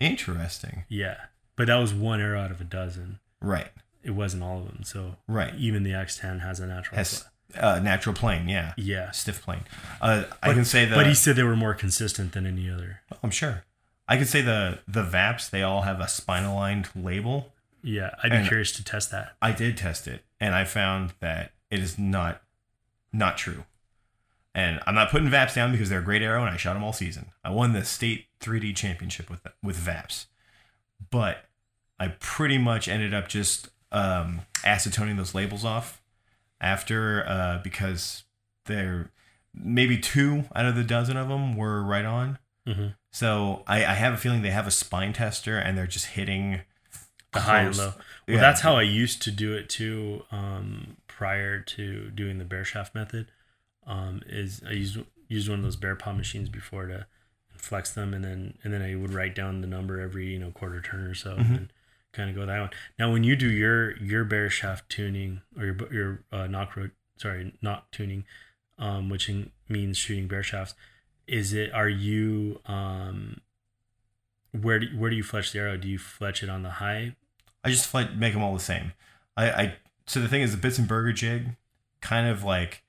Interesting. 0.00 0.84
Yeah, 0.88 1.16
but 1.56 1.66
that 1.68 1.76
was 1.76 1.94
one 1.94 2.20
arrow 2.20 2.40
out 2.40 2.50
of 2.50 2.60
a 2.60 2.64
dozen. 2.64 3.20
Right. 3.40 3.70
It 4.02 4.10
wasn't 4.12 4.42
all 4.42 4.58
of 4.58 4.64
them. 4.66 4.82
So 4.84 5.16
Right. 5.28 5.54
even 5.54 5.82
the 5.84 5.92
X10 5.92 6.40
has 6.40 6.58
a 6.60 6.66
natural. 6.66 6.96
Has 6.96 7.24
uh, 7.58 7.78
natural 7.80 8.14
plane. 8.14 8.48
Yeah. 8.48 8.74
yeah, 8.76 9.10
Stiff 9.10 9.42
plane. 9.42 9.62
Uh, 10.00 10.24
I 10.42 10.52
can 10.52 10.64
say 10.64 10.84
that. 10.84 10.94
but 10.94 11.06
he 11.06 11.14
said 11.14 11.36
they 11.36 11.42
were 11.42 11.56
more 11.56 11.74
consistent 11.74 12.32
than 12.32 12.46
any 12.46 12.70
other. 12.70 13.00
I'm 13.22 13.30
sure. 13.30 13.64
I 14.08 14.16
could 14.16 14.28
say 14.28 14.42
the 14.42 14.80
the 14.86 15.02
VAPs 15.04 15.48
they 15.50 15.62
all 15.62 15.82
have 15.82 16.00
a 16.00 16.08
spine 16.08 16.44
aligned 16.44 16.88
label. 16.94 17.52
Yeah, 17.82 18.14
I'd 18.22 18.30
be 18.42 18.46
curious 18.46 18.72
to 18.72 18.84
test 18.84 19.10
that. 19.10 19.32
I 19.40 19.52
did 19.52 19.76
test 19.76 20.06
it, 20.06 20.24
and 20.38 20.54
I 20.54 20.64
found 20.64 21.14
that 21.20 21.52
it 21.70 21.80
is 21.80 21.98
not 21.98 22.42
not 23.12 23.36
true. 23.38 23.64
And 24.54 24.80
I'm 24.86 24.94
not 24.94 25.10
putting 25.10 25.28
VAPs 25.28 25.54
down 25.54 25.72
because 25.72 25.88
they're 25.88 26.00
a 26.00 26.04
great 26.04 26.20
arrow, 26.20 26.42
and 26.44 26.50
I 26.52 26.58
shot 26.58 26.74
them 26.74 26.84
all 26.84 26.92
season. 26.92 27.26
I 27.42 27.50
won 27.50 27.72
the 27.72 27.84
state 27.84 28.26
3D 28.40 28.76
championship 28.76 29.30
with 29.30 29.40
with 29.62 29.78
VAPs, 29.78 30.26
but 31.10 31.44
I 31.98 32.08
pretty 32.08 32.58
much 32.58 32.88
ended 32.88 33.14
up 33.14 33.28
just 33.28 33.68
um, 33.92 34.40
acetoning 34.64 35.16
those 35.16 35.34
labels 35.34 35.64
off 35.64 36.01
after 36.62 37.26
uh, 37.28 37.58
because 37.62 38.24
they're 38.66 39.10
maybe 39.54 39.98
two 39.98 40.44
out 40.54 40.64
of 40.64 40.74
the 40.76 40.84
dozen 40.84 41.16
of 41.16 41.28
them 41.28 41.56
were 41.56 41.82
right 41.82 42.04
on. 42.06 42.38
hmm 42.66 42.88
So 43.10 43.64
I, 43.66 43.84
I 43.84 43.94
have 43.94 44.14
a 44.14 44.16
feeling 44.16 44.40
they 44.42 44.50
have 44.50 44.66
a 44.66 44.70
spine 44.70 45.12
tester, 45.12 45.58
and 45.58 45.76
they're 45.76 45.86
just 45.86 46.06
hitting 46.06 46.60
The 47.32 47.40
high 47.40 47.62
and 47.62 47.76
low. 47.76 47.86
Well, 48.28 48.36
Yeah. 48.36 48.40
that's 48.40 48.60
how 48.62 48.76
I 48.76 48.82
used 48.82 49.20
to 49.22 49.30
do 49.30 49.52
it 49.54 49.68
too. 49.68 50.24
Um, 50.30 50.96
prior 51.08 51.60
to 51.60 52.10
doing 52.10 52.38
the 52.38 52.44
bare 52.44 52.64
shaft 52.64 52.94
method, 52.94 53.30
um, 53.86 54.22
is 54.26 54.62
I 54.66 54.72
used 54.72 54.98
used 55.28 55.48
one 55.48 55.58
of 55.58 55.64
those 55.64 55.76
bear 55.76 55.96
paw 55.96 56.12
machines 56.12 56.48
before 56.48 56.86
to 56.86 57.06
flex 57.56 57.90
them, 57.92 58.14
and 58.14 58.24
then 58.24 58.54
and 58.64 58.72
then 58.72 58.80
I 58.82 58.94
would 58.94 59.12
write 59.12 59.34
down 59.34 59.60
the 59.60 59.66
number 59.66 60.00
every 60.00 60.26
you 60.32 60.38
know 60.38 60.50
quarter 60.52 60.80
turn 60.80 61.00
or 61.06 61.14
so, 61.14 61.36
Mhm. 61.36 61.56
and 61.56 61.72
kind 62.12 62.30
of 62.30 62.36
go 62.36 62.46
that 62.46 62.60
one. 62.60 62.70
Now, 62.98 63.12
when 63.12 63.24
you 63.24 63.36
do 63.36 63.48
your 63.48 63.96
your 63.98 64.24
bare 64.24 64.50
shaft 64.50 64.88
tuning 64.88 65.42
or 65.58 65.64
your 65.64 65.92
your 65.92 66.24
uh, 66.32 66.46
knock 66.46 66.76
road, 66.76 66.92
sorry, 67.16 67.54
nock 67.62 67.90
tuning, 67.90 68.24
um, 68.78 69.08
which 69.08 69.28
in, 69.28 69.50
means 69.68 69.98
shooting 69.98 70.28
bare 70.28 70.42
shafts, 70.42 70.74
is 71.26 71.52
it 71.52 71.72
are 71.72 71.88
you 71.88 72.60
um 72.66 73.40
where 74.52 74.78
do, 74.78 74.86
where 74.96 75.10
do 75.10 75.16
you 75.16 75.22
fletch 75.22 75.52
the 75.52 75.58
arrow? 75.58 75.76
Do 75.76 75.88
you 75.88 75.98
fletch 75.98 76.42
it 76.42 76.50
on 76.50 76.62
the 76.62 76.70
high 76.70 77.16
I 77.64 77.70
just 77.70 77.86
flat 77.86 78.16
make 78.16 78.32
them 78.32 78.42
all 78.42 78.54
the 78.54 78.60
same. 78.60 78.92
I, 79.36 79.50
I 79.50 79.74
so 80.06 80.20
the 80.20 80.28
thing 80.28 80.42
is 80.42 80.56
the 80.56 80.68
Bitzenberger 80.68 81.14
jig, 81.14 81.56
kind 82.00 82.28
of 82.28 82.44
like 82.44 82.82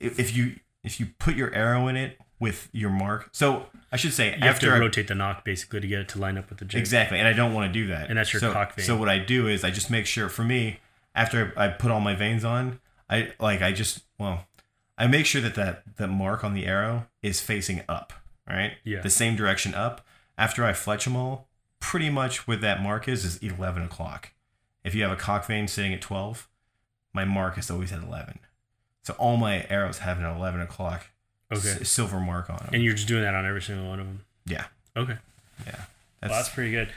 if, 0.00 0.18
if 0.18 0.36
you 0.36 0.56
if 0.84 1.00
you 1.00 1.06
put 1.18 1.34
your 1.34 1.54
arrow 1.54 1.88
in 1.88 1.96
it 1.96 2.18
with 2.42 2.68
your 2.72 2.90
mark. 2.90 3.28
So 3.30 3.66
I 3.92 3.96
should 3.96 4.12
say 4.12 4.34
You 4.34 4.40
have 4.42 4.58
to 4.58 4.68
I- 4.74 4.78
rotate 4.80 5.06
the 5.06 5.14
nock 5.14 5.44
basically 5.44 5.78
to 5.80 5.86
get 5.86 6.00
it 6.00 6.08
to 6.08 6.18
line 6.18 6.36
up 6.36 6.50
with 6.50 6.58
the 6.58 6.64
jig. 6.64 6.80
exactly, 6.80 7.20
and 7.20 7.28
I 7.28 7.32
don't 7.32 7.54
want 7.54 7.72
to 7.72 7.72
do 7.72 7.86
that. 7.86 8.08
And 8.08 8.18
that's 8.18 8.32
your 8.32 8.40
so, 8.40 8.52
cock 8.52 8.74
vane. 8.74 8.84
So 8.84 8.96
what 8.96 9.08
I 9.08 9.20
do 9.20 9.46
is 9.46 9.62
I 9.62 9.70
just 9.70 9.90
make 9.92 10.06
sure 10.06 10.28
for 10.28 10.42
me 10.42 10.80
after 11.14 11.52
I 11.56 11.68
put 11.68 11.92
all 11.92 12.00
my 12.00 12.16
vanes 12.16 12.44
on, 12.44 12.80
I 13.08 13.32
like 13.38 13.62
I 13.62 13.70
just 13.70 14.00
well 14.18 14.46
I 14.98 15.06
make 15.06 15.24
sure 15.24 15.40
that 15.40 15.54
that 15.54 15.96
the 15.98 16.08
mark 16.08 16.42
on 16.42 16.52
the 16.52 16.66
arrow 16.66 17.06
is 17.22 17.40
facing 17.40 17.82
up, 17.88 18.12
right? 18.48 18.72
Yeah. 18.82 19.02
The 19.02 19.10
same 19.10 19.36
direction 19.36 19.72
up. 19.74 20.04
After 20.36 20.64
I 20.64 20.72
fletch 20.72 21.04
them 21.04 21.14
all, 21.14 21.46
pretty 21.78 22.10
much 22.10 22.48
where 22.48 22.56
that 22.56 22.82
mark 22.82 23.06
is 23.06 23.24
is 23.24 23.36
11 23.38 23.84
o'clock. 23.84 24.32
If 24.82 24.96
you 24.96 25.04
have 25.04 25.12
a 25.12 25.16
cock 25.16 25.46
vane 25.46 25.68
sitting 25.68 25.94
at 25.94 26.00
12, 26.00 26.48
my 27.12 27.24
mark 27.24 27.56
is 27.56 27.70
always 27.70 27.92
at 27.92 28.02
11. 28.02 28.40
So 29.04 29.14
all 29.14 29.36
my 29.36 29.64
arrows 29.70 29.98
have 29.98 30.18
an 30.18 30.24
11 30.24 30.60
o'clock 30.60 31.06
Okay. 31.52 31.78
s- 31.82 31.88
silver 31.88 32.20
mark 32.20 32.50
on 32.50 32.56
them. 32.58 32.70
And 32.72 32.82
you're 32.82 32.94
just 32.94 33.08
doing 33.08 33.22
that 33.22 33.34
on 33.34 33.46
every 33.46 33.62
single 33.62 33.88
one 33.88 34.00
of 34.00 34.06
them. 34.06 34.24
yeah, 34.46 34.64
Okay. 34.96 35.16
yeah. 35.66 35.84
Well, 36.22 36.30
that's 36.30 36.48
pretty 36.48 36.70
good. 36.70 36.88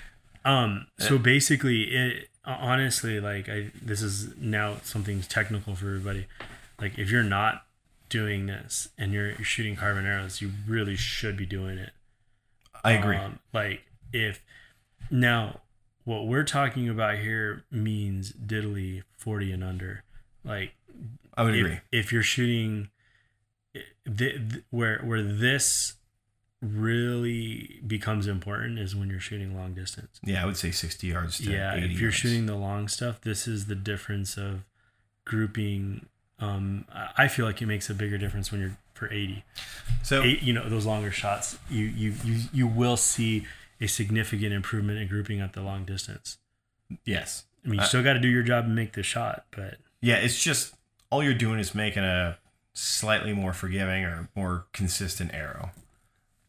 Um, 0.44 0.88
so 1.00 1.18
basically, 1.18 1.84
it 1.84 2.30
honestly, 2.46 3.20
like, 3.20 3.50
I 3.50 3.72
this 3.82 4.02
is 4.04 4.36
now 4.38 4.78
something 4.84 5.22
technical 5.22 5.74
for 5.76 5.88
everybody. 5.88 6.28
Like, 6.80 7.00
if 7.00 7.10
you're 7.10 7.24
not 7.24 7.66
doing 8.10 8.46
this 8.46 8.90
and 9.00 9.12
you're, 9.14 9.30
you're 9.30 9.44
shooting 9.44 9.76
carbon 9.76 10.06
arrows, 10.06 10.42
you 10.42 10.52
really 10.68 10.96
should 10.96 11.36
be 11.38 11.46
doing 11.48 11.80
it. 11.80 11.90
I 12.84 12.92
agree. 12.92 13.18
Um, 13.18 13.40
like, 13.52 13.82
if 14.14 14.44
now 15.10 15.62
what 16.04 16.28
we're 16.28 16.44
talking 16.44 16.88
about 16.88 17.18
here 17.18 17.64
means 17.72 18.32
diddly 18.34 19.02
40 19.18 19.52
and 19.54 19.64
under. 19.64 20.04
Like, 20.44 20.74
I 21.36 21.42
would 21.44 21.56
if, 21.56 21.66
agree. 21.66 21.80
if 21.92 22.14
you're 22.14 22.22
shooting 22.22 22.90
th- 24.18 24.50
th- 24.50 24.64
where 24.70 25.00
where 25.00 25.22
this 25.24 25.96
really 26.62 27.82
becomes 27.86 28.28
important 28.28 28.80
is 28.80 28.96
when 28.96 29.10
you're 29.10 29.20
shooting 29.20 29.56
long 29.56 29.74
distance. 29.74 30.20
Yeah, 30.24 30.42
I 30.42 30.46
would 30.46 30.58
say 30.58 30.72
60 30.72 31.08
yards 31.08 31.38
to 31.40 31.52
Yeah, 31.52 31.76
80 31.76 31.86
if 31.86 31.92
you're 31.94 32.02
yards. 32.04 32.16
shooting 32.16 32.46
the 32.46 32.56
long 32.56 32.88
stuff, 32.88 33.22
this 33.22 33.48
is 33.48 33.66
the 33.68 33.76
difference 33.76 34.38
of 34.38 34.64
grouping. 35.26 36.08
Um, 36.40 36.86
I 36.92 37.10
I 37.26 37.28
feel 37.28 37.46
like 37.46 37.62
it 37.62 37.66
makes 37.68 37.90
a 37.90 37.94
bigger 37.94 38.18
difference 38.18 38.52
when 38.52 38.62
you're 38.62 38.78
for 38.94 39.12
80. 39.12 39.44
So 40.04 40.24
Eight, 40.24 40.42
you 40.42 40.54
know, 40.54 40.68
those 40.70 40.86
longer 40.86 41.12
shots, 41.12 41.58
you 41.70 41.86
you 41.86 42.14
you 42.24 42.42
you 42.54 42.68
will 42.68 42.98
see 42.98 43.46
a 43.82 43.88
significant 43.88 44.54
improvement 44.54 45.00
in 45.00 45.08
grouping 45.08 45.42
at 45.42 45.54
the 45.54 45.62
long 45.62 45.84
distance. 45.86 46.38
yes, 47.06 47.46
I 47.64 47.68
mean, 47.68 47.80
you 47.80 47.84
Uh, 47.84 47.88
still 47.88 48.04
got 48.04 48.14
to 48.14 48.20
do 48.20 48.28
your 48.30 48.44
job 48.44 48.66
and 48.66 48.76
make 48.76 48.94
the 48.94 49.04
shot, 49.04 49.46
but 49.52 49.78
Yeah, 50.02 50.16
it's 50.16 50.42
just 50.42 50.74
all 51.10 51.22
you're 51.24 51.34
doing 51.34 51.60
is 51.60 51.76
making 51.76 52.04
a 52.04 52.38
slightly 52.76 53.34
more 53.34 53.54
forgiving 53.54 54.04
or 54.04 54.30
more 54.36 54.68
consistent 54.74 55.34
arrow. 55.34 55.72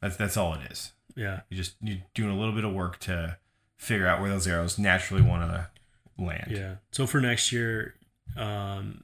That's 0.02 0.16
that's 0.16 0.36
all 0.36 0.52
it 0.54 0.70
is. 0.70 0.92
yeah, 1.14 1.40
You 1.48 1.56
just 1.56 1.76
you're 1.80 1.98
doing 2.14 2.30
a 2.30 2.38
little 2.38 2.54
bit 2.54 2.64
of 2.64 2.74
work 2.74 2.98
to 3.00 3.38
figure 3.78 4.06
out 4.06 4.20
where 4.20 4.28
those 4.28 4.46
arrows 4.46 4.78
naturally 4.78 5.22
want 5.22 5.42
to 5.50 5.68
land. 6.22 6.48
yeah. 6.50 6.74
So 6.92 7.06
for 7.06 7.20
next 7.20 7.52
year, 7.52 7.94
um, 8.36 9.02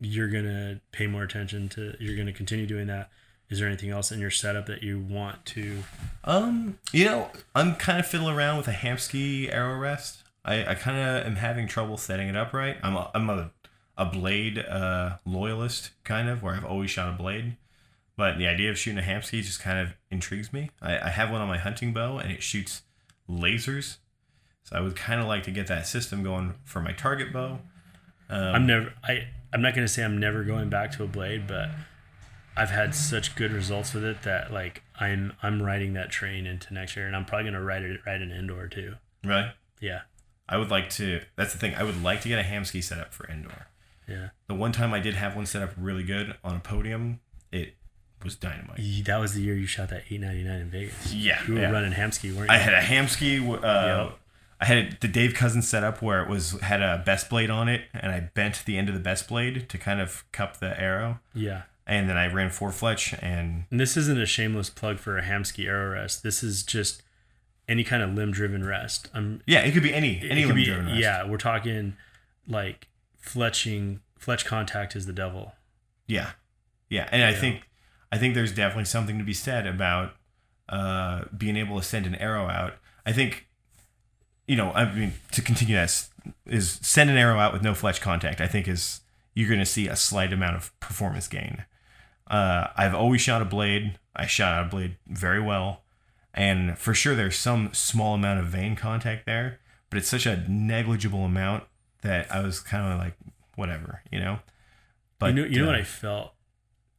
you're 0.00 0.28
gonna 0.28 0.80
pay 0.92 1.06
more 1.06 1.22
attention 1.22 1.68
to. 1.70 1.94
You're 2.00 2.16
gonna 2.16 2.32
continue 2.32 2.66
doing 2.66 2.86
that. 2.86 3.10
Is 3.50 3.58
there 3.58 3.68
anything 3.68 3.90
else 3.90 4.10
in 4.10 4.18
your 4.18 4.30
setup 4.30 4.64
that 4.66 4.82
you 4.82 4.98
want 4.98 5.44
to? 5.46 5.82
Um, 6.24 6.78
you 6.92 7.04
know, 7.04 7.30
I'm 7.54 7.74
kind 7.74 8.00
of 8.00 8.06
fiddling 8.06 8.34
around 8.34 8.56
with 8.56 8.68
a 8.68 8.72
Hamskea 8.72 9.52
arrow 9.52 9.76
rest. 9.78 10.22
I, 10.44 10.64
I 10.64 10.74
kind 10.74 10.96
of 10.98 11.26
am 11.26 11.36
having 11.36 11.68
trouble 11.68 11.98
setting 11.98 12.28
it 12.28 12.36
up 12.36 12.52
right. 12.54 12.76
I'm 12.82 12.96
a, 12.96 13.10
I'm 13.14 13.28
a, 13.28 13.50
a 13.96 14.06
blade 14.06 14.58
uh, 14.58 15.18
loyalist, 15.24 15.90
kind 16.04 16.28
of, 16.28 16.42
where 16.42 16.54
I've 16.54 16.64
always 16.64 16.90
shot 16.90 17.08
a 17.08 17.16
blade. 17.16 17.56
But 18.16 18.38
the 18.38 18.46
idea 18.46 18.70
of 18.70 18.78
shooting 18.78 18.98
a 18.98 19.02
Hamskea 19.02 19.42
just 19.42 19.60
kind 19.60 19.78
of 19.78 19.94
intrigues 20.10 20.52
me. 20.52 20.70
I, 20.80 20.98
I 20.98 21.08
have 21.08 21.30
one 21.30 21.40
on 21.40 21.48
my 21.48 21.58
hunting 21.58 21.92
bow, 21.92 22.18
and 22.18 22.30
it 22.30 22.42
shoots 22.42 22.82
lasers. 23.28 23.96
So 24.64 24.76
I 24.76 24.80
would 24.80 24.96
kind 24.96 25.20
of 25.20 25.26
like 25.26 25.42
to 25.44 25.50
get 25.50 25.66
that 25.66 25.86
system 25.86 26.22
going 26.22 26.54
for 26.64 26.80
my 26.80 26.92
target 26.92 27.32
bow. 27.32 27.58
Um, 28.28 28.54
I'm 28.54 28.66
never. 28.66 28.94
I. 29.02 29.28
I'm 29.52 29.60
not 29.60 29.74
gonna 29.74 29.88
say 29.88 30.02
I'm 30.02 30.18
never 30.18 30.44
going 30.44 30.70
back 30.70 30.92
to 30.92 31.04
a 31.04 31.06
blade, 31.06 31.46
but 31.46 31.68
I've 32.56 32.70
had 32.70 32.94
such 32.94 33.34
good 33.34 33.52
results 33.52 33.92
with 33.92 34.04
it 34.04 34.22
that 34.22 34.52
like 34.52 34.82
I'm 34.98 35.34
I'm 35.42 35.62
riding 35.62 35.92
that 35.94 36.10
train 36.10 36.46
into 36.46 36.72
next 36.72 36.96
year, 36.96 37.06
and 37.06 37.14
I'm 37.14 37.24
probably 37.24 37.50
gonna 37.50 37.62
ride 37.62 37.82
it 37.82 38.00
ride 38.06 38.22
an 38.22 38.30
indoor 38.30 38.68
too. 38.68 38.94
Really? 39.24 39.52
Yeah, 39.80 40.02
I 40.48 40.56
would 40.56 40.70
like 40.70 40.88
to. 40.90 41.20
That's 41.36 41.52
the 41.52 41.58
thing. 41.58 41.74
I 41.74 41.82
would 41.82 42.02
like 42.02 42.22
to 42.22 42.28
get 42.28 42.38
a 42.38 42.42
Hamskea 42.42 42.82
set 42.82 42.98
up 42.98 43.12
for 43.12 43.28
indoor. 43.28 43.68
Yeah. 44.12 44.28
The 44.46 44.54
one 44.54 44.72
time 44.72 44.92
I 44.92 45.00
did 45.00 45.14
have 45.14 45.34
one 45.34 45.46
set 45.46 45.62
up 45.62 45.70
really 45.76 46.02
good 46.04 46.36
on 46.44 46.56
a 46.56 46.60
podium, 46.60 47.20
it 47.50 47.74
was 48.22 48.36
dynamite. 48.36 48.78
That 49.04 49.18
was 49.18 49.34
the 49.34 49.42
year 49.42 49.54
you 49.56 49.66
shot 49.66 49.88
that 49.88 50.04
899 50.10 50.60
in 50.60 50.70
Vegas. 50.70 51.12
Yeah, 51.12 51.40
You 51.46 51.54
were 51.54 51.60
yeah. 51.60 51.70
running 51.70 51.92
Hamskea, 51.92 52.34
weren't 52.34 52.50
you? 52.50 52.54
I 52.54 52.58
had 52.58 52.74
a 52.74 52.80
Hamskea. 52.80 53.64
Uh, 53.64 54.10
I 54.60 54.64
had 54.64 54.98
the 55.00 55.08
Dave 55.08 55.34
Cousins 55.34 55.66
setup 55.68 56.00
where 56.02 56.22
it 56.22 56.28
was 56.28 56.52
had 56.60 56.82
a 56.82 57.02
best 57.04 57.28
blade 57.28 57.50
on 57.50 57.68
it, 57.68 57.82
and 57.92 58.12
I 58.12 58.20
bent 58.20 58.62
the 58.64 58.78
end 58.78 58.88
of 58.88 58.94
the 58.94 59.00
best 59.00 59.26
blade 59.28 59.68
to 59.68 59.76
kind 59.78 60.00
of 60.00 60.24
cup 60.30 60.58
the 60.60 60.78
arrow, 60.80 61.18
yeah. 61.34 61.62
and 61.84 62.08
then 62.08 62.16
I 62.16 62.32
ran 62.32 62.48
four 62.50 62.70
fletch, 62.70 63.12
and 63.20 63.64
And 63.72 63.80
this 63.80 63.96
isn't 63.96 64.20
a 64.20 64.26
shameless 64.26 64.70
plug 64.70 65.00
for 65.00 65.18
a 65.18 65.22
Hamskea 65.22 65.66
arrow 65.66 65.92
rest. 65.94 66.22
This 66.22 66.44
is 66.44 66.62
just 66.62 67.02
any 67.68 67.82
kind 67.82 68.04
of 68.04 68.14
limb 68.14 68.30
driven 68.30 68.64
rest. 68.64 69.10
I'm 69.12 69.42
yeah, 69.48 69.60
it 69.62 69.72
could 69.72 69.82
be 69.82 69.92
any 69.92 70.20
any 70.30 70.44
limb 70.44 70.62
driven 70.62 70.86
rest. 70.86 70.98
Yeah, 71.00 71.26
we're 71.28 71.38
talking 71.38 71.96
like 72.46 72.86
fletching. 73.24 74.00
Fletch 74.18 74.44
contact 74.44 74.94
is 74.94 75.06
the 75.06 75.12
devil. 75.12 75.54
yeah, 76.06 76.32
yeah, 76.88 77.08
and 77.10 77.24
I 77.24 77.32
think 77.34 77.68
I 78.12 78.18
think 78.18 78.34
there's 78.34 78.54
definitely 78.54 78.84
something 78.84 79.18
to 79.18 79.24
be 79.24 79.34
said 79.34 79.66
about 79.66 80.12
uh, 80.68 81.24
being 81.36 81.56
able 81.56 81.78
to 81.78 81.84
send 81.84 82.06
an 82.06 82.14
arrow 82.16 82.46
out. 82.46 82.74
I 83.04 83.12
think 83.12 83.48
you 84.46 84.56
know, 84.56 84.72
I 84.72 84.92
mean, 84.92 85.14
to 85.32 85.42
continue 85.42 85.76
that 85.76 86.08
is 86.46 86.78
send 86.82 87.10
an 87.10 87.16
arrow 87.16 87.38
out 87.38 87.52
with 87.52 87.62
no 87.62 87.74
fletch 87.74 88.00
contact. 88.00 88.40
I 88.40 88.46
think 88.46 88.68
is 88.68 89.00
you're 89.34 89.48
going 89.48 89.60
to 89.60 89.66
see 89.66 89.88
a 89.88 89.96
slight 89.96 90.32
amount 90.32 90.56
of 90.56 90.78
performance 90.78 91.26
gain. 91.26 91.64
Uh, 92.26 92.68
I've 92.76 92.94
always 92.94 93.20
shot 93.20 93.42
a 93.42 93.46
blade. 93.46 93.98
I 94.14 94.26
shot 94.26 94.52
out 94.52 94.66
a 94.66 94.68
blade 94.68 94.96
very 95.06 95.40
well, 95.40 95.82
and 96.34 96.78
for 96.78 96.94
sure 96.94 97.14
there's 97.14 97.36
some 97.36 97.70
small 97.72 98.14
amount 98.14 98.40
of 98.40 98.46
vane 98.46 98.76
contact 98.76 99.26
there, 99.26 99.60
but 99.90 99.98
it's 99.98 100.08
such 100.08 100.26
a 100.26 100.44
negligible 100.48 101.24
amount 101.24 101.64
that 102.02 102.30
I 102.32 102.40
was 102.40 102.60
kind 102.60 102.92
of 102.92 102.98
like, 102.98 103.14
whatever, 103.56 104.02
you 104.10 104.20
know. 104.20 104.40
But 105.18 105.34
you 105.34 105.34
know, 105.34 105.44
you 105.48 105.60
know 105.60 105.66
what 105.66 105.76
uh, 105.76 105.78
I 105.78 105.84
felt 105.84 106.34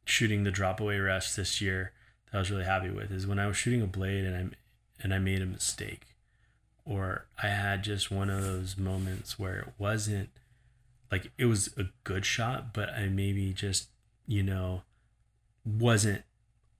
shooting 0.04 0.44
the 0.44 0.50
drop 0.50 0.80
away 0.80 0.98
rest 0.98 1.36
this 1.36 1.60
year 1.60 1.92
that 2.30 2.38
I 2.38 2.40
was 2.40 2.50
really 2.50 2.64
happy 2.64 2.90
with 2.90 3.10
is 3.10 3.26
when 3.26 3.38
I 3.38 3.46
was 3.46 3.56
shooting 3.56 3.82
a 3.82 3.86
blade 3.86 4.24
and 4.24 4.36
I 4.36 4.56
and 5.02 5.12
I 5.12 5.18
made 5.18 5.42
a 5.42 5.46
mistake, 5.46 6.06
or 6.84 7.26
I 7.42 7.48
had 7.48 7.82
just 7.82 8.10
one 8.10 8.30
of 8.30 8.42
those 8.42 8.76
moments 8.78 9.38
where 9.38 9.58
it 9.58 9.68
wasn't 9.78 10.30
like 11.10 11.30
it 11.38 11.46
was 11.46 11.68
a 11.76 11.84
good 12.04 12.24
shot, 12.24 12.72
but 12.72 12.88
I 12.90 13.08
maybe 13.08 13.52
just 13.52 13.88
you 14.26 14.42
know 14.42 14.82
wasn't 15.64 16.22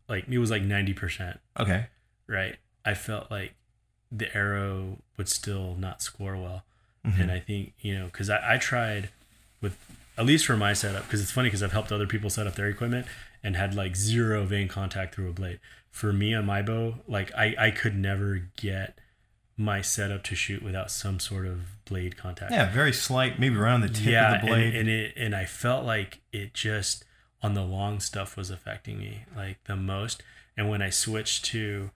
like 0.09 0.27
it 0.29 0.39
was 0.39 0.51
like 0.51 0.63
ninety 0.63 0.95
percent 0.95 1.41
okay, 1.59 1.87
right. 2.27 2.57
I 2.85 2.95
felt 2.95 3.31
like 3.31 3.55
the 4.13 4.35
arrow 4.37 4.99
would 5.17 5.29
still 5.29 5.75
not 5.75 6.03
score 6.03 6.37
well. 6.37 6.65
Mhm. 7.07 7.21
And 7.21 7.31
I 7.31 7.39
think, 7.41 7.73
you 7.81 7.99
know, 7.99 8.07
because 8.07 8.31
I, 8.31 8.55
I 8.55 8.59
tried 8.59 9.11
with, 9.61 9.77
at 10.17 10.25
least 10.27 10.47
for 10.47 10.57
my 10.57 10.73
setup, 10.73 11.05
because 11.05 11.21
it's 11.21 11.31
funny 11.31 11.49
because 11.49 11.63
I've 11.63 11.73
helped 11.73 11.93
other 11.93 12.07
people 12.07 12.31
set 12.31 12.47
up 12.47 12.55
their 12.55 12.69
equipment 12.69 13.07
and 13.43 13.57
had 13.57 13.75
like 13.75 13.95
zero 13.97 14.45
vane 14.45 14.69
contact 14.69 15.15
through 15.15 15.29
a 15.29 15.33
blade. 15.33 15.61
For 15.91 16.13
me 16.13 16.35
on 16.35 16.47
my 16.47 16.63
bow, 16.63 16.97
like 17.07 17.33
I, 17.37 17.55
I 17.59 17.71
could 17.71 17.97
never 17.97 18.49
get 18.57 18.99
my 19.57 19.81
setup 19.81 20.25
to 20.25 20.35
shoot 20.35 20.63
without 20.63 20.91
some 20.91 21.21
sort 21.21 21.47
of 21.47 21.85
blade 21.85 22.17
contact. 22.17 22.51
yeah, 22.51 22.73
very 22.73 22.93
slight, 22.93 23.39
maybe 23.39 23.57
around 23.57 23.83
the 23.83 23.89
tip 23.89 24.07
yeah, 24.07 24.35
of 24.35 24.41
the 24.41 24.47
blade. 24.49 24.75
And, 24.75 24.77
and 24.77 24.89
it 24.89 25.13
and 25.17 25.37
I 25.37 25.45
felt 25.45 25.85
like 25.85 26.21
it 26.33 26.55
just 26.55 27.05
on 27.43 27.55
the 27.55 27.63
long 27.63 28.01
stuff 28.01 28.37
was 28.37 28.51
affecting 28.51 28.99
me 28.99 29.25
like 29.37 29.63
the 29.65 29.77
most. 29.77 30.23
And 30.57 30.69
when 30.69 30.83
I 30.83 30.91
switched 30.91 31.45
to 31.47 31.91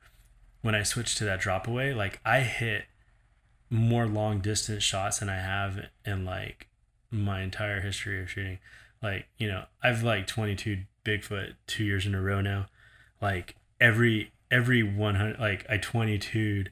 when 0.63 0.75
I 0.75 0.83
switched 0.85 1.19
to 1.19 1.25
that 1.25 1.41
drop 1.41 1.67
away, 1.67 1.93
like 1.95 2.21
I 2.25 2.41
hit 2.41 2.85
more 3.71 4.07
long 4.07 4.41
distance 4.41 4.83
shots 4.83 5.19
than 5.19 5.29
I 5.29 5.37
have 5.41 5.87
in 6.05 6.25
like 6.25 6.69
my 7.11 7.43
entire 7.43 7.81
history 7.81 8.23
of 8.23 8.31
shooting. 8.31 8.59
Like, 9.03 9.27
you 9.39 9.49
know, 9.49 9.65
I've 9.83 10.03
like 10.03 10.27
22 10.27 10.85
Bigfoot 11.05 11.55
two 11.67 11.85
years 11.85 12.05
in 12.07 12.15
a 12.15 12.21
row 12.21 12.41
now. 12.41 12.67
Like 13.21 13.57
every 13.81 14.33
every 14.51 14.83
100 14.83 15.39
like 15.39 15.65
I 15.69 15.79
22'd 15.79 16.71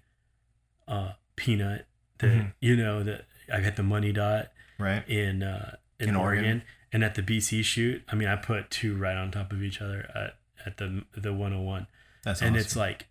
uh 0.89 1.13
peanut 1.37 1.87
that 2.19 2.27
Mhm. 2.29 2.53
you 2.61 2.77
know 2.77 3.03
that 3.03 3.27
I 3.53 3.61
got 3.61 3.77
the 3.77 3.83
money 3.83 4.13
dot 4.13 4.51
right? 4.79 5.07
in 5.09 5.43
uh, 5.43 5.77
in, 6.01 6.11
In 6.11 6.17
Oregon. 6.17 6.45
Oregon. 6.45 6.63
and 6.93 7.05
at 7.05 7.15
the 7.15 7.23
BC 7.23 7.63
shoot, 7.65 8.03
I 8.09 8.15
mean, 8.15 8.29
I 8.29 8.37
put 8.37 8.71
two 8.71 8.97
right 8.97 9.17
on 9.17 9.31
top 9.31 9.53
of 9.53 9.63
each 9.63 9.81
other 9.81 10.11
at, 10.15 10.37
at 10.67 10.77
the 10.79 11.05
the 11.17 11.33
101, 11.33 11.87
That's 12.25 12.41
and 12.43 12.51
awesome. 12.57 12.61
it's 12.65 12.77
like 12.77 13.07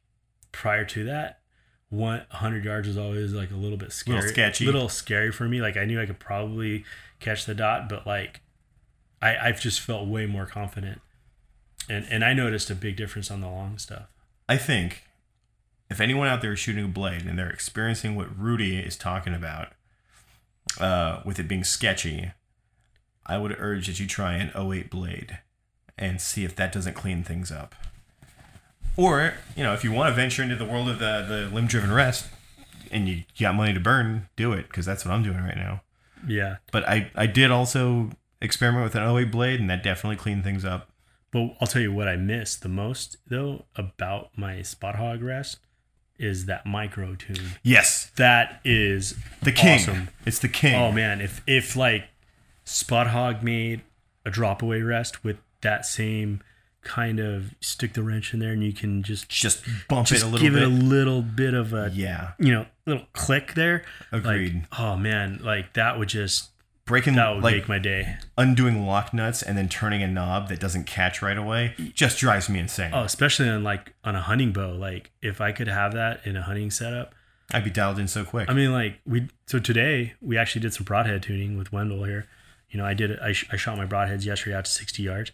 prior 0.52 0.86
to 0.86 1.04
that, 1.06 1.40
100 1.96 2.64
yards 2.66 2.88
was 2.88 2.98
always 2.98 3.34
like 3.34 3.52
a 3.52 3.56
little 3.56 3.78
bit 3.78 3.92
scary, 3.92 4.18
Little 4.18 4.32
sketchy. 4.32 4.66
little 4.66 4.90
scary 4.90 5.32
for 5.32 5.48
me. 5.48 5.62
Like 5.62 5.78
I 5.78 5.86
knew 5.86 6.02
I 6.02 6.06
could 6.06 6.20
probably 6.20 6.86
catch 7.20 7.46
the 7.46 7.56
dot, 7.56 7.90
but 7.90 8.06
like 8.06 8.42
I 9.22 9.36
I've 9.38 9.60
just 9.62 9.80
felt 9.80 10.08
way 10.08 10.26
more 10.26 10.46
confident, 10.46 11.02
and 11.90 12.06
and 12.10 12.24
I 12.24 12.34
noticed 12.34 12.70
a 12.70 12.76
big 12.76 12.96
difference 12.96 13.32
on 13.32 13.42
the 13.42 13.48
long 13.48 13.78
stuff. 13.78 14.08
I 14.48 14.58
think 14.58 15.04
if 15.90 16.00
anyone 16.02 16.28
out 16.28 16.42
there 16.42 16.54
is 16.54 16.60
shooting 16.60 16.86
a 16.86 16.88
blade 16.90 17.26
and 17.26 17.38
they're 17.38 17.50
experiencing 17.50 18.16
what 18.16 18.38
Rudy 18.38 18.78
is 18.80 18.98
talking 18.98 19.34
about, 19.34 19.70
uh, 20.80 21.22
with 21.24 21.40
it 21.40 21.48
being 21.48 21.64
sketchy, 21.64 22.32
I 23.26 23.38
would 23.38 23.56
urge 23.60 23.88
that 23.88 24.00
you 24.00 24.08
try 24.08 24.34
an 24.34 24.52
08 24.56 24.90
blade 24.90 25.40
and 25.98 26.20
see 26.20 26.44
if 26.44 26.56
that 26.56 26.72
doesn't 26.72 26.94
clean 26.96 27.24
things 27.24 27.52
up. 27.52 27.76
Or, 28.98 29.34
you 29.56 29.64
know, 29.64 29.74
if 29.74 29.84
you 29.84 29.92
want 29.92 30.10
to 30.10 30.16
venture 30.16 30.42
into 30.44 30.56
the 30.56 30.66
world 30.66 30.88
of 30.90 31.00
the, 31.00 31.26
the 31.28 31.54
limb 31.54 31.68
driven 31.68 31.92
rest 31.92 32.28
and 32.92 33.08
you 33.10 33.24
got 33.40 33.56
money 33.56 33.74
to 33.74 33.80
burn, 33.80 34.30
do 34.36 34.54
it 34.54 34.68
because 34.68 34.86
that's 34.86 35.04
what 35.06 35.14
I'm 35.14 35.24
doing 35.24 35.40
right 35.44 35.58
now. 35.58 35.82
Yeah, 36.28 36.58
But 36.72 36.88
I, 36.90 37.12
I 37.16 37.28
did 37.28 37.52
also 37.52 38.10
experiment 38.42 38.84
with 38.84 38.96
an 38.96 39.04
08 39.04 39.32
blade 39.32 39.60
and 39.60 39.70
that 39.70 39.84
definitely 39.84 40.16
cleaned 40.16 40.44
things 40.44 40.66
up. 40.66 40.90
But 41.32 41.56
I'll 41.60 41.68
tell 41.68 41.82
you 41.82 41.92
what 41.92 42.08
I 42.08 42.16
miss 42.16 42.56
the 42.56 42.70
most 42.70 43.18
though 43.28 43.66
about 43.76 44.30
my 44.38 44.62
Spot 44.62 44.96
Hogg 44.96 45.22
rest 45.22 45.60
is 46.18 46.46
that 46.46 46.66
micro 46.66 47.14
tune. 47.16 47.52
Yes, 47.62 48.10
That 48.16 48.62
is 48.64 49.16
the 49.44 49.52
king. 49.52 49.80
Awesome. 49.82 50.08
It's 50.26 50.40
the 50.40 50.48
king. 50.48 50.76
Oh 50.76 50.92
man, 50.94 51.20
if 51.22 51.42
if 51.46 51.76
like 51.76 52.06
Spot 52.64 53.08
Hogg 53.08 53.44
made 53.44 53.82
a 54.26 54.32
drop 54.32 54.62
away 54.64 54.82
rest 54.82 55.24
with 55.26 55.38
that 55.62 55.86
same 55.86 56.42
kind 56.86 57.20
of 57.20 57.54
stick 57.60 57.94
the 57.94 58.02
wrench 58.04 58.34
in 58.34 58.40
there 58.40 58.54
and 58.54 58.64
you 58.64 58.72
can 58.72 59.04
just 59.04 59.28
Just 59.28 59.64
bump 59.90 60.08
just 60.08 60.24
it 60.24 60.26
a 60.26 60.30
little 60.30 60.40
bit. 60.40 60.44
give 60.46 60.54
bit. 60.54 60.64
it 60.64 60.66
a 60.68 60.70
little 60.86 61.22
bit 61.22 61.54
of 61.54 61.74
a 61.74 61.92
yeah. 61.94 62.32
you 62.40 62.54
know 62.54 62.66
little 62.86 63.06
click 63.14 63.56
there. 63.56 63.84
Agreed. 64.14 64.54
Like, 64.72 64.80
oh 64.80 64.96
man, 64.96 65.40
like 65.44 65.74
that 65.74 66.00
would 66.00 66.08
just 66.10 66.52
Breaking 66.86 67.16
that 67.16 67.34
would 67.34 67.44
like 67.44 67.56
make 67.56 67.68
my 67.68 67.80
day. 67.80 68.18
undoing 68.38 68.86
lock 68.86 69.12
nuts 69.12 69.42
and 69.42 69.58
then 69.58 69.68
turning 69.68 70.04
a 70.04 70.08
knob 70.08 70.50
that 70.50 70.60
doesn't 70.60 70.84
catch 70.86 71.20
right 71.20 71.38
away 71.38 71.74
just 71.96 72.20
drives 72.20 72.48
me 72.48 72.60
insane. 72.60 72.92
Oh, 72.94 73.02
especially 73.02 73.50
on 73.50 73.64
like 73.64 73.96
on 74.04 74.16
a 74.16 74.22
hunting 74.22 74.52
bow. 74.54 74.70
Like 74.74 75.10
if 75.20 75.42
I 75.42 75.52
could 75.52 75.68
have 75.68 75.94
that 75.94 76.22
in 76.28 76.36
a 76.38 76.44
hunting 76.44 76.70
setup, 76.70 77.16
I'd 77.52 77.64
be 77.64 77.72
dialed 77.72 77.98
in 77.98 78.08
so 78.08 78.24
quick. 78.24 78.48
I 78.52 78.54
mean, 78.54 78.72
like 78.72 79.00
we 79.04 79.30
so 79.48 79.58
today 79.58 80.14
we 80.22 80.38
actually 80.38 80.62
did 80.62 80.76
some 80.76 80.84
broadhead 80.84 81.24
tuning 81.24 81.58
with 81.58 81.72
Wendell 81.74 82.04
here. 82.04 82.28
You 82.70 82.78
know, 82.80 82.86
I 82.86 82.94
did 82.94 83.20
I, 83.20 83.32
sh- 83.32 83.48
I 83.52 83.56
shot 83.56 83.78
my 83.78 83.88
broadheads 83.88 84.24
yesterday 84.26 84.56
out 84.56 84.66
to 84.66 84.72
sixty 84.72 85.02
yards, 85.02 85.32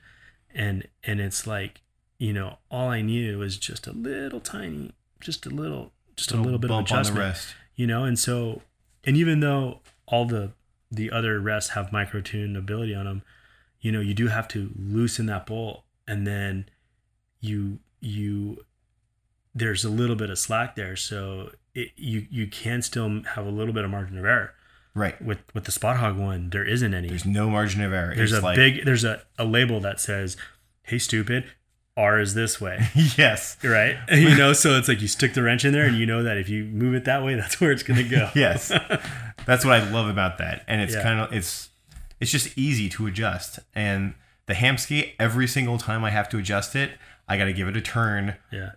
and 0.54 0.88
and 1.04 1.20
it's 1.20 1.47
like 1.47 1.82
you 2.18 2.34
know 2.34 2.58
all 2.70 2.89
I 2.89 3.02
knew 3.02 3.39
was 3.39 3.58
just 3.58 3.88
a 3.88 3.91
little 3.91 4.39
tiny, 4.39 4.91
just 5.20 5.45
a 5.45 5.49
little, 5.49 5.91
just 6.16 6.32
a 6.32 6.38
little 6.38 6.60
bit 6.60 6.70
of 6.70 6.76
bump 6.76 6.91
on 6.91 6.95
the 6.95 6.99
adjustment. 7.02 7.20
rest. 7.20 7.56
You 7.76 7.88
know, 7.88 8.04
and 8.04 8.18
so 8.18 8.62
and 9.04 9.18
even 9.18 9.39
though 9.39 9.80
all 10.08 10.26
the 10.26 10.54
the 10.91 11.10
other 11.12 11.39
rests 11.39 11.72
have 11.72 11.91
micro 11.91 12.22
tune 12.22 12.56
ability 12.56 12.93
on 12.93 13.06
them, 13.06 13.24
you 13.80 13.91
know, 13.91 14.02
you 14.02 14.14
do 14.14 14.28
have 14.28 14.47
to 14.49 14.72
loosen 14.76 15.26
that 15.28 15.45
bolt 15.45 15.84
and 16.08 16.28
then 16.28 16.66
you 17.39 17.80
you 17.99 18.58
there's 19.54 19.84
a 19.84 19.89
little 19.89 20.16
bit 20.16 20.30
of 20.30 20.39
slack 20.39 20.76
there, 20.76 20.95
so 20.95 21.52
it, 21.74 21.91
you 21.95 22.28
you 22.30 22.47
can 22.47 22.82
still 22.82 23.24
have 23.36 23.45
a 23.45 23.49
little 23.49 23.74
bit 23.74 23.84
of 23.84 23.91
margin 23.91 24.18
of 24.18 24.26
error. 24.26 24.54
Right. 24.94 25.22
With 25.22 25.39
with 25.54 25.64
the 25.66 25.72
Spot 25.72 25.98
Hogg 25.98 26.18
one, 26.18 26.50
there 26.50 26.66
isn't 26.66 26.94
any. 26.94 27.08
There's 27.10 27.26
no 27.26 27.50
margin 27.50 27.82
of 27.82 27.94
error. 27.94 28.14
There's 28.16 28.32
It's 28.34 28.42
a 28.42 28.46
like, 28.46 28.56
big 28.56 28.86
there's 28.86 29.04
a, 29.04 29.22
a 29.39 29.46
label 29.46 29.80
that 29.80 30.00
says, 30.02 30.36
"Hey, 30.84 30.98
stupid, 30.98 31.46
R 31.96 32.20
is 32.20 32.34
this 32.34 32.60
way." 32.60 32.88
yes. 33.18 33.58
right? 33.64 33.98
You 34.12 34.36
know, 34.36 34.52
so 34.54 34.78
it's 34.78 34.88
like 34.89 35.02
you 35.02 35.08
stick 35.08 35.34
the 35.34 35.42
wrench 35.44 35.64
in 35.64 35.72
there, 35.72 35.86
and 35.86 35.96
you 35.98 36.06
know 36.06 36.24
that 36.24 36.38
if 36.38 36.50
you 36.50 36.66
move 36.66 36.94
it 36.94 37.06
that 37.06 37.24
way, 37.24 37.36
that's 37.36 37.62
where 37.62 37.72
it's 37.72 37.84
gonna 37.84 38.04
go. 38.04 38.30
Yes. 38.36 38.70
That's 39.46 39.64
what 39.66 39.74
I 39.74 39.89
love 39.89 40.08
about 40.08 40.38
that. 40.39 40.64
And 40.68 40.82
it's 40.82 40.94
Yeah. 40.94 41.04
kind 41.04 41.20
of 41.22 41.34
it's 41.34 41.70
it's 42.20 42.32
just 42.32 42.58
easy 42.58 42.89
to 42.89 43.08
adjust. 43.08 43.60
And 43.74 44.14
the 44.46 44.54
Hamskea, 44.54 45.14
every 45.20 45.48
single 45.48 45.78
time 45.78 46.04
I 46.04 46.10
have 46.10 46.28
to 46.30 46.38
adjust 46.38 46.76
it, 46.76 46.92
I 47.30 47.38
got 47.38 47.46
to 47.46 47.54
give 47.54 47.68
it 47.70 47.78
a 47.78 47.82
turn, 47.82 48.36
yeah. 48.52 48.72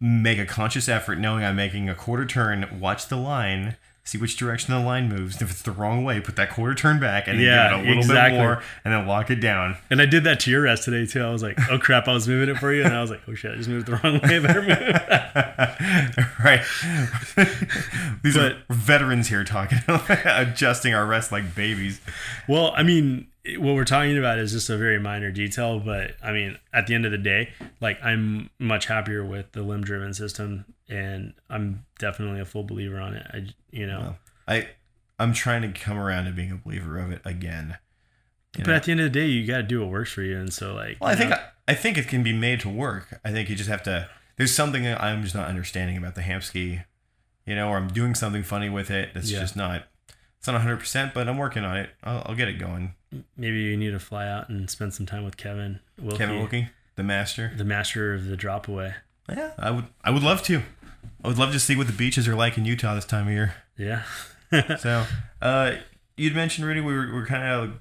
make 0.00 0.38
a 0.38 0.44
conscious 0.44 0.88
effort 0.88 1.18
knowing 1.18 1.42
I'm 1.42 1.56
making 1.56 1.88
a 1.88 1.94
quarter 1.94 2.26
turn, 2.26 2.78
watch 2.78 3.08
the 3.08 3.16
line, 3.16 3.76
see 4.04 4.18
which 4.18 4.36
direction 4.36 4.74
the 4.74 4.80
line 4.80 5.08
moves. 5.08 5.40
If 5.40 5.50
it's 5.50 5.62
the 5.62 5.72
wrong 5.72 6.04
way, 6.04 6.20
put 6.20 6.36
that 6.36 6.50
quarter 6.50 6.74
turn 6.74 7.00
back 7.00 7.26
and 7.26 7.38
then 7.38 7.46
Yeah, 7.46 7.70
give 7.70 7.78
it 7.78 7.84
a 7.84 7.88
little 7.88 8.02
exactly. 8.02 8.38
bit 8.38 8.42
more 8.44 8.62
and 8.84 8.92
then 8.94 9.06
lock 9.06 9.30
it 9.30 9.36
down. 9.40 9.76
And 9.90 10.00
I 10.02 10.06
did 10.06 10.24
that 10.24 10.40
to 10.40 10.50
your 10.50 10.62
rest 10.62 10.84
today 10.84 11.06
too. 11.06 11.22
I 11.22 11.30
was 11.30 11.42
like, 11.42 11.58
"Oh 11.70 11.78
crap!" 11.78 12.06
I 12.06 12.12
was 12.12 12.28
moving 12.28 12.54
it 12.54 12.58
for 12.58 12.72
you, 12.72 12.84
and 12.84 12.92
I 12.94 13.00
was 13.00 13.10
like, 13.10 13.22
"Oh 13.26 13.34
shit! 13.34 13.52
I 13.52 13.56
just 13.56 13.68
moved 13.68 13.86
the 13.86 13.92
wrong 13.96 14.20
way. 14.20 14.36
I 14.36 14.40
better 14.40 14.62
move." 14.62 16.26
right. 16.44 16.62
These 18.22 18.36
But- 18.36 18.52
are 18.52 18.56
veterans 18.70 19.28
here 19.28 19.44
talking 19.44 19.78
adjusting 20.26 20.94
our 20.94 21.06
rest 21.06 21.32
like 21.32 21.54
babies. 21.54 22.00
well, 22.48 22.72
I 22.76 22.82
mean, 22.82 23.26
what 23.58 23.74
we're 23.74 23.84
talking 23.84 24.16
about 24.18 24.38
is 24.38 24.52
just 24.52 24.70
a 24.70 24.76
very 24.76 24.98
minor 24.98 25.30
detail, 25.30 25.78
but 25.80 26.12
I 26.22 26.32
mean, 26.32 26.58
at 26.72 26.86
the 26.86 26.94
end 26.94 27.04
of 27.04 27.12
the 27.12 27.18
day, 27.18 27.50
like 27.80 28.02
I'm 28.02 28.50
much 28.58 28.86
happier 28.86 29.24
with 29.24 29.52
the 29.52 29.62
limb-driven 29.62 30.14
system, 30.14 30.64
and 30.88 31.34
I'm 31.48 31.84
definitely 31.98 32.40
a 32.40 32.44
full 32.44 32.64
believer 32.64 32.98
on 33.00 33.14
it. 33.14 33.26
I, 33.32 33.46
you 33.70 33.86
know, 33.86 33.98
Well, 34.00 34.16
I 34.48 34.68
I'm 35.18 35.32
trying 35.32 35.62
to 35.62 35.68
come 35.80 35.98
around 35.98 36.24
to 36.26 36.32
being 36.32 36.50
a 36.52 36.56
believer 36.56 36.98
of 36.98 37.10
it 37.12 37.22
again. 37.24 37.78
But 38.52 38.66
know? 38.68 38.74
at 38.74 38.82
the 38.84 38.90
end 38.92 39.00
of 39.00 39.04
the 39.12 39.18
day, 39.20 39.26
you 39.26 39.46
got 39.46 39.56
to 39.58 39.62
do 39.64 39.80
what 39.80 39.90
works 39.90 40.12
for 40.12 40.22
you, 40.22 40.36
and 40.38 40.52
so 40.52 40.74
like, 40.74 40.98
Well, 41.00 41.10
I 41.10 41.16
think 41.16 41.30
know, 41.30 41.38
I 41.66 41.74
think 41.74 41.98
it 41.98 42.08
can 42.08 42.22
be 42.22 42.32
made 42.32 42.60
to 42.60 42.68
work. 42.68 43.20
I 43.24 43.30
think 43.32 43.48
you 43.48 43.56
just 43.56 43.68
have 43.70 43.82
to. 43.84 44.08
There's 44.36 44.54
something 44.54 44.82
that 44.84 45.02
I'm 45.02 45.22
just 45.22 45.34
not 45.34 45.48
understanding 45.48 45.96
about 45.96 46.14
the 46.16 46.20
Hamskea, 46.22 46.84
you 47.46 47.54
know, 47.54 47.68
or 47.68 47.76
I'm 47.76 47.88
doing 47.88 48.14
something 48.14 48.42
funny 48.42 48.68
with 48.68 48.90
it. 48.90 49.10
That's 49.14 49.30
Yeah. 49.30 49.40
just 49.40 49.56
not. 49.56 49.84
It's 50.38 50.46
not 50.46 50.54
100, 50.54 50.76
percent 50.78 51.14
but 51.14 51.26
I'm 51.28 51.38
working 51.38 51.64
on 51.64 51.76
it. 51.78 51.90
I'll, 52.02 52.22
I'll 52.26 52.34
get 52.34 52.48
it 52.48 52.58
going. 52.58 52.94
maybe 53.36 53.60
you 53.62 53.76
need 53.76 53.92
to 53.92 53.98
fly 53.98 54.28
out 54.28 54.48
and 54.50 54.68
spend 54.68 54.92
some 54.92 55.06
time 55.06 55.24
with 55.24 55.36
Kevin 55.36 55.80
Wilkie, 55.98 56.18
Kevin 56.18 56.38
Wilkie, 56.38 56.68
the 56.96 57.02
master. 57.02 57.52
the 57.56 57.64
master 57.64 58.12
of 58.12 58.26
the 58.26 58.36
drop 58.36 58.68
away. 58.68 58.94
Yeah, 59.28 59.52
I 59.58 59.70
would. 59.70 59.86
I 60.02 60.10
would 60.10 60.22
love 60.22 60.42
to. 60.44 60.62
I 61.22 61.28
would 61.28 61.38
love 61.38 61.52
to 61.52 61.60
see 61.60 61.76
what 61.76 61.86
the 61.86 61.92
beaches 61.92 62.28
are 62.28 62.34
like 62.34 62.58
in 62.58 62.64
Utah 62.64 62.94
this 62.94 63.06
time 63.06 63.26
of 63.28 63.32
year. 63.32 63.54
Yeah. 63.76 64.02
So, 64.78 65.04
uh, 65.42 65.72
you'd 66.16 66.36
mentioned 66.36 66.64
Rudy. 66.64 66.80
We 66.80 66.94
were, 66.94 67.06
we 67.06 67.12
were 67.12 67.26
kind 67.26 67.42
of 67.42 67.72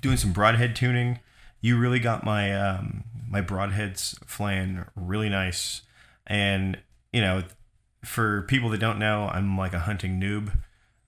doing 0.00 0.16
some 0.16 0.32
broadhead 0.32 0.74
tuning. 0.74 1.18
You 1.60 1.76
really 1.76 1.98
got 1.98 2.24
my 2.24 2.54
um, 2.54 3.04
my 3.28 3.42
broadheads 3.42 4.16
flying 4.24 4.86
really 4.96 5.28
nice, 5.28 5.82
and 6.26 6.78
you 7.12 7.20
know, 7.20 7.42
for 8.06 8.42
people 8.42 8.70
that 8.70 8.78
don't 8.78 8.98
know, 8.98 9.28
I'm 9.30 9.58
like 9.58 9.74
a 9.74 9.80
hunting 9.80 10.18
noob. 10.18 10.56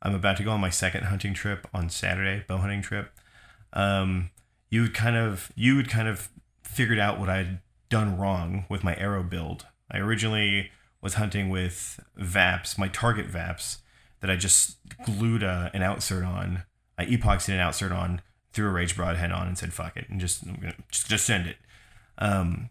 I'm 0.02 0.14
about 0.14 0.36
to 0.38 0.42
go 0.42 0.50
on 0.50 0.60
my 0.60 0.70
second 0.70 1.04
hunting 1.04 1.32
trip 1.32 1.66
on 1.72 1.88
Saturday, 1.88 2.44
bow 2.46 2.58
hunting 2.58 2.82
trip. 2.82 3.10
Um, 3.72 4.30
you 4.68 4.82
would 4.82 4.94
kind 4.94 5.16
of 5.16 5.50
you 5.54 5.76
would 5.76 5.88
kind 5.88 6.08
of 6.08 6.28
figured 6.62 6.98
out 6.98 7.18
what 7.18 7.30
I'd 7.30 7.60
done 7.90 8.16
wrong 8.16 8.64
with 8.68 8.82
my 8.82 8.96
arrow 8.96 9.22
build. 9.22 9.66
I 9.90 9.98
originally 9.98 10.70
was 11.02 11.14
hunting 11.14 11.50
with 11.50 12.00
VAPs, 12.18 12.78
my 12.78 12.88
target 12.88 13.30
VAPs, 13.30 13.78
that 14.20 14.30
I 14.30 14.36
just 14.36 14.76
glued 15.04 15.42
a, 15.42 15.70
an 15.74 15.82
outsert 15.82 16.26
on. 16.26 16.62
I 16.98 17.06
epoxied 17.06 17.54
an 17.54 17.58
outsert 17.60 17.92
on, 17.92 18.22
threw 18.52 18.68
a 18.68 18.72
rage 18.72 18.96
broadhead 18.96 19.32
on, 19.32 19.46
and 19.46 19.58
said 19.58 19.72
"fuck 19.72 19.96
it," 19.96 20.08
and 20.08 20.20
just 20.20 20.44
just 20.88 21.08
just 21.08 21.24
send 21.26 21.46
it. 21.46 21.56
Um, 22.18 22.68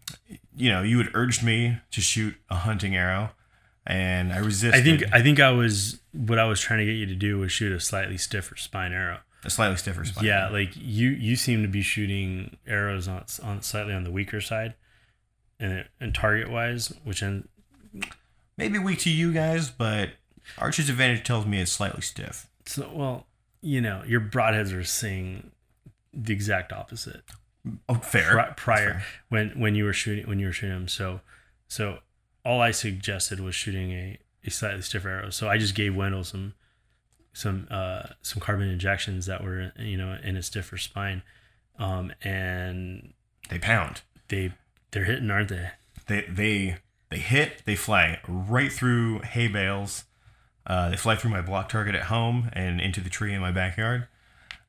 you 0.56 0.70
know, 0.70 0.82
you 0.82 0.98
had 0.98 1.08
urged 1.14 1.42
me 1.42 1.78
to 1.90 2.00
shoot 2.00 2.36
a 2.48 2.54
hunting 2.56 2.94
arrow, 2.94 3.30
and 3.84 4.32
I 4.32 4.38
resisted. 4.38 4.80
I 4.80 4.84
think 4.84 5.02
I 5.12 5.22
think 5.22 5.40
I 5.40 5.50
was 5.50 6.00
what 6.12 6.38
I 6.38 6.44
was 6.44 6.60
trying 6.60 6.78
to 6.80 6.84
get 6.86 6.92
you 6.94 7.06
to 7.06 7.14
do 7.16 7.38
was 7.38 7.50
shoot 7.50 7.72
a 7.72 7.80
slightly 7.80 8.16
stiffer 8.16 8.56
spine 8.56 8.92
arrow. 8.92 9.18
a 9.44 9.50
slightly 9.50 9.76
stiffer 9.76 10.04
spine. 10.04 10.24
Yeah, 10.24 10.48
like 10.48 10.70
you 10.76 11.10
you 11.10 11.34
seem 11.34 11.62
to 11.62 11.68
be 11.68 11.82
shooting 11.82 12.56
arrows 12.66 13.08
on 13.08 13.24
on 13.42 13.62
slightly 13.62 13.92
on 13.92 14.04
the 14.04 14.12
weaker 14.12 14.40
side, 14.40 14.74
and 15.60 15.84
and 16.00 16.14
target 16.14 16.50
wise, 16.50 16.92
which 17.04 17.22
in 17.22 17.46
maybe 18.56 18.78
weak 18.78 18.98
to 19.00 19.10
you 19.10 19.32
guys, 19.32 19.70
but 19.70 20.10
Archer's 20.58 20.88
advantage 20.88 21.24
tells 21.24 21.46
me 21.46 21.60
it's 21.60 21.70
slightly 21.72 22.00
stiff. 22.02 22.48
so 22.66 22.90
well, 22.92 23.26
you 23.62 23.80
know, 23.80 24.02
your 24.06 24.20
broadheads 24.20 24.76
are 24.76 24.84
saying 24.84 25.50
the 26.12 26.32
exact 26.32 26.72
opposite. 26.72 27.22
Oh, 27.88 27.94
fair. 27.96 28.30
pri- 28.32 28.52
prior 28.56 28.90
fair. 28.92 29.04
when 29.28 29.48
when 29.60 29.74
you 29.74 29.84
were 29.84 29.92
shooting 29.92 30.26
when 30.26 30.38
you 30.38 30.46
were 30.46 30.52
shooting 30.52 30.74
them. 30.74 30.88
So 30.88 31.20
so 31.68 31.98
all 32.44 32.60
I 32.62 32.70
suggested 32.70 33.38
was 33.38 33.54
shooting 33.54 33.92
a, 33.92 34.18
a 34.44 34.50
slightly 34.50 34.80
stiffer 34.82 35.08
arrow. 35.10 35.30
So 35.30 35.48
I 35.48 35.58
just 35.58 35.74
gave 35.74 35.94
Wendell 35.94 36.24
some 36.24 36.54
some 37.34 37.68
uh, 37.70 38.04
some 38.22 38.40
carbon 38.40 38.68
injections 38.70 39.26
that 39.26 39.44
were 39.44 39.72
you 39.78 39.96
know 39.98 40.16
in 40.24 40.36
a 40.36 40.42
stiffer 40.42 40.78
spine, 40.78 41.22
um, 41.78 42.12
and 42.24 43.12
They 43.50 43.58
pound. 43.58 44.00
they 44.28 44.52
they're 44.90 45.04
hitting, 45.04 45.30
aren't 45.30 45.48
they? 45.48 45.70
They 46.06 46.22
they 46.22 46.76
they 47.10 47.18
hit. 47.18 47.62
They 47.64 47.76
fly 47.76 48.20
right 48.26 48.72
through 48.72 49.20
hay 49.20 49.48
bales. 49.48 50.04
Uh, 50.66 50.90
they 50.90 50.96
fly 50.96 51.16
through 51.16 51.30
my 51.30 51.40
block 51.40 51.68
target 51.68 51.94
at 51.94 52.04
home 52.04 52.50
and 52.52 52.80
into 52.80 53.00
the 53.00 53.10
tree 53.10 53.34
in 53.34 53.40
my 53.40 53.50
backyard. 53.50 54.06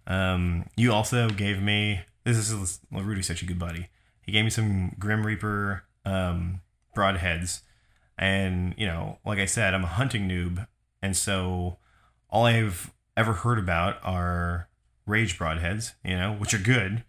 Um, 0.07 0.65
you 0.75 0.91
also 0.91 1.29
gave 1.29 1.61
me 1.61 2.01
this 2.23 2.37
is 2.37 2.79
well, 2.91 3.03
Rudy's 3.03 3.27
such 3.27 3.41
a 3.41 3.45
good 3.45 3.59
buddy. 3.59 3.89
He 4.21 4.31
gave 4.31 4.43
me 4.43 4.49
some 4.49 4.95
Grim 4.99 5.25
Reaper 5.25 5.83
um, 6.05 6.61
broadheads, 6.95 7.61
and 8.17 8.73
you 8.77 8.85
know, 8.85 9.19
like 9.25 9.39
I 9.39 9.45
said, 9.45 9.73
I'm 9.73 9.83
a 9.83 9.87
hunting 9.87 10.27
noob, 10.27 10.67
and 11.01 11.15
so 11.15 11.77
all 12.29 12.45
I've 12.45 12.91
ever 13.17 13.33
heard 13.33 13.59
about 13.59 13.97
are 14.03 14.69
Rage 15.05 15.37
broadheads, 15.37 15.93
you 16.03 16.15
know, 16.17 16.33
which 16.33 16.53
are 16.53 16.59
good. 16.59 17.03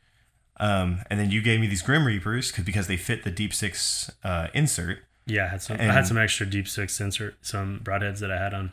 Um, 0.59 1.01
and 1.11 1.19
then 1.19 1.31
you 1.31 1.43
gave 1.43 1.61
me 1.61 1.67
these 1.67 1.83
Grim 1.83 2.07
Reapers 2.07 2.53
because 2.53 2.87
they 2.87 2.97
fit 2.97 3.25
the 3.25 3.31
Deep 3.31 3.53
Six 3.55 4.11
uh, 4.23 4.49
insert. 4.55 4.99
Yeah, 5.27 5.45
I 5.45 5.49
had 5.49 5.63
some. 5.63 5.77
I 5.81 5.85
had 5.85 6.07
some 6.07 6.19
extra 6.19 6.45
deep 6.47 6.67
six 6.67 7.01
insert, 7.01 7.37
some 7.47 7.81
broadheads 7.83 8.19
that 8.19 8.33
I 8.33 8.39
had 8.43 8.53
on, 8.55 8.73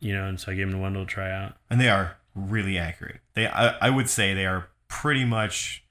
you 0.00 0.12
know, 0.12 0.26
and 0.26 0.38
so 0.40 0.50
I 0.50 0.56
gave 0.56 0.66
them 0.66 0.76
to 0.76 0.82
Wendell 0.82 1.04
to 1.06 1.10
try 1.10 1.30
out. 1.30 1.54
and 1.70 1.80
they 1.80 1.88
are 1.88 2.16
really 2.34 2.76
accurate. 2.78 3.20
They, 3.34 3.46
I, 3.46 3.76
I 3.80 3.90
would 3.90 4.08
say, 4.10 4.34
they 4.34 4.44
are 4.46 4.68
pretty 4.88 5.24
much 5.24 5.84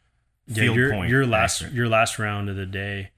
Yeah, 0.47 0.65
your 0.65 0.91
point. 0.91 1.09
your 1.09 1.25
last 1.25 1.61
accurate. 1.61 1.73
your 1.73 1.87
last 1.87 2.19
round 2.19 2.49
of 2.49 2.57
the 2.57 2.65
day, 2.65 3.11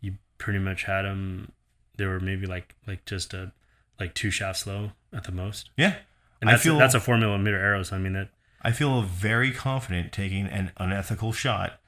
you 0.00 0.14
pretty 0.38 0.58
much 0.58 0.84
had 0.84 1.02
them. 1.02 1.52
They 1.96 2.06
were 2.06 2.20
maybe 2.20 2.46
like 2.46 2.74
like 2.86 3.04
just 3.04 3.34
a 3.34 3.52
like 4.00 4.14
two 4.14 4.30
shafts 4.30 4.66
low 4.66 4.92
at 5.12 5.24
the 5.24 5.32
most, 5.32 5.68
yeah. 5.76 5.96
and 6.40 6.48
I 6.48 6.54
that's 6.54 6.62
feel 6.62 6.76
a, 6.76 6.78
that's 6.78 6.94
a 6.94 7.00
four 7.00 7.18
millimeter 7.18 7.58
arrow. 7.58 7.82
So 7.82 7.96
I 7.96 7.98
mean 7.98 8.14
that 8.14 8.30
I 8.62 8.72
feel 8.72 9.02
very 9.02 9.52
confident 9.52 10.12
taking 10.12 10.46
an 10.46 10.72
unethical 10.78 11.32
shot 11.32 11.78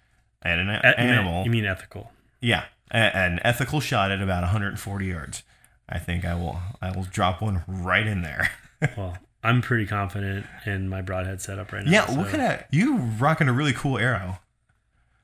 at 0.43 0.59
an 0.59 0.69
a- 0.71 0.99
animal. 0.99 1.45
You 1.45 1.51
mean 1.51 1.65
ethical? 1.67 2.13
yeah, 2.41 2.65
a, 2.91 2.97
an 3.17 3.41
ethical 3.45 3.81
shot 3.81 4.11
at 4.11 4.21
about 4.23 4.43
140 4.43 5.07
yards. 5.07 5.43
I 5.89 5.99
think 5.99 6.25
I 6.25 6.35
will. 6.35 6.59
I 6.81 6.91
will 6.97 7.05
drop 7.05 7.43
one 7.43 7.65
right 7.67 8.07
in 8.07 8.23
there. 8.23 8.51
Well, 8.97 9.19
I'm 9.43 9.61
pretty 9.61 9.85
confident 9.87 10.47
in 10.65 10.89
my 10.89 11.03
broadhead 11.03 11.43
setup 11.43 11.71
right 11.71 11.85
now. 11.85 11.91
yeah. 11.91 12.17
What 12.17 12.31
so 12.31 12.37
kind 12.39 12.43
of 12.61 12.65
you 12.71 12.97
rocking 12.97 13.47
a 13.47 13.53
really 13.53 13.75
cool 13.75 13.99
arrow? 13.99 14.39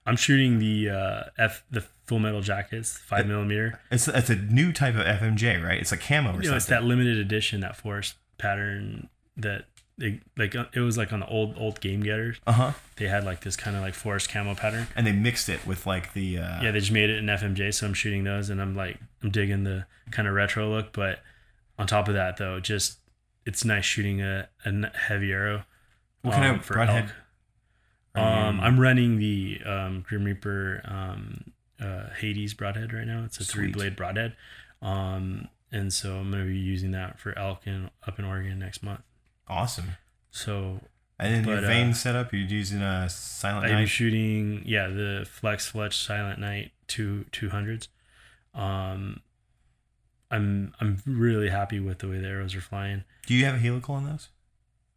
I'm 0.04 0.16
shooting 0.16 0.58
the 0.58 0.90
uh, 0.90 1.22
F 1.38 1.64
the 1.70 1.80
full 2.06 2.18
metal 2.18 2.42
jackets, 2.42 2.98
five 2.98 3.26
millimeter. 3.26 3.80
It's 3.90 4.08
it's 4.08 4.28
a 4.28 4.36
new 4.36 4.72
type 4.74 4.94
of 4.94 5.02
FMJ, 5.06 5.64
right? 5.64 5.80
It's 5.80 5.90
a 5.90 5.96
camo 5.96 6.30
or 6.30 6.32
You 6.34 6.36
know, 6.36 6.42
something. 6.42 6.56
it's 6.58 6.66
that 6.66 6.84
limited 6.84 7.16
edition, 7.16 7.60
that 7.60 7.76
forest 7.76 8.16
pattern 8.36 9.08
that 9.38 9.64
they 9.98 10.20
like. 10.36 10.54
uh, 10.54 10.66
It 10.74 10.80
was 10.80 10.98
like 10.98 11.12
on 11.12 11.20
the 11.20 11.26
old 11.28 11.56
old 11.58 11.80
game 11.80 12.02
getters. 12.02 12.38
uh 12.46 12.52
huh. 12.52 12.72
They 12.96 13.08
had 13.08 13.24
like 13.24 13.40
this 13.40 13.56
kind 13.56 13.76
of 13.76 13.82
like 13.82 13.94
forest 13.94 14.30
camo 14.30 14.54
pattern. 14.54 14.86
And 14.94 15.06
they 15.06 15.12
mixed 15.12 15.48
it 15.48 15.66
with 15.66 15.86
like 15.86 16.12
the 16.12 16.38
uh, 16.38 16.62
yeah, 16.62 16.70
they 16.70 16.80
just 16.80 16.92
made 16.92 17.10
it 17.10 17.18
in 17.18 17.26
FMJ, 17.26 17.74
so 17.74 17.86
I'm 17.86 17.94
shooting 17.94 18.24
those, 18.24 18.50
and 18.50 18.60
I'm 18.60 18.74
like, 18.76 18.98
I'm 19.22 19.30
digging 19.30 19.64
the 19.64 19.86
kind 20.10 20.28
of 20.28 20.34
retro 20.34 20.68
look. 20.68 20.92
But 20.92 21.20
on 21.78 21.86
top 21.86 22.08
of 22.08 22.14
that, 22.14 22.36
though, 22.36 22.60
just 22.60 22.98
it's 23.44 23.64
nice 23.64 23.84
shooting 23.84 24.20
a, 24.20 24.48
a 24.64 24.90
heavy 24.96 25.32
arrow. 25.32 25.64
What 26.22 26.34
kind 26.34 26.46
um, 26.46 26.56
of 26.56 26.66
broadhead? 26.66 27.12
Um, 28.14 28.60
I'm 28.60 28.80
running 28.80 29.18
the 29.18 29.60
um, 29.64 30.04
Grim 30.06 30.24
Reaper 30.24 30.80
um, 30.84 31.52
uh, 31.80 32.08
Hades 32.18 32.54
broadhead 32.54 32.92
right 32.92 33.06
now. 33.06 33.24
It's 33.24 33.38
a 33.38 33.44
three 33.44 33.70
blade 33.70 33.94
broadhead, 33.94 34.34
um, 34.80 35.48
and 35.70 35.92
so 35.92 36.16
I'm 36.16 36.30
going 36.30 36.44
to 36.44 36.48
be 36.48 36.58
using 36.58 36.92
that 36.92 37.18
for 37.20 37.38
elk 37.38 37.66
in, 37.66 37.90
up 38.06 38.18
in 38.18 38.24
Oregon 38.24 38.58
next 38.58 38.82
month. 38.82 39.02
Awesome. 39.48 39.90
So 40.30 40.80
And 41.18 41.34
then 41.34 41.44
your 41.46 41.56
But, 41.56 41.64
uh, 41.64 41.68
vane 41.68 41.94
setup, 41.94 42.32
you're 42.32 42.42
using 42.42 42.82
a 42.82 43.08
silent 43.08 43.66
I'm 43.66 43.72
night. 43.72 43.88
shooting, 43.88 44.62
yeah, 44.66 44.88
the 44.88 45.26
Flex 45.30 45.68
Fletch 45.68 45.96
Silent 45.96 46.38
Night 46.40 46.72
two 46.88 47.24
two 47.32 47.48
hundreds. 47.50 47.88
Um, 48.54 49.20
I'm 50.30 50.74
I'm 50.80 51.02
really 51.06 51.48
happy 51.48 51.78
with 51.80 51.98
the 51.98 52.08
way 52.08 52.18
the 52.18 52.28
arrows 52.28 52.54
are 52.54 52.60
flying. 52.60 53.04
Do 53.26 53.34
you 53.34 53.44
have 53.44 53.54
a 53.54 53.58
helical 53.58 53.94
on 53.94 54.04
those? 54.04 54.28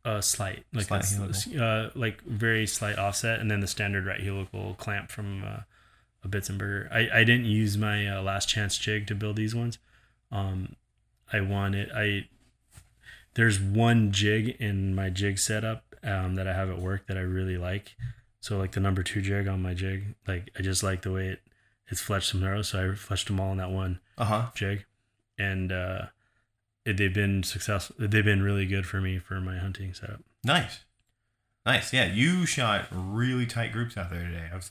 Uh, 0.05 0.21
slight, 0.21 0.65
like 0.73 0.85
Slight 0.87 1.03
it's- 1.11 1.47
uh, 1.55 1.91
like 1.93 2.21
very 2.23 2.65
slight 2.65 2.97
offset, 2.97 3.39
and 3.39 3.49
then 3.51 3.59
the 3.59 3.67
standard 3.67 4.05
right 4.05 4.19
helical 4.21 4.73
clamp 4.75 5.11
from 5.11 5.43
uh, 5.43 5.59
a 6.23 6.27
Bitzenberger. 6.27 6.91
I 6.91 7.19
I 7.19 7.23
didn't 7.23 7.45
use 7.45 7.77
my 7.77 8.07
uh, 8.07 8.21
last 8.21 8.49
chance 8.49 8.77
jig 8.77 9.07
to 9.07 9.15
build 9.15 9.35
these 9.35 9.53
ones. 9.53 9.77
Um, 10.31 10.75
I 11.31 11.41
wanted 11.41 11.91
I. 11.93 12.27
There's 13.39 13.57
one 13.57 14.11
jig 14.11 14.49
in 14.59 14.93
my 14.93 15.09
jig 15.09 15.39
setup 15.39 15.95
um, 16.03 16.35
that 16.35 16.45
I 16.45 16.51
have 16.53 16.69
at 16.69 16.79
work 16.79 17.07
that 17.07 17.15
I 17.15 17.21
really 17.21 17.57
like. 17.57 17.95
So 18.41 18.57
like 18.57 18.73
the 18.73 18.81
number 18.81 19.01
two 19.01 19.21
jig 19.21 19.47
on 19.47 19.61
my 19.61 19.73
jig, 19.73 20.15
like 20.27 20.49
I 20.59 20.61
just 20.61 20.83
like 20.83 21.03
the 21.03 21.11
way 21.13 21.29
it 21.29 21.39
it's 21.87 22.01
fletched 22.01 22.31
some 22.31 22.43
arrows. 22.43 22.67
So 22.67 22.79
I 22.79 22.83
fletched 22.95 23.27
them 23.27 23.39
all 23.39 23.53
in 23.53 23.57
that 23.59 23.71
one 23.71 24.01
Uh 24.17 24.25
huh. 24.25 24.45
jig, 24.55 24.83
and 25.37 25.71
uh, 25.71 26.07
it, 26.85 26.97
they've 26.97 27.13
been 27.13 27.43
successful. 27.43 27.95
They've 27.97 28.25
been 28.25 28.43
really 28.43 28.65
good 28.65 28.85
for 28.85 28.99
me 28.99 29.19
for 29.19 29.39
my 29.39 29.57
hunting 29.57 29.93
setup. 29.93 30.19
Nice, 30.43 30.83
nice. 31.65 31.93
Yeah, 31.93 32.11
you 32.11 32.45
shot 32.45 32.87
really 32.91 33.45
tight 33.45 33.71
groups 33.71 33.95
out 33.95 34.09
there 34.09 34.23
today. 34.23 34.49
I 34.51 34.55
was, 34.57 34.69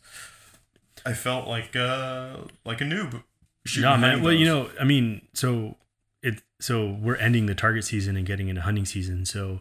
I 1.06 1.14
felt 1.14 1.48
like 1.48 1.74
uh 1.74 2.36
like 2.66 2.82
a 2.82 2.84
noob. 2.84 3.22
shooting 3.64 3.88
No, 3.90 3.96
man. 3.96 4.22
Well, 4.22 4.34
you 4.34 4.44
know, 4.44 4.68
I 4.78 4.84
mean, 4.84 5.22
so 5.32 5.76
it 6.22 6.42
so 6.60 6.96
we're 7.00 7.16
ending 7.16 7.46
the 7.46 7.54
target 7.54 7.84
season 7.84 8.16
and 8.16 8.26
getting 8.26 8.48
into 8.48 8.62
hunting 8.62 8.84
season. 8.84 9.24
So 9.24 9.60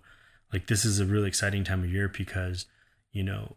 like 0.51 0.67
this 0.67 0.85
is 0.85 0.99
a 0.99 1.05
really 1.05 1.27
exciting 1.27 1.63
time 1.63 1.83
of 1.83 1.91
year 1.91 2.07
because 2.07 2.65
you 3.11 3.23
know 3.23 3.55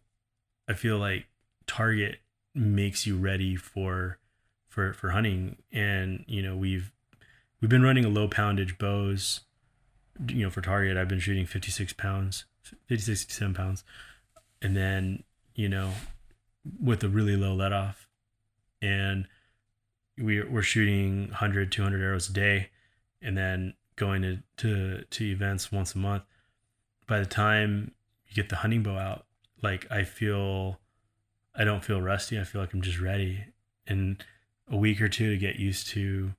I 0.68 0.74
feel 0.74 0.98
like 0.98 1.26
target 1.66 2.18
makes 2.54 3.06
you 3.06 3.16
ready 3.16 3.56
for 3.56 4.18
for 4.68 4.92
for 4.92 5.10
hunting, 5.10 5.56
and 5.72 6.24
you 6.26 6.42
know 6.42 6.56
we've 6.56 6.92
we've 7.60 7.70
been 7.70 7.82
running 7.82 8.04
a 8.04 8.08
low 8.08 8.28
poundage 8.28 8.78
bows. 8.78 9.40
You 10.28 10.44
know, 10.44 10.50
for 10.50 10.60
target, 10.60 10.98
I've 10.98 11.08
been 11.08 11.20
shooting 11.20 11.46
56 11.46 11.94
pounds, 11.94 12.44
56 12.88 13.20
67 13.20 13.54
pounds, 13.54 13.84
and 14.60 14.76
then 14.76 15.24
you 15.54 15.68
know 15.68 15.92
with 16.80 17.02
a 17.02 17.08
really 17.08 17.36
low 17.36 17.54
let 17.54 17.72
off, 17.72 18.06
and 18.82 19.26
we're, 20.18 20.48
we're 20.48 20.62
shooting 20.62 21.28
100 21.28 21.72
200 21.72 22.02
arrows 22.02 22.28
a 22.28 22.32
day 22.32 22.68
and 23.22 23.36
then 23.36 23.74
going 23.96 24.22
to, 24.22 24.38
to 24.56 25.04
to 25.10 25.24
events 25.24 25.70
once 25.70 25.94
a 25.94 25.98
month 25.98 26.22
by 27.06 27.18
the 27.18 27.26
time 27.26 27.92
you 28.28 28.34
get 28.34 28.48
the 28.48 28.56
hunting 28.56 28.82
bow 28.82 28.96
out 28.96 29.26
like 29.62 29.86
i 29.90 30.02
feel 30.04 30.78
i 31.54 31.64
don't 31.64 31.84
feel 31.84 32.00
rusty 32.00 32.38
i 32.40 32.44
feel 32.44 32.60
like 32.62 32.72
i'm 32.72 32.80
just 32.82 32.98
ready 33.00 33.44
in 33.86 34.16
a 34.70 34.76
week 34.76 35.00
or 35.02 35.08
two 35.08 35.30
to 35.32 35.36
get 35.36 35.56
used 35.56 35.86
to 35.88 36.32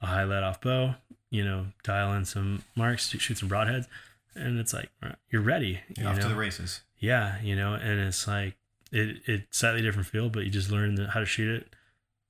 a 0.00 0.06
high 0.06 0.24
let 0.24 0.42
off 0.42 0.60
bow 0.60 0.94
you 1.30 1.44
know 1.44 1.66
dial 1.84 2.12
in 2.14 2.24
some 2.24 2.64
marks 2.74 3.08
shoot 3.10 3.38
some 3.38 3.48
broadheads 3.48 3.86
and 4.34 4.58
it's 4.58 4.72
like 4.72 4.90
you're 5.30 5.42
ready 5.42 5.80
you 5.96 6.04
off 6.06 6.18
to 6.18 6.26
the 6.28 6.34
races. 6.34 6.80
yeah 6.98 7.40
you 7.42 7.54
know 7.54 7.74
and 7.74 8.00
it's 8.00 8.26
like 8.26 8.56
it 8.90 9.18
it's 9.26 9.58
slightly 9.58 9.82
different 9.82 10.08
feel 10.08 10.28
but 10.28 10.44
you 10.44 10.50
just 10.50 10.70
learn 10.70 10.94
the, 10.96 11.06
how 11.08 11.20
to 11.20 11.26
shoot 11.26 11.62
it 11.62 11.68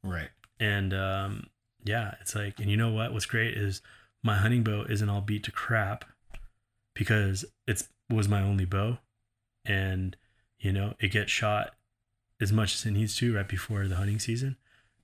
Right. 0.03 0.29
and 0.61 0.93
um, 0.93 1.47
yeah, 1.85 2.15
it's 2.21 2.35
like, 2.35 2.59
and 2.59 2.71
you 2.71 2.77
know 2.77 2.91
what? 2.91 3.13
What's 3.13 3.27
great 3.27 3.57
is 3.57 3.83
my 4.23 4.37
hunting 4.37 4.65
bow 4.65 4.85
isn't 4.89 5.09
all 5.09 5.21
beat 5.21 5.45
to 5.45 5.53
crap 5.53 6.07
because 6.95 7.45
it's 7.67 7.89
was 8.11 8.29
my 8.29 8.41
only 8.41 8.65
bow, 8.65 8.99
and 9.65 10.17
you 10.59 10.73
know 10.73 10.95
it 10.99 11.09
gets 11.09 11.31
shot 11.31 11.75
as 12.41 12.53
much 12.53 12.75
as 12.75 12.87
it 12.87 12.93
needs 12.93 13.17
to 13.17 13.35
right 13.37 13.49
before 13.49 13.87
the 13.87 13.97
hunting 13.97 14.19
season, 14.19 14.57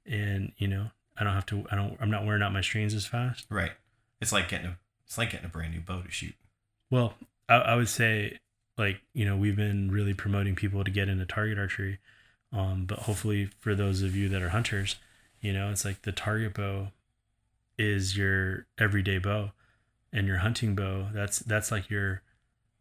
and 0.07 0.53
you 0.57 0.67
know 0.67 0.91
I 1.19 1.25
don't 1.25 1.35
have 1.35 1.47
to. 1.47 1.67
I 1.71 1.77
don't. 1.77 1.97
I'm 2.01 2.11
not 2.11 2.25
wearing 2.25 2.43
out 2.43 2.53
my 2.53 2.63
strings 2.63 2.95
as 2.95 3.07
fast. 3.07 3.47
Right. 3.51 3.73
It's 4.21 4.33
like 4.33 4.49
getting 4.49 4.67
a 4.67 4.79
it's 5.07 5.19
like 5.19 5.31
getting 5.31 5.47
a 5.47 5.51
brand 5.51 5.75
new 5.75 5.81
bow 5.81 6.01
to 6.01 6.11
shoot. 6.11 6.35
Well, 6.91 7.15
I, 7.49 7.57
I 7.57 7.75
would 7.77 7.89
say 7.89 8.39
like 8.79 9.03
you 9.13 9.27
know 9.27 9.37
we've 9.37 9.57
been 9.57 9.91
really 9.91 10.15
promoting 10.15 10.57
people 10.57 10.83
to 10.83 10.91
get 10.91 11.09
into 11.11 11.27
target 11.27 11.59
archery, 11.59 11.99
um, 12.53 12.87
but 12.87 13.01
hopefully 13.01 13.51
for 13.59 13.75
those 13.75 14.03
of 14.03 14.17
you 14.17 14.31
that 14.31 14.41
are 14.41 14.49
hunters, 14.49 14.97
you 15.41 15.53
know 15.53 15.71
it's 15.71 15.85
like 15.85 16.03
the 16.03 16.13
target 16.13 16.55
bow 16.55 16.89
is 17.79 18.17
your 18.17 18.67
everyday 18.79 19.19
bow, 19.19 19.53
and 20.13 20.27
your 20.27 20.39
hunting 20.39 20.75
bow 20.75 21.09
that's 21.13 21.39
that's 21.41 21.71
like 21.71 21.91
your 21.91 22.23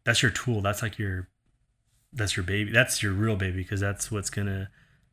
that's 0.04 0.22
your 0.22 0.30
tool. 0.30 0.60
That's 0.60 0.82
like 0.82 0.98
your 0.98 1.28
that's 2.12 2.36
your 2.36 2.44
baby. 2.44 2.72
That's 2.72 3.02
your 3.02 3.12
real 3.12 3.36
baby 3.36 3.58
because 3.58 3.80
that's 3.80 4.10
what's 4.10 4.30
gonna 4.30 4.70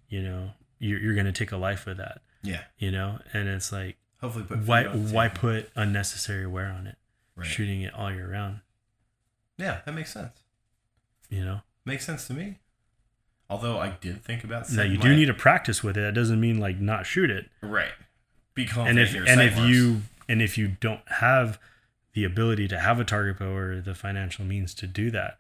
you 0.09 0.21
know 0.21 0.51
you're 0.79 0.99
you're 0.99 1.15
gonna 1.15 1.31
take 1.31 1.51
a 1.51 1.57
life 1.57 1.85
with 1.85 1.97
that. 1.97 2.21
Yeah. 2.43 2.63
You 2.77 2.91
know, 2.91 3.19
and 3.33 3.47
it's 3.47 3.71
like 3.71 3.97
Hopefully 4.21 4.45
put 4.45 4.59
why 4.59 4.83
food 4.83 4.91
on 4.91 5.05
the 5.05 5.13
why 5.13 5.27
put 5.27 5.69
unnecessary 5.75 6.47
wear 6.47 6.67
on 6.67 6.87
it? 6.87 6.95
Right. 7.35 7.45
Shooting 7.45 7.81
it 7.81 7.93
all 7.93 8.11
year 8.11 8.31
round. 8.31 8.61
Yeah, 9.57 9.81
that 9.85 9.93
makes 9.93 10.13
sense. 10.13 10.43
You 11.29 11.43
know. 11.43 11.61
Makes 11.85 12.05
sense 12.05 12.27
to 12.27 12.33
me. 12.33 12.59
Although 13.49 13.79
I 13.79 13.89
did 14.01 14.23
think 14.23 14.43
about 14.43 14.69
Now 14.71 14.83
you 14.83 14.97
do 14.97 15.15
need 15.15 15.25
to 15.27 15.33
practice 15.33 15.83
with 15.83 15.97
it. 15.97 16.01
That 16.01 16.13
doesn't 16.13 16.39
mean 16.39 16.59
like 16.59 16.79
not 16.79 17.05
shoot 17.05 17.29
it. 17.29 17.49
right. 17.61 17.91
Be 18.53 18.67
And 18.75 18.99
if 18.99 19.13
and 19.13 19.41
if 19.41 19.57
you 19.59 20.01
and 20.27 20.41
if 20.41 20.57
you 20.57 20.69
don't 20.79 21.07
have 21.07 21.59
the 22.13 22.23
ability 22.23 22.67
to 22.67 22.79
have 22.79 22.99
a 22.99 23.03
target 23.03 23.37
bow 23.39 23.53
or 23.53 23.79
the 23.79 23.93
financial 23.93 24.43
means 24.43 24.73
to 24.73 24.87
do 24.87 25.11
that, 25.11 25.37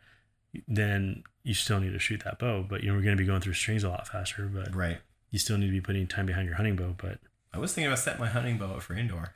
then 0.67 1.23
you 1.43 1.53
still 1.53 1.79
need 1.79 1.93
to 1.93 1.99
shoot 1.99 2.23
that 2.23 2.37
bow. 2.39 2.63
But 2.67 2.83
you 2.83 2.89
know 2.89 2.95
we're 2.95 3.03
going 3.03 3.17
to 3.17 3.21
be 3.21 3.27
going 3.27 3.41
through 3.41 3.53
strings 3.53 3.83
a 3.83 3.89
lot 3.89 4.07
faster. 4.07 4.45
But 4.45 4.73
right. 4.75 4.99
you 5.31 5.39
still 5.39 5.57
need 5.57 5.65
to 5.65 5.71
be 5.71 5.81
putting 5.81 6.07
time 6.07 6.27
behind 6.27 6.45
your 6.45 6.55
hunting 6.55 6.75
bow. 6.75 6.95
But 6.97 7.19
I 7.53 7.59
was 7.59 7.73
thinking 7.73 7.87
about 7.87 7.99
setting 7.99 8.19
my 8.19 8.27
hunting 8.27 8.57
bow 8.57 8.75
up 8.75 8.83
for 8.83 8.93
indoor. 8.93 9.33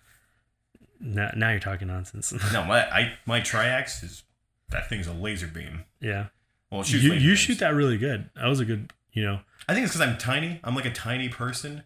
now, 0.99 1.31
now 1.35 1.49
you're 1.49 1.59
talking 1.59 1.87
nonsense. 1.87 2.31
No, 2.53 2.63
my 2.63 2.85
I 2.93 3.13
my 3.25 3.41
triax 3.41 4.03
is 4.03 4.23
that 4.69 4.87
thing's 4.87 5.07
a 5.07 5.13
laser 5.13 5.47
beam. 5.47 5.85
yeah, 5.99 6.27
Well, 6.71 6.81
it 6.81 6.87
shoots 6.87 7.03
you 7.03 7.13
you 7.13 7.35
shoot 7.35 7.59
that 7.59 7.73
really 7.75 7.97
good. 7.97 8.29
That 8.35 8.47
was 8.47 8.59
a 8.59 8.65
good. 8.65 8.91
You 9.13 9.23
know, 9.25 9.39
I 9.67 9.73
think 9.73 9.85
it's 9.85 9.93
because 9.95 10.07
I'm 10.07 10.17
tiny. 10.17 10.59
I'm 10.63 10.73
like 10.75 10.85
a 10.85 10.91
tiny 10.91 11.27
person, 11.29 11.83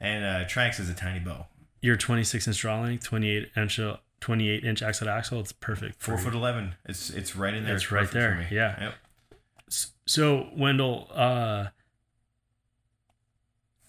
and 0.00 0.24
uh, 0.24 0.48
triax 0.48 0.78
is 0.78 0.88
a 0.88 0.94
tiny 0.94 1.18
bow. 1.18 1.46
You're 1.80 1.96
26 1.96 2.46
inch 2.46 2.58
draw 2.60 2.80
length, 2.80 3.04
28 3.04 3.50
inch 3.56 3.80
28 4.20 4.64
inch 4.64 4.82
axle 4.82 5.06
to 5.06 5.12
axle. 5.12 5.40
It's 5.40 5.52
perfect. 5.52 5.96
for 6.00 6.12
Four 6.12 6.14
you. 6.18 6.24
foot 6.24 6.34
eleven. 6.34 6.74
It's 6.84 7.10
it's 7.10 7.34
right 7.36 7.52
in 7.54 7.64
there. 7.64 7.74
It's 7.74 7.90
right 7.90 8.00
perfect 8.00 8.12
for 8.12 8.18
there, 8.20 8.34
me. 8.36 8.46
yeah. 8.50 8.80
Yep. 8.80 8.94
So 10.06 10.48
Wendell, 10.56 11.08
uh 11.12 11.66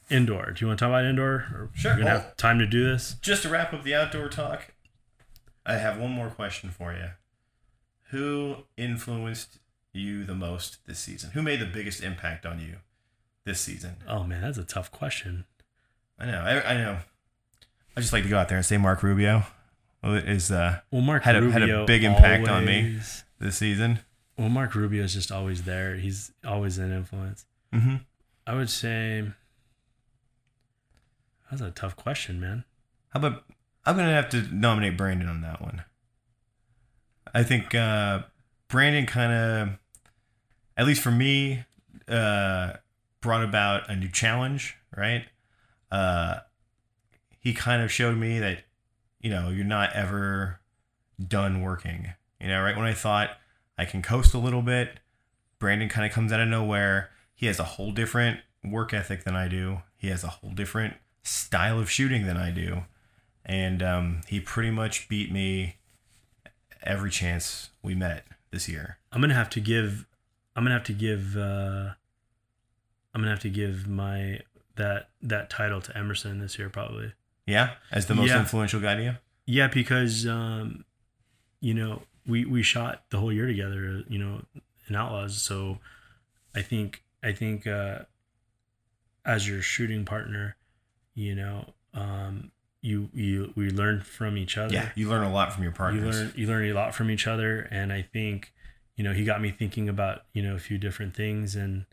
indoor. 0.10 0.52
Do 0.52 0.62
you 0.64 0.68
want 0.68 0.80
to 0.80 0.86
talk 0.86 0.89
about 0.89 1.06
indoor? 1.06 1.32
Or 1.54 1.70
Sure. 1.74 1.91
We're 1.91 1.97
gonna 2.00 2.10
Well- 2.10 2.20
have 2.22 2.38
time 2.38 2.60
to 2.60 2.66
do 2.66 2.84
this. 2.84 3.16
Just 3.22 3.43
to 3.43 3.50
wrap 3.50 3.74
up 3.74 3.84
the 3.84 3.93
outdoor 3.95 4.30
talk, 4.30 4.74
I 5.66 5.76
have 5.76 5.97
one 6.00 6.12
more 6.12 6.30
question 6.30 6.72
for 6.72 6.93
you. 6.93 7.12
Who 8.10 8.64
influenced 8.78 9.60
you 9.94 10.24
the 10.24 10.36
most 10.36 10.86
this 10.86 11.00
season? 11.00 11.32
Who 11.32 11.42
made 11.42 11.60
the 11.60 11.66
biggest 11.66 12.04
impact 12.04 12.46
on 12.46 12.60
you 12.60 12.78
this 13.46 13.60
season? 13.62 13.98
Oh 14.08 14.24
man, 14.24 14.42
that's 14.42 14.58
a 14.58 14.64
tough 14.64 14.92
question. 14.92 15.46
I 16.20 16.26
know. 16.26 16.40
I, 16.42 16.74
I 16.74 16.78
know. 16.78 16.98
I 17.98 18.02
just 18.02 18.14
like 18.14 18.24
to 18.24 18.30
go 18.30 18.38
out 18.38 18.50
there 18.50 18.58
and 18.58 18.66
say 18.66 18.78
Mark 18.78 19.02
Rubio 19.04 19.44
is 20.04 20.52
uh, 20.52 20.80
Well, 20.92 21.02
Mark 21.02 21.24
Had 21.24 21.36
a- 21.36 21.42
Rubio 21.42 21.60
had 21.60 21.70
a 21.70 21.86
big 21.86 22.04
impact 22.04 22.48
on 22.48 22.66
me. 22.66 23.00
this 23.40 23.58
season. 23.58 24.00
Well, 24.38 24.50
Mark 24.50 24.74
Rubio 24.76 25.04
is 25.04 25.14
just 25.14 25.32
always 25.32 25.64
there. 25.64 25.96
He's 25.96 26.32
always 26.46 26.78
an 26.78 26.92
influence. 26.94 27.46
Mm-hmm. 27.74 27.96
I 28.48 28.54
would 28.56 28.70
say 28.70 29.26
that's 31.50 31.62
a 31.62 31.72
tough 31.72 31.96
question, 31.96 32.40
man. 32.40 32.64
How 33.10 33.20
about 33.20 33.44
I'm 33.86 33.96
gonna 33.98 34.14
have 34.14 34.30
to 34.30 34.42
nominate 34.54 34.98
Brandon 34.98 35.28
on 35.28 35.42
that 35.42 35.62
one. 35.62 35.84
I 37.34 37.44
think 37.44 37.74
uh, 37.76 38.24
Brandon 38.68 39.06
kind 39.06 39.32
of, 39.34 39.79
at 40.80 40.88
least 40.88 41.02
for 41.02 41.12
me, 41.12 41.66
uh, 42.08 42.74
brought 43.22 43.44
about 43.44 43.90
a 43.90 43.96
new 43.96 44.10
challenge. 44.10 44.78
Right? 44.96 45.26
Uh, 45.92 46.40
he 47.40 47.54
kind 47.54 47.82
of 47.82 47.92
showed 47.92 48.18
me 48.18 48.40
that 48.40 48.64
you 49.20 49.30
know 49.30 49.50
you're 49.50 49.66
not 49.66 49.94
ever 49.94 50.62
done 51.26 51.62
working. 51.62 52.14
You 52.40 52.48
know, 52.48 52.62
right 52.62 52.78
when 52.78 52.86
I 52.86 52.94
thought 52.94 53.32
I 53.78 53.84
can 53.84 54.02
coast 54.02 54.34
a 54.34 54.40
little 54.40 54.62
bit, 54.62 55.00
Brandon 55.60 55.90
kind 55.90 56.08
of 56.08 56.14
comes 56.14 56.32
out 56.32 56.40
of 56.40 56.48
nowhere. 56.48 57.10
He 57.36 57.46
has 57.48 57.60
a 57.60 57.64
whole 57.64 57.92
different 57.92 58.40
work 58.64 58.94
ethic 58.94 59.26
than 59.26 59.36
I 59.36 59.48
do. 59.48 59.82
He 59.98 60.08
has 60.08 60.24
a 60.24 60.28
whole 60.28 60.52
different 60.52 60.96
style 61.24 61.78
of 61.78 61.92
shooting 61.92 62.26
than 62.26 62.38
I 62.38 62.52
do. 62.52 62.84
And 63.46 63.84
um, 63.84 64.22
he 64.28 64.40
pretty 64.40 64.72
much 64.72 65.10
beat 65.10 65.32
me 65.32 65.78
every 66.84 67.10
chance 67.10 67.70
we 67.84 67.96
met 67.96 68.26
this 68.52 68.70
year. 68.70 68.98
I'm 69.12 69.20
gonna 69.20 69.34
have 69.34 69.50
to 69.52 69.60
give. 69.60 70.06
I'm 70.60 70.66
gonna 70.66 70.76
have 70.76 70.84
to 70.88 70.93
give. 70.93 71.38
uh 71.38 71.91
I'm 73.14 73.22
gonna 73.22 73.30
have 73.30 73.39
to 73.43 73.49
give 73.49 73.88
my 73.88 74.41
that 74.76 75.07
that 75.22 75.49
title 75.49 75.80
to 75.80 75.97
Emerson 75.97 76.39
this 76.39 76.60
year, 76.60 76.70
probably. 76.70 77.14
Yeah, 77.47 77.76
as 77.93 78.07
the 78.07 78.14
most 78.14 78.28
Yeah. 78.28 78.39
influential 78.41 78.82
guy 78.82 78.95
to 78.95 79.03
you. 79.03 79.16
Yeah, 79.45 79.68
because 79.70 80.28
um, 80.28 80.84
you 81.62 81.74
know 81.74 82.01
we 82.28 82.43
we 82.43 82.62
shot 82.62 83.05
the 83.10 83.20
whole 83.20 83.32
year 83.32 83.47
together, 83.47 84.03
you 84.10 84.20
know, 84.20 84.41
in 84.89 84.95
Outlaws. 84.97 85.41
So 85.41 85.80
I 86.53 86.62
think 86.62 87.03
I 87.24 87.32
think 87.32 87.66
uh, 87.66 87.99
as 89.24 89.47
your 89.47 89.62
shooting 89.62 90.03
partner, 90.03 90.57
you 91.14 91.36
know, 91.36 91.74
um, 91.93 92.51
you 92.82 93.10
you 93.14 93.53
we 93.55 93.70
learn 93.72 94.01
from 94.01 94.38
each 94.38 94.57
other. 94.57 94.74
Yeah, 94.74 94.89
you 94.95 95.07
learn 95.10 95.24
a 95.24 95.32
lot 95.32 95.53
from 95.53 95.64
your 95.64 95.72
you 95.72 95.78
partners. 95.78 96.18
learn 96.20 96.34
you 96.36 96.47
learn 96.47 96.66
a 96.66 96.74
lot 96.74 96.93
from 96.93 97.10
each 97.10 97.28
other, 97.28 97.62
and 97.72 97.93
I 97.93 98.01
think 98.01 98.51
you 99.00 99.06
know 99.06 99.14
he 99.14 99.24
got 99.24 99.41
me 99.41 99.50
thinking 99.50 99.88
about 99.88 100.24
you 100.34 100.43
know 100.43 100.56
a 100.56 100.60
few 100.60 100.78
different 100.78 101.16
things, 101.16 101.56
and 101.56 101.86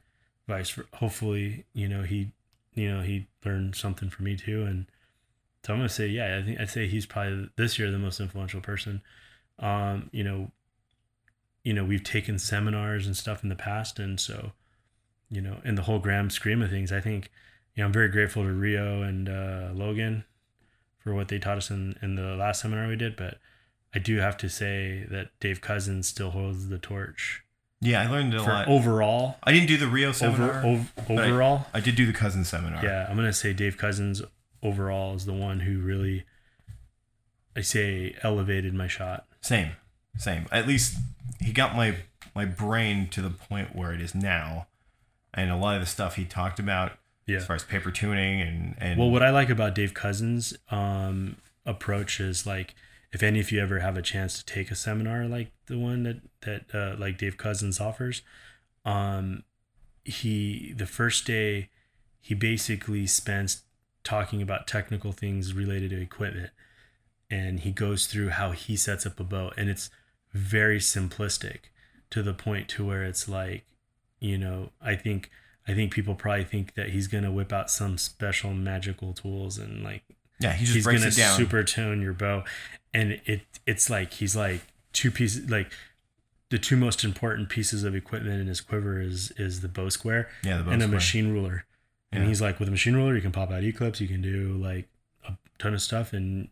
vice. 0.49 0.77
Hopefully, 0.95 1.65
you 1.73 1.89
know 1.89 2.03
he 2.03 2.33
you 2.75 2.93
know 2.93 3.01
he 3.01 3.29
learned 3.45 3.77
something 3.77 4.11
from 4.11 4.25
me 4.25 4.37
too, 4.37 4.65
and 4.65 4.87
so 5.65 5.73
I'm 5.73 5.79
gonna 5.79 5.89
say 5.89 6.09
yeah. 6.09 6.37
I 6.37 6.43
think 6.43 6.59
I'd 6.59 6.69
say 6.69 6.89
he's 6.89 7.07
probably 7.07 7.49
this 7.55 7.79
year 7.79 7.93
the 7.93 7.99
most 8.01 8.19
influential 8.19 8.61
person. 8.61 9.03
Um, 9.61 10.11
you 10.11 10.25
know, 10.25 10.51
you 11.63 11.73
know 11.73 11.85
we've 11.85 12.03
taken 12.03 12.41
seminars 12.41 13.07
and 13.07 13.17
stuff 13.17 13.45
in 13.45 13.51
the 13.51 13.55
past, 13.55 14.01
and 14.01 14.19
so 14.19 14.51
you 15.31 15.41
know 15.41 15.59
in 15.65 15.77
the 15.77 15.83
whole 15.83 16.01
grand 16.01 16.33
scheme 16.33 16.61
of 16.61 16.71
things, 16.71 16.91
I 16.91 17.01
think 17.01 17.31
you 17.77 17.85
know 17.85 17.87
I'm 17.87 17.93
very 17.93 18.09
grateful 18.09 18.43
to 18.43 18.53
Reo 18.53 19.03
and 19.03 19.29
uh, 19.29 19.69
Logan 19.73 20.25
for 20.99 21.15
what 21.15 21.29
they 21.29 21.39
taught 21.39 21.59
us 21.59 21.71
in, 21.71 21.97
in 22.03 22.17
the 22.17 22.35
last 22.35 22.63
seminar 22.63 22.89
we 22.89 22.97
did, 22.97 23.15
but 23.15 23.39
I 23.97 23.99
do 23.99 24.19
have 24.19 24.37
to 24.39 24.49
say 24.51 25.07
that 25.11 25.29
Dave 25.41 25.63
Cousins 25.63 26.07
still 26.07 26.31
holds 26.31 26.69
the 26.69 26.77
torch 26.79 27.43
yeah, 27.81 28.01
I 28.03 28.11
learned 28.11 28.35
a 28.35 28.43
lot. 28.43 28.69
overall. 28.69 29.37
I 29.43 29.53
didn't 29.53 29.69
do 29.69 29.77
the 29.77 29.87
Reo 29.87 30.11
seminar. 30.13 30.65
Over, 30.65 30.69
ov- 30.69 30.93
but 31.09 31.19
I- 31.19 31.29
overall, 31.31 31.67
I 31.75 31.81
did 31.81 31.95
do 31.95 32.07
the 32.07 32.13
cousin 32.13 32.45
seminar. 32.45 32.83
yeah, 32.85 33.07
I'm 33.09 33.17
gonna 33.17 33.33
say 33.35 33.53
Dave 33.53 33.77
Cousins 33.79 34.23
overall 34.63 35.15
is 35.15 35.25
the 35.27 35.35
one 35.35 35.61
who 35.61 35.79
really, 35.81 36.25
I 37.55 37.61
say, 37.61 38.15
elevated 38.23 38.75
my 38.75 38.87
shot. 38.89 39.27
Same, 39.43 39.73
same. 40.19 40.47
At 40.51 40.67
least 40.67 40.97
he 41.41 41.53
got 41.53 41.75
my 41.77 41.97
my 42.35 42.45
brain 42.47 43.09
to 43.11 43.21
the 43.23 43.31
point 43.31 43.75
where 43.77 43.93
it 43.93 44.01
is 44.01 44.15
now, 44.15 44.67
and 45.35 45.51
a 45.51 45.57
lot 45.57 45.75
of 45.77 45.81
the 45.83 45.87
stuff 45.87 46.17
he 46.17 46.25
talked 46.25 46.59
about 46.59 46.93
Yeah. 47.27 47.37
as 47.39 47.47
far 47.47 47.57
as 47.57 47.63
paper 47.65 47.91
tuning 47.91 48.41
and 48.41 48.75
and 48.79 48.99
Well, 48.99 49.11
what 49.11 49.23
I 49.23 49.31
like 49.31 49.51
about 49.51 49.75
Dave 49.75 49.93
Cousins' 49.95 50.55
um, 50.71 51.37
approach 51.67 52.21
is 52.21 52.47
like, 52.47 52.75
if 53.17 53.23
any 53.23 53.41
of 53.41 53.51
you 53.51 53.63
ever 53.63 53.79
have 53.79 53.97
a 53.97 54.03
chance 54.03 54.37
to 54.37 54.45
take 54.45 54.71
a 54.71 54.75
seminar 54.75 55.25
like 55.25 55.51
the 55.69 55.79
one 55.79 56.03
that 56.03 56.21
that 56.43 56.75
uh, 56.75 56.95
like 56.99 57.17
Dave 57.17 57.39
Cousins 57.39 57.81
offers, 57.81 58.21
um, 58.85 59.43
he 60.05 60.75
the 60.77 60.85
first 60.85 61.27
day 61.27 61.71
he 62.21 62.35
basically 62.35 63.07
spends 63.07 63.63
talking 64.05 64.43
about 64.43 64.67
technical 64.67 65.13
things 65.13 65.55
related 65.55 65.91
to 65.93 65.99
equipment, 65.99 66.51
and 67.31 67.61
he 67.61 67.71
goes 67.71 68.07
through 68.07 68.29
how 68.29 68.51
he 68.51 68.77
sets 68.77 69.07
up 69.07 69.19
a 69.19 69.25
boat, 69.25 69.55
and 69.57 69.71
it's 69.71 69.89
very 70.35 70.79
simplistic 70.79 71.71
to 72.11 72.23
the 72.23 72.35
point 72.35 72.69
to 72.69 72.85
where 72.85 73.03
it's 73.03 73.27
like, 73.27 73.65
you 74.21 74.37
know, 74.37 74.73
I 74.83 74.95
think 74.95 75.31
I 75.67 75.73
think 75.73 75.91
people 75.91 76.17
probably 76.17 76.45
think 76.45 76.75
that 76.75 76.91
he's 76.91 77.09
gonna 77.09 77.33
whip 77.33 77.51
out 77.51 77.71
some 77.71 77.97
special 77.97 78.53
magical 78.53 79.15
tools 79.15 79.57
and 79.57 79.83
like 79.83 80.03
yeah, 80.39 80.53
he 80.53 80.65
just 80.65 80.75
he's 80.77 80.85
breaks 80.85 81.01
gonna 81.01 81.11
it 81.13 81.17
down. 81.17 81.37
super 81.37 81.63
tone 81.65 82.01
your 82.03 82.13
bow, 82.13 82.45
and 82.95 83.21
it 83.25 83.43
it's 83.67 83.89
like 83.91 84.15
he's 84.15 84.37
like 84.37 84.61
two 84.93 85.11
pieces 85.11 85.51
like 85.51 85.71
the 86.51 86.59
two 86.59 86.77
most 86.77 87.03
important 87.05 87.49
pieces 87.49 87.83
of 87.85 87.95
equipment 87.95 88.41
in 88.41 88.47
his 88.47 88.61
quiver 88.61 89.01
is 89.01 89.33
is 89.33 89.61
the 89.61 89.69
bow 89.69 89.89
square 89.89 90.29
yeah, 90.45 90.59
the 90.59 90.65
bow 90.65 90.71
and 90.71 90.83
a 90.83 90.89
machine 90.89 91.33
ruler. 91.33 91.65
And 92.13 92.23
Yeah. 92.23 92.29
he's 92.29 92.41
like, 92.41 92.61
with 92.61 92.69
a 92.69 92.71
machine 92.71 92.95
ruler, 92.95 93.17
you 93.17 93.21
can 93.21 93.33
pop 93.33 93.51
out 93.51 93.65
eclipse, 93.65 94.01
you 94.01 94.07
can 94.07 94.23
do 94.23 94.57
like 94.57 94.89
a 95.27 95.33
ton 95.59 95.75
of 95.75 95.83
stuff 95.83 96.13
and 96.13 96.49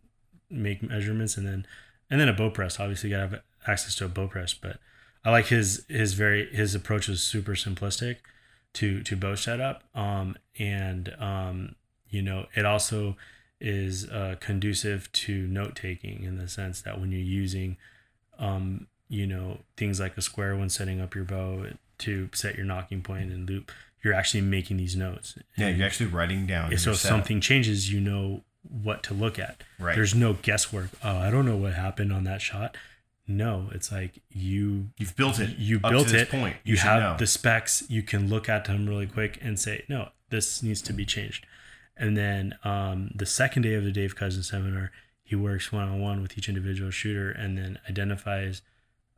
make 0.51 0.83
measurements, 0.83 1.37
and 1.37 1.47
then 1.47 1.65
and 2.11 2.21
then 2.21 2.29
a 2.29 2.33
bow 2.33 2.51
press. 2.51 2.81
Obviously, 2.81 3.11
you 3.11 3.17
gotta 3.17 3.29
have 3.29 3.43
access 3.67 3.95
to 3.97 4.05
a 4.05 4.09
bow 4.09 4.27
press, 4.27 4.53
but 4.53 4.79
I 5.25 5.31
like 5.31 5.47
his 5.47 5.85
his 5.89 6.15
very 6.15 6.53
his 6.55 6.75
approach 6.75 7.09
is 7.09 7.23
super 7.23 7.53
simplistic 7.53 8.17
to 8.75 9.03
to 9.05 9.17
bow 9.17 9.37
setup. 9.37 9.85
Um, 9.95 10.37
and 10.59 11.15
um, 11.21 11.77
you 12.11 12.21
know, 12.21 12.47
it 12.57 12.67
also 12.67 13.17
is 13.61 14.09
uh, 14.11 14.37
conducive 14.41 15.11
to 15.13 15.47
note 15.47 15.77
taking 15.77 16.23
in 16.25 16.39
the 16.39 16.49
sense 16.49 16.83
that 16.83 17.01
when 17.01 17.13
you're 17.13 17.21
using 17.21 17.77
um, 18.39 18.87
you 19.09 19.27
know, 19.27 19.59
things 19.77 20.01
like 20.01 20.17
a 20.17 20.23
square 20.23 20.57
when 20.57 20.69
setting 20.69 21.01
up 21.01 21.15
your 21.15 21.25
bow 21.25 21.67
to 21.99 22.29
set 22.33 22.57
your 22.57 22.67
nocking 22.67 23.03
point 23.03 23.31
and 23.31 23.49
loop, 23.49 23.71
you're 24.03 24.15
actually 24.15 24.41
making 24.41 24.77
these 24.77 24.97
notes. 24.97 25.39
yeah, 25.57 25.69
you're 25.69 25.87
actually 25.87 26.11
writing 26.11 26.47
down. 26.47 26.71
And 26.71 26.81
so 26.81 26.91
if 26.91 26.99
setup. 26.99 27.17
something 27.17 27.41
changes, 27.41 27.93
you 27.93 28.01
know 28.01 28.43
what 28.63 29.03
to 29.05 29.15
look 29.15 29.39
at. 29.39 29.63
Right. 29.79 29.95
There's 29.95 30.15
no 30.15 30.35
guesswork. 30.35 30.91
Oh, 31.03 31.17
I 31.17 31.31
don't 31.31 31.47
know 31.47 31.57
what 31.57 31.75
happened 31.75 32.13
on 32.13 32.25
that 32.25 32.43
shot. 32.43 32.77
No, 33.27 33.69
it's 33.73 33.91
like 33.91 34.21
you 34.29 34.91
you've 34.99 35.17
built 35.17 35.39
it. 35.39 35.57
you 35.57 35.79
built 35.79 36.13
it. 36.13 36.29
Point. 36.29 36.57
You, 36.63 36.77
should 36.77 36.87
have 36.87 37.03
know. 37.03 37.17
the 37.17 37.27
specs. 37.27 37.83
You 37.89 38.03
can 38.03 38.29
look 38.29 38.51
at 38.51 38.67
them 38.67 38.87
really 38.87 39.07
quick 39.07 39.39
and 39.41 39.59
say, 39.59 39.85
no, 39.89 40.11
this 40.29 40.63
needs 40.63 40.83
to 40.83 40.93
be 40.93 41.07
changed. 41.07 41.47
And 41.97 42.17
then 42.17 42.57
um, 42.65 43.11
the 43.15 43.27
second 43.27 43.63
day 43.63 43.75
of 43.75 43.85
the 43.85 43.93
Dave 43.93 44.17
Cousins 44.17 44.49
seminar, 44.51 44.91
he 45.23 45.37
works 45.37 45.71
one 45.73 45.89
on 45.89 46.01
one 46.01 46.23
with 46.23 46.37
each 46.37 46.49
individual 46.49 46.91
shooter 46.91 47.31
and 47.31 47.57
then 47.57 47.79
identifies 47.89 48.63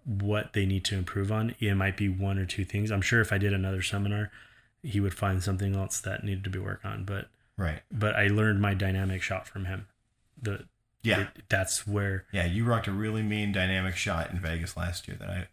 what 0.04 0.52
they 0.52 0.66
need 0.66 0.84
to 0.84 0.94
improve 0.96 1.32
on. 1.32 1.54
It 1.58 1.74
might 1.74 1.96
be 1.96 2.08
one 2.08 2.38
or 2.38 2.46
two 2.46 2.64
things. 2.64 2.90
I'm 2.92 3.00
sure 3.02 3.20
if 3.20 3.32
I 3.32 3.38
did 3.38 3.52
another 3.52 3.82
seminar, 3.82 4.30
he 4.82 5.00
would 5.00 5.14
find 5.14 5.42
something 5.42 5.74
else 5.74 6.00
that 6.00 6.22
needed 6.22 6.44
to 6.44 6.50
be 6.50 6.58
worked 6.60 6.84
on. 6.84 7.04
But 7.04 7.28
right. 7.56 7.80
but 7.90 8.14
I 8.14 8.28
learned 8.28 8.60
my 8.60 8.74
dynamic 8.74 9.22
shot 9.22 9.48
from 9.48 9.64
him. 9.64 9.86
The 10.40 10.66
Yeah, 11.02 11.22
it- 11.22 11.44
that's 11.48 11.86
where 11.86 12.26
yeah. 12.32 12.44
You 12.44 12.64
rocked 12.64 12.86
a 12.86 12.92
really 12.92 13.22
mean 13.22 13.50
dynamic 13.52 13.96
shot 13.96 14.30
in 14.30 14.38
Vegas 14.38 14.76
last 14.76 15.08
year 15.08 15.16
that 15.18 15.28
I, 15.30 15.46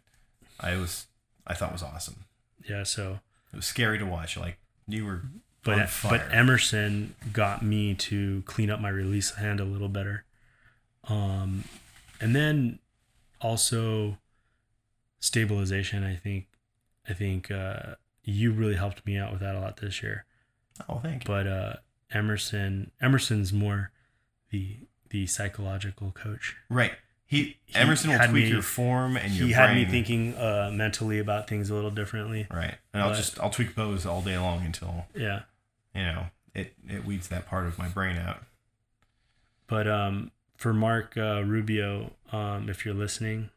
I 0.60 0.76
was, 0.78 1.08
I 1.48 1.54
thought 1.56 1.72
was 1.74 1.82
awesome. 1.84 2.26
yeah. 2.70 2.84
So 2.84 3.22
It 3.52 3.56
was 3.56 3.66
scary 3.66 3.98
to 3.98 4.06
watch. 4.06 4.38
Like 4.38 4.58
you 4.88 5.06
were 5.06 5.24
but 5.64 5.90
but. 6.04 6.22
Emerson 6.34 7.16
got 7.32 7.62
me 7.64 7.94
to 7.96 8.44
clean 8.46 8.70
up 8.70 8.80
my 8.80 8.90
release 8.90 9.32
hand 9.36 9.60
a 9.60 9.66
little 9.66 9.90
better. 9.90 10.26
Um, 11.08 11.64
and 12.22 12.36
then 12.36 12.80
also 13.42 14.18
stabilization. 15.20 16.04
I 16.04 16.16
think 16.16 16.48
I 17.10 17.14
think 17.14 17.52
uh, 17.52 17.96
you 18.24 18.52
really 18.52 18.76
helped 18.76 19.06
me 19.06 19.18
out 19.18 19.32
with 19.32 19.42
that 19.42 19.56
a 19.56 19.60
lot 19.60 19.78
this 19.78 20.02
year. 20.04 20.26
oh, 20.90 21.00
thank 21.00 21.24
you. 21.24 21.28
But 21.28 21.48
uh, 21.48 21.74
Emerson 22.12 22.92
Emerson's 23.02 23.52
more 23.54 23.92
the 24.50 24.78
the 25.10 25.28
psychological 25.28 26.12
coach. 26.12 26.56
Right. 26.70 26.94
He, 27.26 27.58
He 27.66 27.76
Emerson 27.76 28.12
will 28.12 28.20
tweak 28.20 28.32
me- 28.46 28.50
your 28.50 28.62
form 28.62 29.18
and 29.18 29.34
your 29.34 29.48
He 29.48 29.54
brain. 29.54 29.68
had 29.70 29.76
me 29.78 29.86
thinking 29.86 30.36
uh, 30.36 30.70
mentally 30.72 31.18
about 31.20 31.48
things 31.48 31.70
a 31.70 31.74
little 31.74 31.90
differently. 31.90 32.48
Right. 32.52 32.76
And 32.94 33.02
I'll 33.02 33.14
just 33.16 33.40
I'll 33.40 33.50
tweak 33.50 33.76
bows 33.76 34.06
all 34.06 34.22
day 34.22 34.38
long 34.38 34.64
until 34.66 35.08
Yeah. 35.16 35.42
You 35.96 36.04
know 36.04 36.26
it 36.54 36.74
it 36.88 37.06
weeds 37.06 37.28
that 37.30 37.48
part 37.48 37.66
of 37.68 37.78
my 37.78 37.88
brain 37.88 38.18
out. 38.18 38.44
But 39.68 39.88
um, 39.88 40.32
for 40.58 40.74
Mark 40.74 41.16
uh, 41.18 41.44
Rubio, 41.46 42.12
um, 42.32 42.70
if 42.70 42.86
you're 42.86 42.94
listening, 42.94 43.50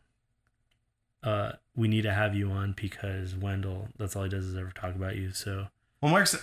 uh, 1.22 1.52
we 1.74 1.88
need 1.88 2.02
to 2.02 2.12
have 2.12 2.34
you 2.34 2.50
on 2.50 2.72
because 2.72 3.34
Wendell, 3.34 3.88
that's 3.98 4.16
all 4.16 4.22
he 4.24 4.28
does 4.30 4.44
is 4.46 4.56
ever 4.56 4.70
talk 4.70 4.94
about 4.94 5.16
you. 5.16 5.32
So 5.32 5.66
Well, 6.00 6.10
Mark's 6.12 6.36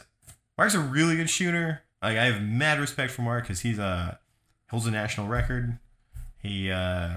Mark's 0.58 0.76
a 0.76 0.80
really 0.80 1.16
good 1.16 1.30
shooter. 1.30 1.82
Like 2.02 2.18
I 2.18 2.26
have 2.26 2.42
mad 2.42 2.80
respect 2.80 3.12
for 3.14 3.22
Mark 3.22 3.46
because 3.46 3.62
he's 3.62 3.80
a 3.80 4.20
holds 4.70 4.86
a 4.86 4.92
national 4.92 5.28
record. 5.28 5.78
He 6.42 6.70
uh, 6.70 7.14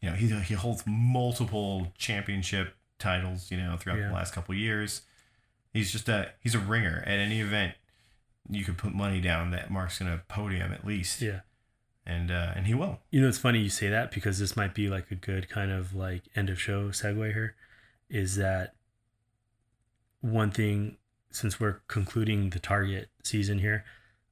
you 0.00 0.10
know 0.10 0.16
he 0.16 0.28
he 0.40 0.54
holds 0.54 0.82
multiple 0.86 1.92
championship 1.98 2.74
titles. 2.98 3.50
You 3.50 3.58
know 3.58 3.76
throughout 3.76 3.98
Yeah. 3.98 4.08
the 4.08 4.14
last 4.14 4.32
couple 4.34 4.54
of 4.54 4.58
years. 4.58 5.02
He's 5.72 5.92
just 5.92 6.08
a 6.08 6.30
he's 6.40 6.54
a 6.54 6.58
ringer 6.58 7.02
at 7.06 7.18
any 7.18 7.40
event. 7.40 7.74
You 8.48 8.64
could 8.64 8.78
put 8.78 8.92
money 8.94 9.20
down 9.20 9.50
that 9.50 9.70
Mark's 9.70 9.98
gonna 9.98 10.22
podium 10.28 10.72
at 10.72 10.86
least, 10.86 11.20
yeah, 11.20 11.40
and 12.06 12.30
uh, 12.30 12.52
and 12.54 12.66
he 12.66 12.74
will. 12.74 13.00
you 13.10 13.20
know 13.20 13.28
it's 13.28 13.38
funny 13.38 13.60
you 13.60 13.68
say 13.70 13.88
that 13.88 14.10
because 14.12 14.38
this 14.38 14.56
might 14.56 14.74
be 14.74 14.88
like 14.88 15.10
a 15.10 15.14
good 15.16 15.48
kind 15.48 15.70
of 15.70 15.94
like 15.94 16.22
end 16.36 16.48
of 16.50 16.60
show 16.60 16.88
segue 16.90 17.32
here. 17.32 17.54
Is 18.08 18.36
that 18.36 18.74
one 20.20 20.50
thing 20.50 20.96
since 21.30 21.58
we're 21.60 21.80
concluding 21.88 22.50
the 22.50 22.58
target 22.58 23.08
season 23.24 23.58
here? 23.58 23.84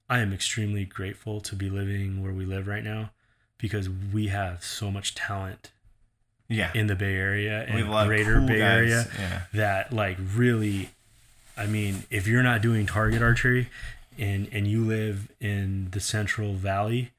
I 0.08 0.18
am 0.20 0.32
extremely 0.32 0.84
grateful 0.84 1.40
to 1.40 1.56
be 1.56 1.70
living 1.70 2.22
where 2.22 2.32
we 2.32 2.44
live 2.44 2.66
right 2.66 2.84
now 2.84 3.10
because 3.58 3.88
we 3.88 4.28
have 4.28 4.62
so 4.62 4.90
much 4.90 5.14
talent 5.14 5.72
Yeah, 6.48 6.70
in 6.74 6.86
the 6.88 6.94
Bay 6.94 7.14
Area 7.16 7.64
and 7.66 7.88
greater 8.06 8.38
cool 8.38 8.46
Bay 8.48 8.58
guys. 8.58 8.90
Area 8.92 9.06
Yeah, 9.18 9.40
that 9.54 9.92
like 9.92 10.18
really 10.34 10.90
I 11.56 11.66
mean, 11.66 12.04
if 12.10 12.26
you're 12.26 12.42
not 12.42 12.62
doing 12.62 12.84
target 12.86 13.22
archery 13.22 13.68
and 14.18 14.48
and 14.52 14.66
you 14.66 14.84
live 14.84 15.28
in 15.40 15.88
the 15.90 16.00
Central 16.00 16.54
Valley 16.54 17.12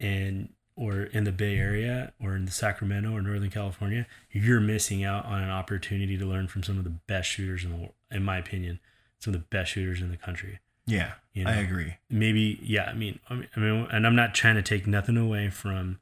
and 0.00 0.50
or 0.76 1.04
in 1.04 1.24
the 1.24 1.32
Bay 1.32 1.56
Area 1.56 2.12
or 2.22 2.36
in 2.36 2.44
the 2.44 2.52
Sacramento 2.52 3.10
or 3.12 3.22
Northern 3.22 3.50
California, 3.50 4.06
you're 4.30 4.60
missing 4.60 5.02
out 5.02 5.24
on 5.24 5.42
an 5.42 5.50
opportunity 5.50 6.18
to 6.18 6.26
learn 6.26 6.48
from 6.48 6.62
some 6.62 6.76
of 6.76 6.84
the 6.84 6.90
best 6.90 7.30
shooters 7.30 7.64
in 7.64 7.70
the 7.70 7.76
world, 7.76 7.92
in 8.10 8.22
my 8.22 8.36
opinion, 8.38 8.78
some 9.18 9.32
of 9.34 9.40
the 9.40 9.46
best 9.46 9.72
shooters 9.72 10.02
in 10.02 10.10
the 10.10 10.18
country. 10.18 10.58
yeah, 10.86 11.12
You 11.32 11.44
know? 11.44 11.50
I 11.50 11.54
agree. 11.56 11.94
maybe 12.10 12.58
yeah 12.62 12.84
i 12.90 12.94
mean 12.94 13.18
i 13.30 13.34
mean 13.34 13.48
I 13.56 13.60
mean, 13.60 13.86
and 13.90 14.06
i'm 14.06 14.14
not 14.14 14.34
trying 14.34 14.54
to 14.56 14.62
take 14.62 14.86
nothing 14.86 15.16
away 15.16 15.50
from 15.50 15.98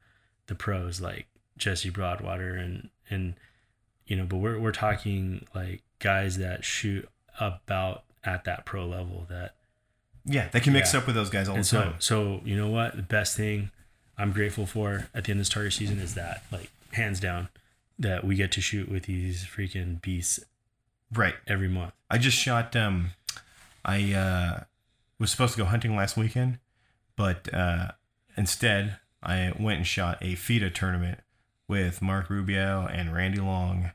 the 0.46 0.54
pros 0.54 1.00
like 1.00 1.26
Jesse 1.56 1.90
Broadwater 1.90 2.54
and 2.56 2.90
and 3.08 3.34
you 4.06 4.16
know, 4.16 4.24
but 4.24 4.36
we're 4.36 4.58
we're 4.58 4.72
talking 4.72 5.46
like 5.54 5.82
guys 5.98 6.36
that 6.38 6.64
shoot 6.64 7.08
about 7.40 8.02
at 8.24 8.44
that 8.44 8.64
pro 8.66 8.86
level 8.86 9.26
that 9.30 9.54
Yeah, 10.24 10.48
they 10.48 10.60
can 10.60 10.72
mix 10.72 10.92
Yeah. 10.94 11.00
up 11.00 11.06
with 11.06 11.14
those 11.16 11.30
guys 11.30 11.48
all 11.48 11.54
the 11.54 11.58
and 11.58 11.66
so 11.66 11.82
time. 11.82 11.94
so 11.98 12.40
you 12.44 12.56
know 12.56 12.68
what 12.68 12.96
the 12.96 13.02
best 13.02 13.36
thing 13.36 13.70
I'm 14.16 14.32
grateful 14.32 14.64
for 14.66 15.08
at 15.14 15.24
the 15.24 15.30
end 15.32 15.38
of 15.38 15.40
this 15.40 15.48
starter 15.48 15.70
season 15.70 15.98
is 15.98 16.14
that 16.14 16.44
like 16.50 16.70
hands 16.92 17.20
down 17.20 17.48
that 17.98 18.24
we 18.24 18.34
get 18.36 18.50
to 18.52 18.60
shoot 18.60 18.88
with 18.88 19.04
these 19.04 19.44
freaking 19.44 20.00
beasts 20.02 20.40
Right. 21.12 21.34
every 21.46 21.68
month. 21.68 21.92
I 22.10 22.18
just 22.18 22.36
shot. 22.38 22.74
Um, 22.74 23.10
I 23.84 24.12
uh, 24.14 24.60
was 25.18 25.30
supposed 25.30 25.52
to 25.54 25.58
go 25.58 25.64
hunting 25.66 25.94
last 25.94 26.16
weekend, 26.16 26.58
but 27.16 27.52
uh, 27.52 27.92
instead 28.36 28.96
I 29.22 29.52
went 29.58 29.78
and 29.78 29.86
shot 29.86 30.18
a 30.22 30.34
FITA 30.34 30.70
tournament 30.70 31.20
with 31.68 32.00
Mark 32.02 32.30
Rubio 32.30 32.86
and 32.86 33.14
Randy 33.14 33.40
Long 33.40 33.92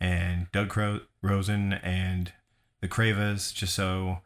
and 0.00 0.46
Doug 0.52 0.68
Cro- 0.68 1.00
Rosen 1.22 1.72
and 1.74 2.32
the 2.80 2.88
Cravas, 2.88 3.52
just 3.52 3.74
so 3.74 4.20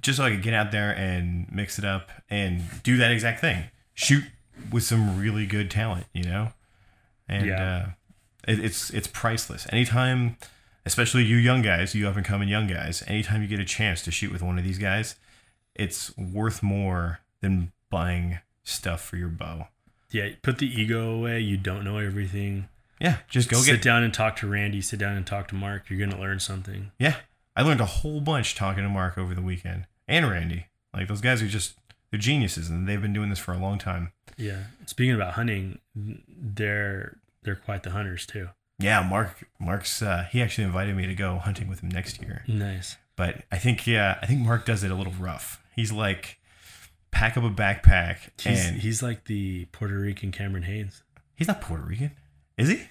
just 0.00 0.18
so 0.18 0.24
I 0.24 0.30
could 0.30 0.42
get 0.42 0.54
out 0.54 0.72
there 0.72 0.90
and 0.92 1.46
mix 1.50 1.78
it 1.78 1.84
up 1.84 2.10
and 2.30 2.62
do 2.82 2.96
that 2.98 3.10
exact 3.10 3.40
thing. 3.40 3.64
Shoot 3.94 4.24
with 4.72 4.82
some 4.84 5.18
really 5.20 5.46
good 5.46 5.70
talent, 5.70 6.06
you 6.12 6.24
know, 6.24 6.52
and 7.28 7.46
Yeah. 7.46 7.62
uh, 7.62 7.88
it, 8.46 8.58
it's 8.64 8.90
it's 8.90 9.06
priceless. 9.06 9.66
Anytime 9.70 10.36
especially 10.86 11.24
you 11.24 11.36
young 11.36 11.62
guys, 11.62 11.94
you 11.94 12.06
up 12.08 12.16
and 12.16 12.24
coming 12.26 12.48
young 12.48 12.66
guys, 12.66 13.02
anytime 13.06 13.40
you 13.42 13.48
get 13.48 13.60
a 13.60 13.64
chance 13.64 14.02
to 14.02 14.10
shoot 14.10 14.30
with 14.32 14.42
one 14.42 14.58
of 14.58 14.64
these 14.64 14.78
guys, 14.78 15.16
it's 15.74 16.16
worth 16.18 16.62
more 16.62 17.20
than 17.40 17.72
buying 17.90 18.38
stuff 18.64 19.00
for 19.02 19.16
your 19.16 19.28
bow. 19.28 19.68
Yeah, 20.10 20.28
put 20.42 20.58
the 20.58 20.66
ego 20.66 21.10
away. 21.10 21.40
You 21.40 21.56
don't 21.56 21.84
know 21.84 21.98
everything. 21.98 22.68
Yeah, 23.00 23.16
just 23.28 23.48
go 23.48 23.58
sit 23.58 23.72
get. 23.72 23.82
down 23.82 24.02
and 24.04 24.14
talk 24.14 24.36
to 24.36 24.46
Randy. 24.46 24.80
Sit 24.80 24.98
down 25.00 25.16
and 25.16 25.26
talk 25.26 25.48
to 25.48 25.54
Mark. 25.54 25.90
You're 25.90 25.98
gonna 26.06 26.20
learn 26.20 26.38
something. 26.38 26.92
Yeah, 26.98 27.16
I 27.56 27.62
learned 27.62 27.80
a 27.80 27.86
whole 27.86 28.20
bunch 28.20 28.54
talking 28.54 28.82
to 28.82 28.88
Mark 28.88 29.16
over 29.16 29.34
the 29.34 29.42
weekend 29.42 29.86
and 30.08 30.28
Randy. 30.28 30.66
Like 30.92 31.08
those 31.08 31.20
guys 31.20 31.42
are 31.42 31.48
just 31.48 31.74
they're 32.10 32.20
geniuses 32.20 32.68
and 32.68 32.88
they've 32.88 33.00
been 33.02 33.12
doing 33.12 33.30
this 33.30 33.38
for 33.38 33.52
a 33.52 33.58
long 33.58 33.78
time. 33.78 34.12
Yeah. 34.36 34.64
Speaking 34.86 35.14
about 35.14 35.34
hunting, 35.34 35.78
they're 35.94 37.18
they're 37.42 37.56
quite 37.56 37.82
the 37.82 37.90
hunters 37.90 38.26
too. 38.26 38.48
Yeah, 38.78 39.06
Mark. 39.08 39.48
Mark's. 39.60 40.02
Uh, 40.02 40.26
he 40.30 40.42
actually 40.42 40.64
invited 40.64 40.96
me 40.96 41.06
to 41.06 41.14
go 41.14 41.38
hunting 41.38 41.68
with 41.68 41.80
him 41.80 41.90
next 41.90 42.20
year. 42.20 42.42
Nice. 42.48 42.96
But 43.16 43.42
I 43.52 43.58
think 43.58 43.86
yeah, 43.86 44.18
I 44.20 44.26
think 44.26 44.40
Mark 44.40 44.64
does 44.66 44.82
it 44.82 44.90
a 44.90 44.94
little 44.94 45.12
rough. 45.12 45.62
He's 45.76 45.92
like, 45.92 46.38
pack 47.12 47.36
up 47.36 47.44
a 47.44 47.50
backpack 47.50 48.30
He's 48.40 48.66
and 48.66 48.80
he's 48.80 49.02
like 49.02 49.24
the 49.26 49.66
Puerto 49.66 49.96
Rican 49.98 50.32
Cameron 50.32 50.64
Hanes. 50.64 51.02
he's 51.36 51.46
not 51.48 51.60
Puerto 51.60 51.84
Rican, 51.84 52.10
is 52.58 52.68
he? 52.68 52.82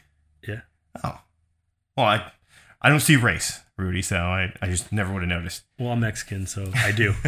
Yeah. 0.47 0.61
Oh, 1.03 1.19
well, 1.97 2.05
I, 2.05 2.31
I 2.83 2.89
don't 2.89 2.99
see 2.99 3.15
race, 3.15 3.61
Rudy, 3.77 4.01
so 4.01 4.17
I, 4.17 4.53
I 4.61 4.67
just 4.67 4.91
never 4.91 5.13
would 5.13 5.21
have 5.21 5.29
noticed. 5.29 5.63
Well, 5.79 5.91
I'm 5.91 6.01
Mexican, 6.01 6.45
so 6.45 6.71
I 6.75 6.91
do. 6.91 7.13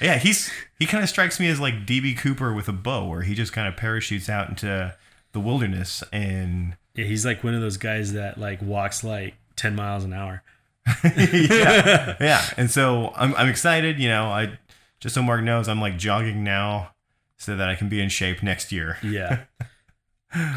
Yeah, 0.00 0.18
he's 0.18 0.50
he 0.80 0.86
kind 0.86 1.04
of 1.04 1.08
strikes 1.08 1.38
me 1.38 1.46
as 1.48 1.60
like 1.60 1.86
DB 1.86 2.18
Cooper 2.18 2.52
with 2.52 2.68
a 2.68 2.72
bow, 2.72 3.06
where 3.06 3.22
he 3.22 3.36
just 3.36 3.52
kind 3.52 3.68
of 3.68 3.76
parachutes 3.76 4.28
out 4.28 4.48
into 4.48 4.96
the 5.30 5.38
wilderness 5.40 6.02
and 6.12 6.76
yeah, 6.94 7.04
he's 7.04 7.24
like 7.24 7.42
one 7.42 7.54
of 7.54 7.60
those 7.60 7.76
guys 7.76 8.12
that 8.12 8.38
like 8.38 8.60
walks 8.60 9.02
like 9.02 9.34
10 9.56 9.74
miles 9.74 10.04
an 10.04 10.12
hour. 10.12 10.42
yeah, 11.04 12.16
yeah. 12.20 12.42
And 12.56 12.70
so 12.70 13.12
I'm 13.14 13.34
I'm 13.36 13.48
excited. 13.48 13.98
You 13.98 14.08
know, 14.08 14.24
I 14.24 14.58
just 15.00 15.14
so 15.14 15.22
Mark 15.22 15.42
knows, 15.42 15.68
I'm 15.68 15.80
like 15.80 15.96
jogging 15.96 16.42
now 16.42 16.92
so 17.38 17.56
that 17.56 17.68
I 17.68 17.76
can 17.76 17.88
be 17.88 18.00
in 18.00 18.08
shape 18.08 18.42
next 18.42 18.72
year. 18.72 18.98
Yeah. 19.02 19.44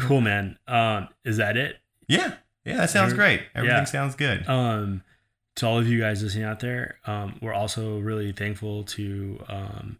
cool, 0.02 0.20
man. 0.20 0.58
Um, 0.66 1.08
is 1.24 1.36
that 1.36 1.56
it? 1.56 1.78
Yeah, 2.08 2.34
yeah, 2.66 2.76
that 2.76 2.90
sounds 2.90 3.14
great. 3.14 3.40
Everything 3.54 3.78
yeah. 3.78 3.84
sounds 3.84 4.14
good. 4.16 4.46
um, 4.48 5.02
to 5.54 5.66
all 5.66 5.78
of 5.78 5.88
you 5.88 5.98
guys 5.98 6.22
listening 6.22 6.44
out 6.44 6.60
there, 6.60 6.98
um, 7.06 7.38
we're 7.40 7.54
also 7.54 7.98
really 7.98 8.30
thankful 8.32 8.84
to 8.84 9.42
um, 9.48 9.98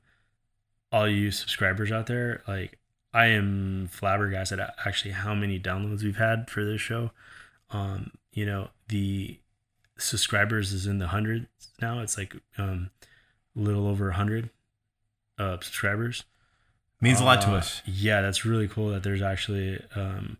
all 0.92 1.08
you 1.08 1.30
subscribers 1.30 1.90
out 1.90 2.06
there. 2.06 2.42
Like, 2.46 2.78
I 3.14 3.26
am 3.28 3.88
flabbergasted 3.90 4.60
at 4.60 4.74
actually 4.84 5.12
how 5.12 5.34
many 5.34 5.58
downloads 5.58 6.02
we've 6.02 6.18
had 6.18 6.50
for 6.50 6.62
this 6.64 6.82
show. 6.82 7.10
Um, 7.70 8.10
you 8.32 8.44
know, 8.44 8.68
the 8.88 9.38
subscribers 9.96 10.74
is 10.74 10.86
in 10.86 10.98
the 10.98 11.06
hundreds 11.08 11.46
now. 11.80 12.00
It's 12.00 12.18
like 12.18 12.36
um, 12.58 12.90
a 13.56 13.60
little 13.60 13.86
over 13.88 14.10
a 14.10 14.14
hundred 14.14 14.50
uh, 15.38 15.56
subscribers. 15.62 16.24
Means 17.00 17.20
a 17.20 17.24
lot 17.24 17.40
to 17.42 17.52
Uh, 17.52 17.56
us. 17.56 17.80
Yeah, 17.86 18.20
that's 18.20 18.44
really 18.44 18.68
cool 18.68 18.90
that 18.90 19.02
there's 19.02 19.22
actually 19.22 19.82
um, 19.94 20.36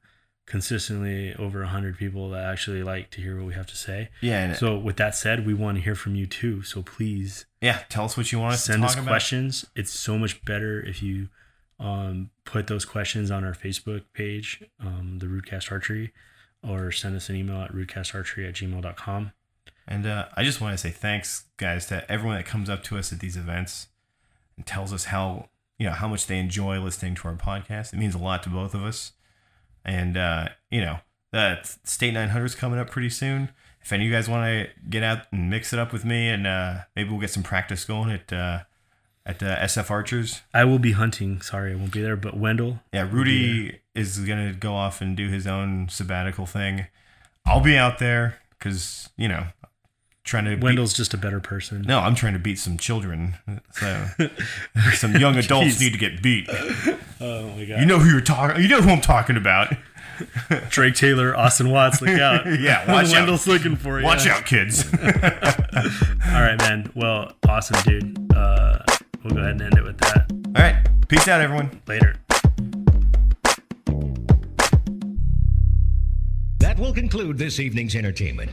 consistently 0.47 1.35
over 1.35 1.63
a 1.63 1.67
hundred 1.69 1.99
people 1.99 2.31
that 2.31 2.45
actually 2.45 2.83
like 2.83 3.11
to 3.11 3.21
hear 3.21 3.37
what 3.37 3.47
we 3.47 3.55
have 3.55 3.67
to 3.67 3.77
say. 3.77 4.11
Yeah, 4.21 4.55
So 4.55 4.79
with 4.79 4.97
that 4.97 5.15
said, 5.15 5.45
we 5.45 5.55
want 5.55 5.77
to 5.79 5.83
hear 5.83 5.95
from 5.95 6.15
you 6.15 6.27
too. 6.27 6.63
So 6.63 6.83
please 6.83 7.47
yeah. 7.61 7.83
Tell 7.89 8.05
us 8.05 8.17
what 8.17 8.31
you 8.33 8.39
want 8.39 8.55
us 8.55 8.65
send 8.65 8.83
to 8.83 8.87
us 8.87 8.95
talk 8.95 9.03
about. 9.03 9.11
questions. 9.11 9.67
It's 9.75 9.91
so 9.91 10.17
much 10.19 10.45
better 10.45 10.81
if 10.81 11.03
you 11.03 11.29
um, 11.81 12.31
put 12.45 12.69
those 12.69 12.85
questions 12.85 13.31
on 13.31 13.45
our 13.45 13.53
Facebook 13.55 14.05
page, 14.15 14.63
um, 14.81 15.19
the 15.19 15.27
Rootcast 15.27 15.71
Archery, 15.73 16.13
or 16.63 16.93
send 16.93 17.17
us 17.17 17.29
an 17.29 17.37
email 17.37 17.61
at 17.61 17.73
rootcastarchery 17.73 18.49
at 18.49 18.55
gmail.com. 18.55 19.33
And 19.89 20.07
uh, 20.07 20.27
I 20.37 20.43
just 20.45 20.61
want 20.61 20.75
to 20.75 20.79
say 20.79 20.91
thanks, 20.91 21.45
guys, 21.57 21.87
to 21.87 22.11
everyone 22.11 22.37
that 22.37 22.47
comes 22.47 22.71
up 22.71 22.83
to 22.85 22.99
us 22.99 23.13
at 23.13 23.21
these 23.21 23.37
events 23.37 23.89
and 24.57 24.65
tells 24.67 24.93
us 24.93 25.07
how 25.07 25.49
you 25.79 25.87
know 25.87 25.93
how 25.93 26.09
much 26.09 26.27
they 26.27 26.39
enjoy 26.39 26.81
listening 26.81 27.15
to 27.17 27.29
our 27.29 27.35
podcast. 27.35 27.93
It 27.93 27.99
means 27.99 28.15
a 28.15 28.19
lot 28.19 28.43
to 28.45 28.49
both 28.49 28.75
of 28.75 28.83
us. 28.83 29.13
And 29.87 30.17
uh, 30.17 30.49
you 30.71 30.83
know, 30.83 30.99
the 31.33 31.61
State 31.85 32.13
900 32.13 32.45
is 32.45 32.55
coming 32.55 32.79
up 32.79 32.91
pretty 32.91 33.09
soon. 33.09 33.51
If 33.81 33.93
any 33.93 34.05
of 34.05 34.11
you 34.11 34.17
guys 34.17 34.29
want 34.29 34.45
to 34.45 34.69
get 34.91 35.05
out 35.05 35.27
and 35.31 35.49
mix 35.49 35.73
it 35.73 35.79
up 35.79 35.93
with 35.93 36.05
me, 36.05 36.29
and 36.29 36.45
uh, 36.45 36.79
maybe 36.97 37.09
we'll 37.09 37.21
get 37.21 37.31
some 37.31 37.45
practice 37.45 37.85
going 37.85 38.11
at 38.11 38.33
uh, 38.33 38.65
at 39.25 39.43
uh, 39.43 39.57
SF 39.59 39.91
Archers. 39.91 40.43
I 40.53 40.65
will 40.65 40.81
be 40.81 40.93
hunting. 40.93 41.41
Sorry, 41.41 41.73
I 41.73 41.77
won't 41.77 41.93
be 41.93 42.03
there. 42.03 42.17
But 42.17 42.37
Wendell, 42.37 42.81
Yeah, 42.93 43.09
Rudy 43.11 43.79
is 43.95 44.19
gonna 44.19 44.53
go 44.53 44.75
off 44.75 45.01
and 45.01 45.17
do 45.17 45.29
his 45.29 45.47
own 45.47 45.89
sabbatical 45.89 46.47
thing. 46.47 46.89
I'll 47.45 47.61
be 47.61 47.77
out 47.77 48.01
there 48.01 48.41
because 48.59 49.09
you 49.17 49.29
know, 49.29 49.45
trying 50.27 50.45
to 50.45 50.57
beat- 50.57 50.63
Wendell's 50.65 50.93
just 50.93 51.15
a 51.15 51.17
better 51.17 51.41
person. 51.41 51.81
no, 51.83 52.01
I'm 52.01 52.15
trying 52.15 52.35
to 52.35 52.39
beat 52.39 52.59
some 52.59 52.77
children. 52.77 53.37
So 53.73 54.07
some 54.95 55.17
young 55.17 55.37
adults 55.37 55.77
Jeez. 55.77 55.81
need 55.81 55.93
to 55.93 55.99
get 55.99 56.21
beat. 56.23 56.49
Oh 57.19 57.49
my 57.57 57.65
god. 57.65 57.81
You 57.81 57.87
know 57.87 57.99
who 57.99 58.11
you're 58.11 58.21
talking. 58.21 58.61
You 58.61 58.69
know 58.69 58.83
who 58.83 58.91
I'm 58.91 59.01
talking 59.01 59.39
about. 59.39 59.73
Drake 60.69 60.95
Taylor, 60.97 61.35
Austin 61.35 61.71
Watts, 61.71 62.03
look 62.03 62.11
out. 62.21 62.45
Yeah, 62.61 62.93
watch 62.93 63.07
out. 63.07 63.13
Wendell's 63.13 63.47
looking 63.47 63.75
for 63.75 63.99
you. 63.99 64.05
Watch 64.05 64.27
out, 64.27 64.45
kids. 64.45 64.85
All 64.93 65.01
right, 66.43 66.57
man. 66.59 66.93
Well, 66.95 67.33
awesome, 67.49 67.81
dude. 67.85 68.33
Uh, 68.37 68.81
we'll 69.25 69.33
go 69.35 69.41
ahead 69.41 69.53
and 69.53 69.63
end 69.63 69.79
it 69.79 69.83
with 69.85 69.97
that. 69.99 70.31
All 70.31 70.63
right, 70.63 70.87
peace 71.09 71.27
out, 71.27 71.41
everyone. 71.41 71.81
Later. 71.87 72.17
That 76.59 76.79
will 76.79 76.93
conclude 76.93 77.39
this 77.39 77.59
evening's 77.61 77.95
entertainment. 77.95 78.51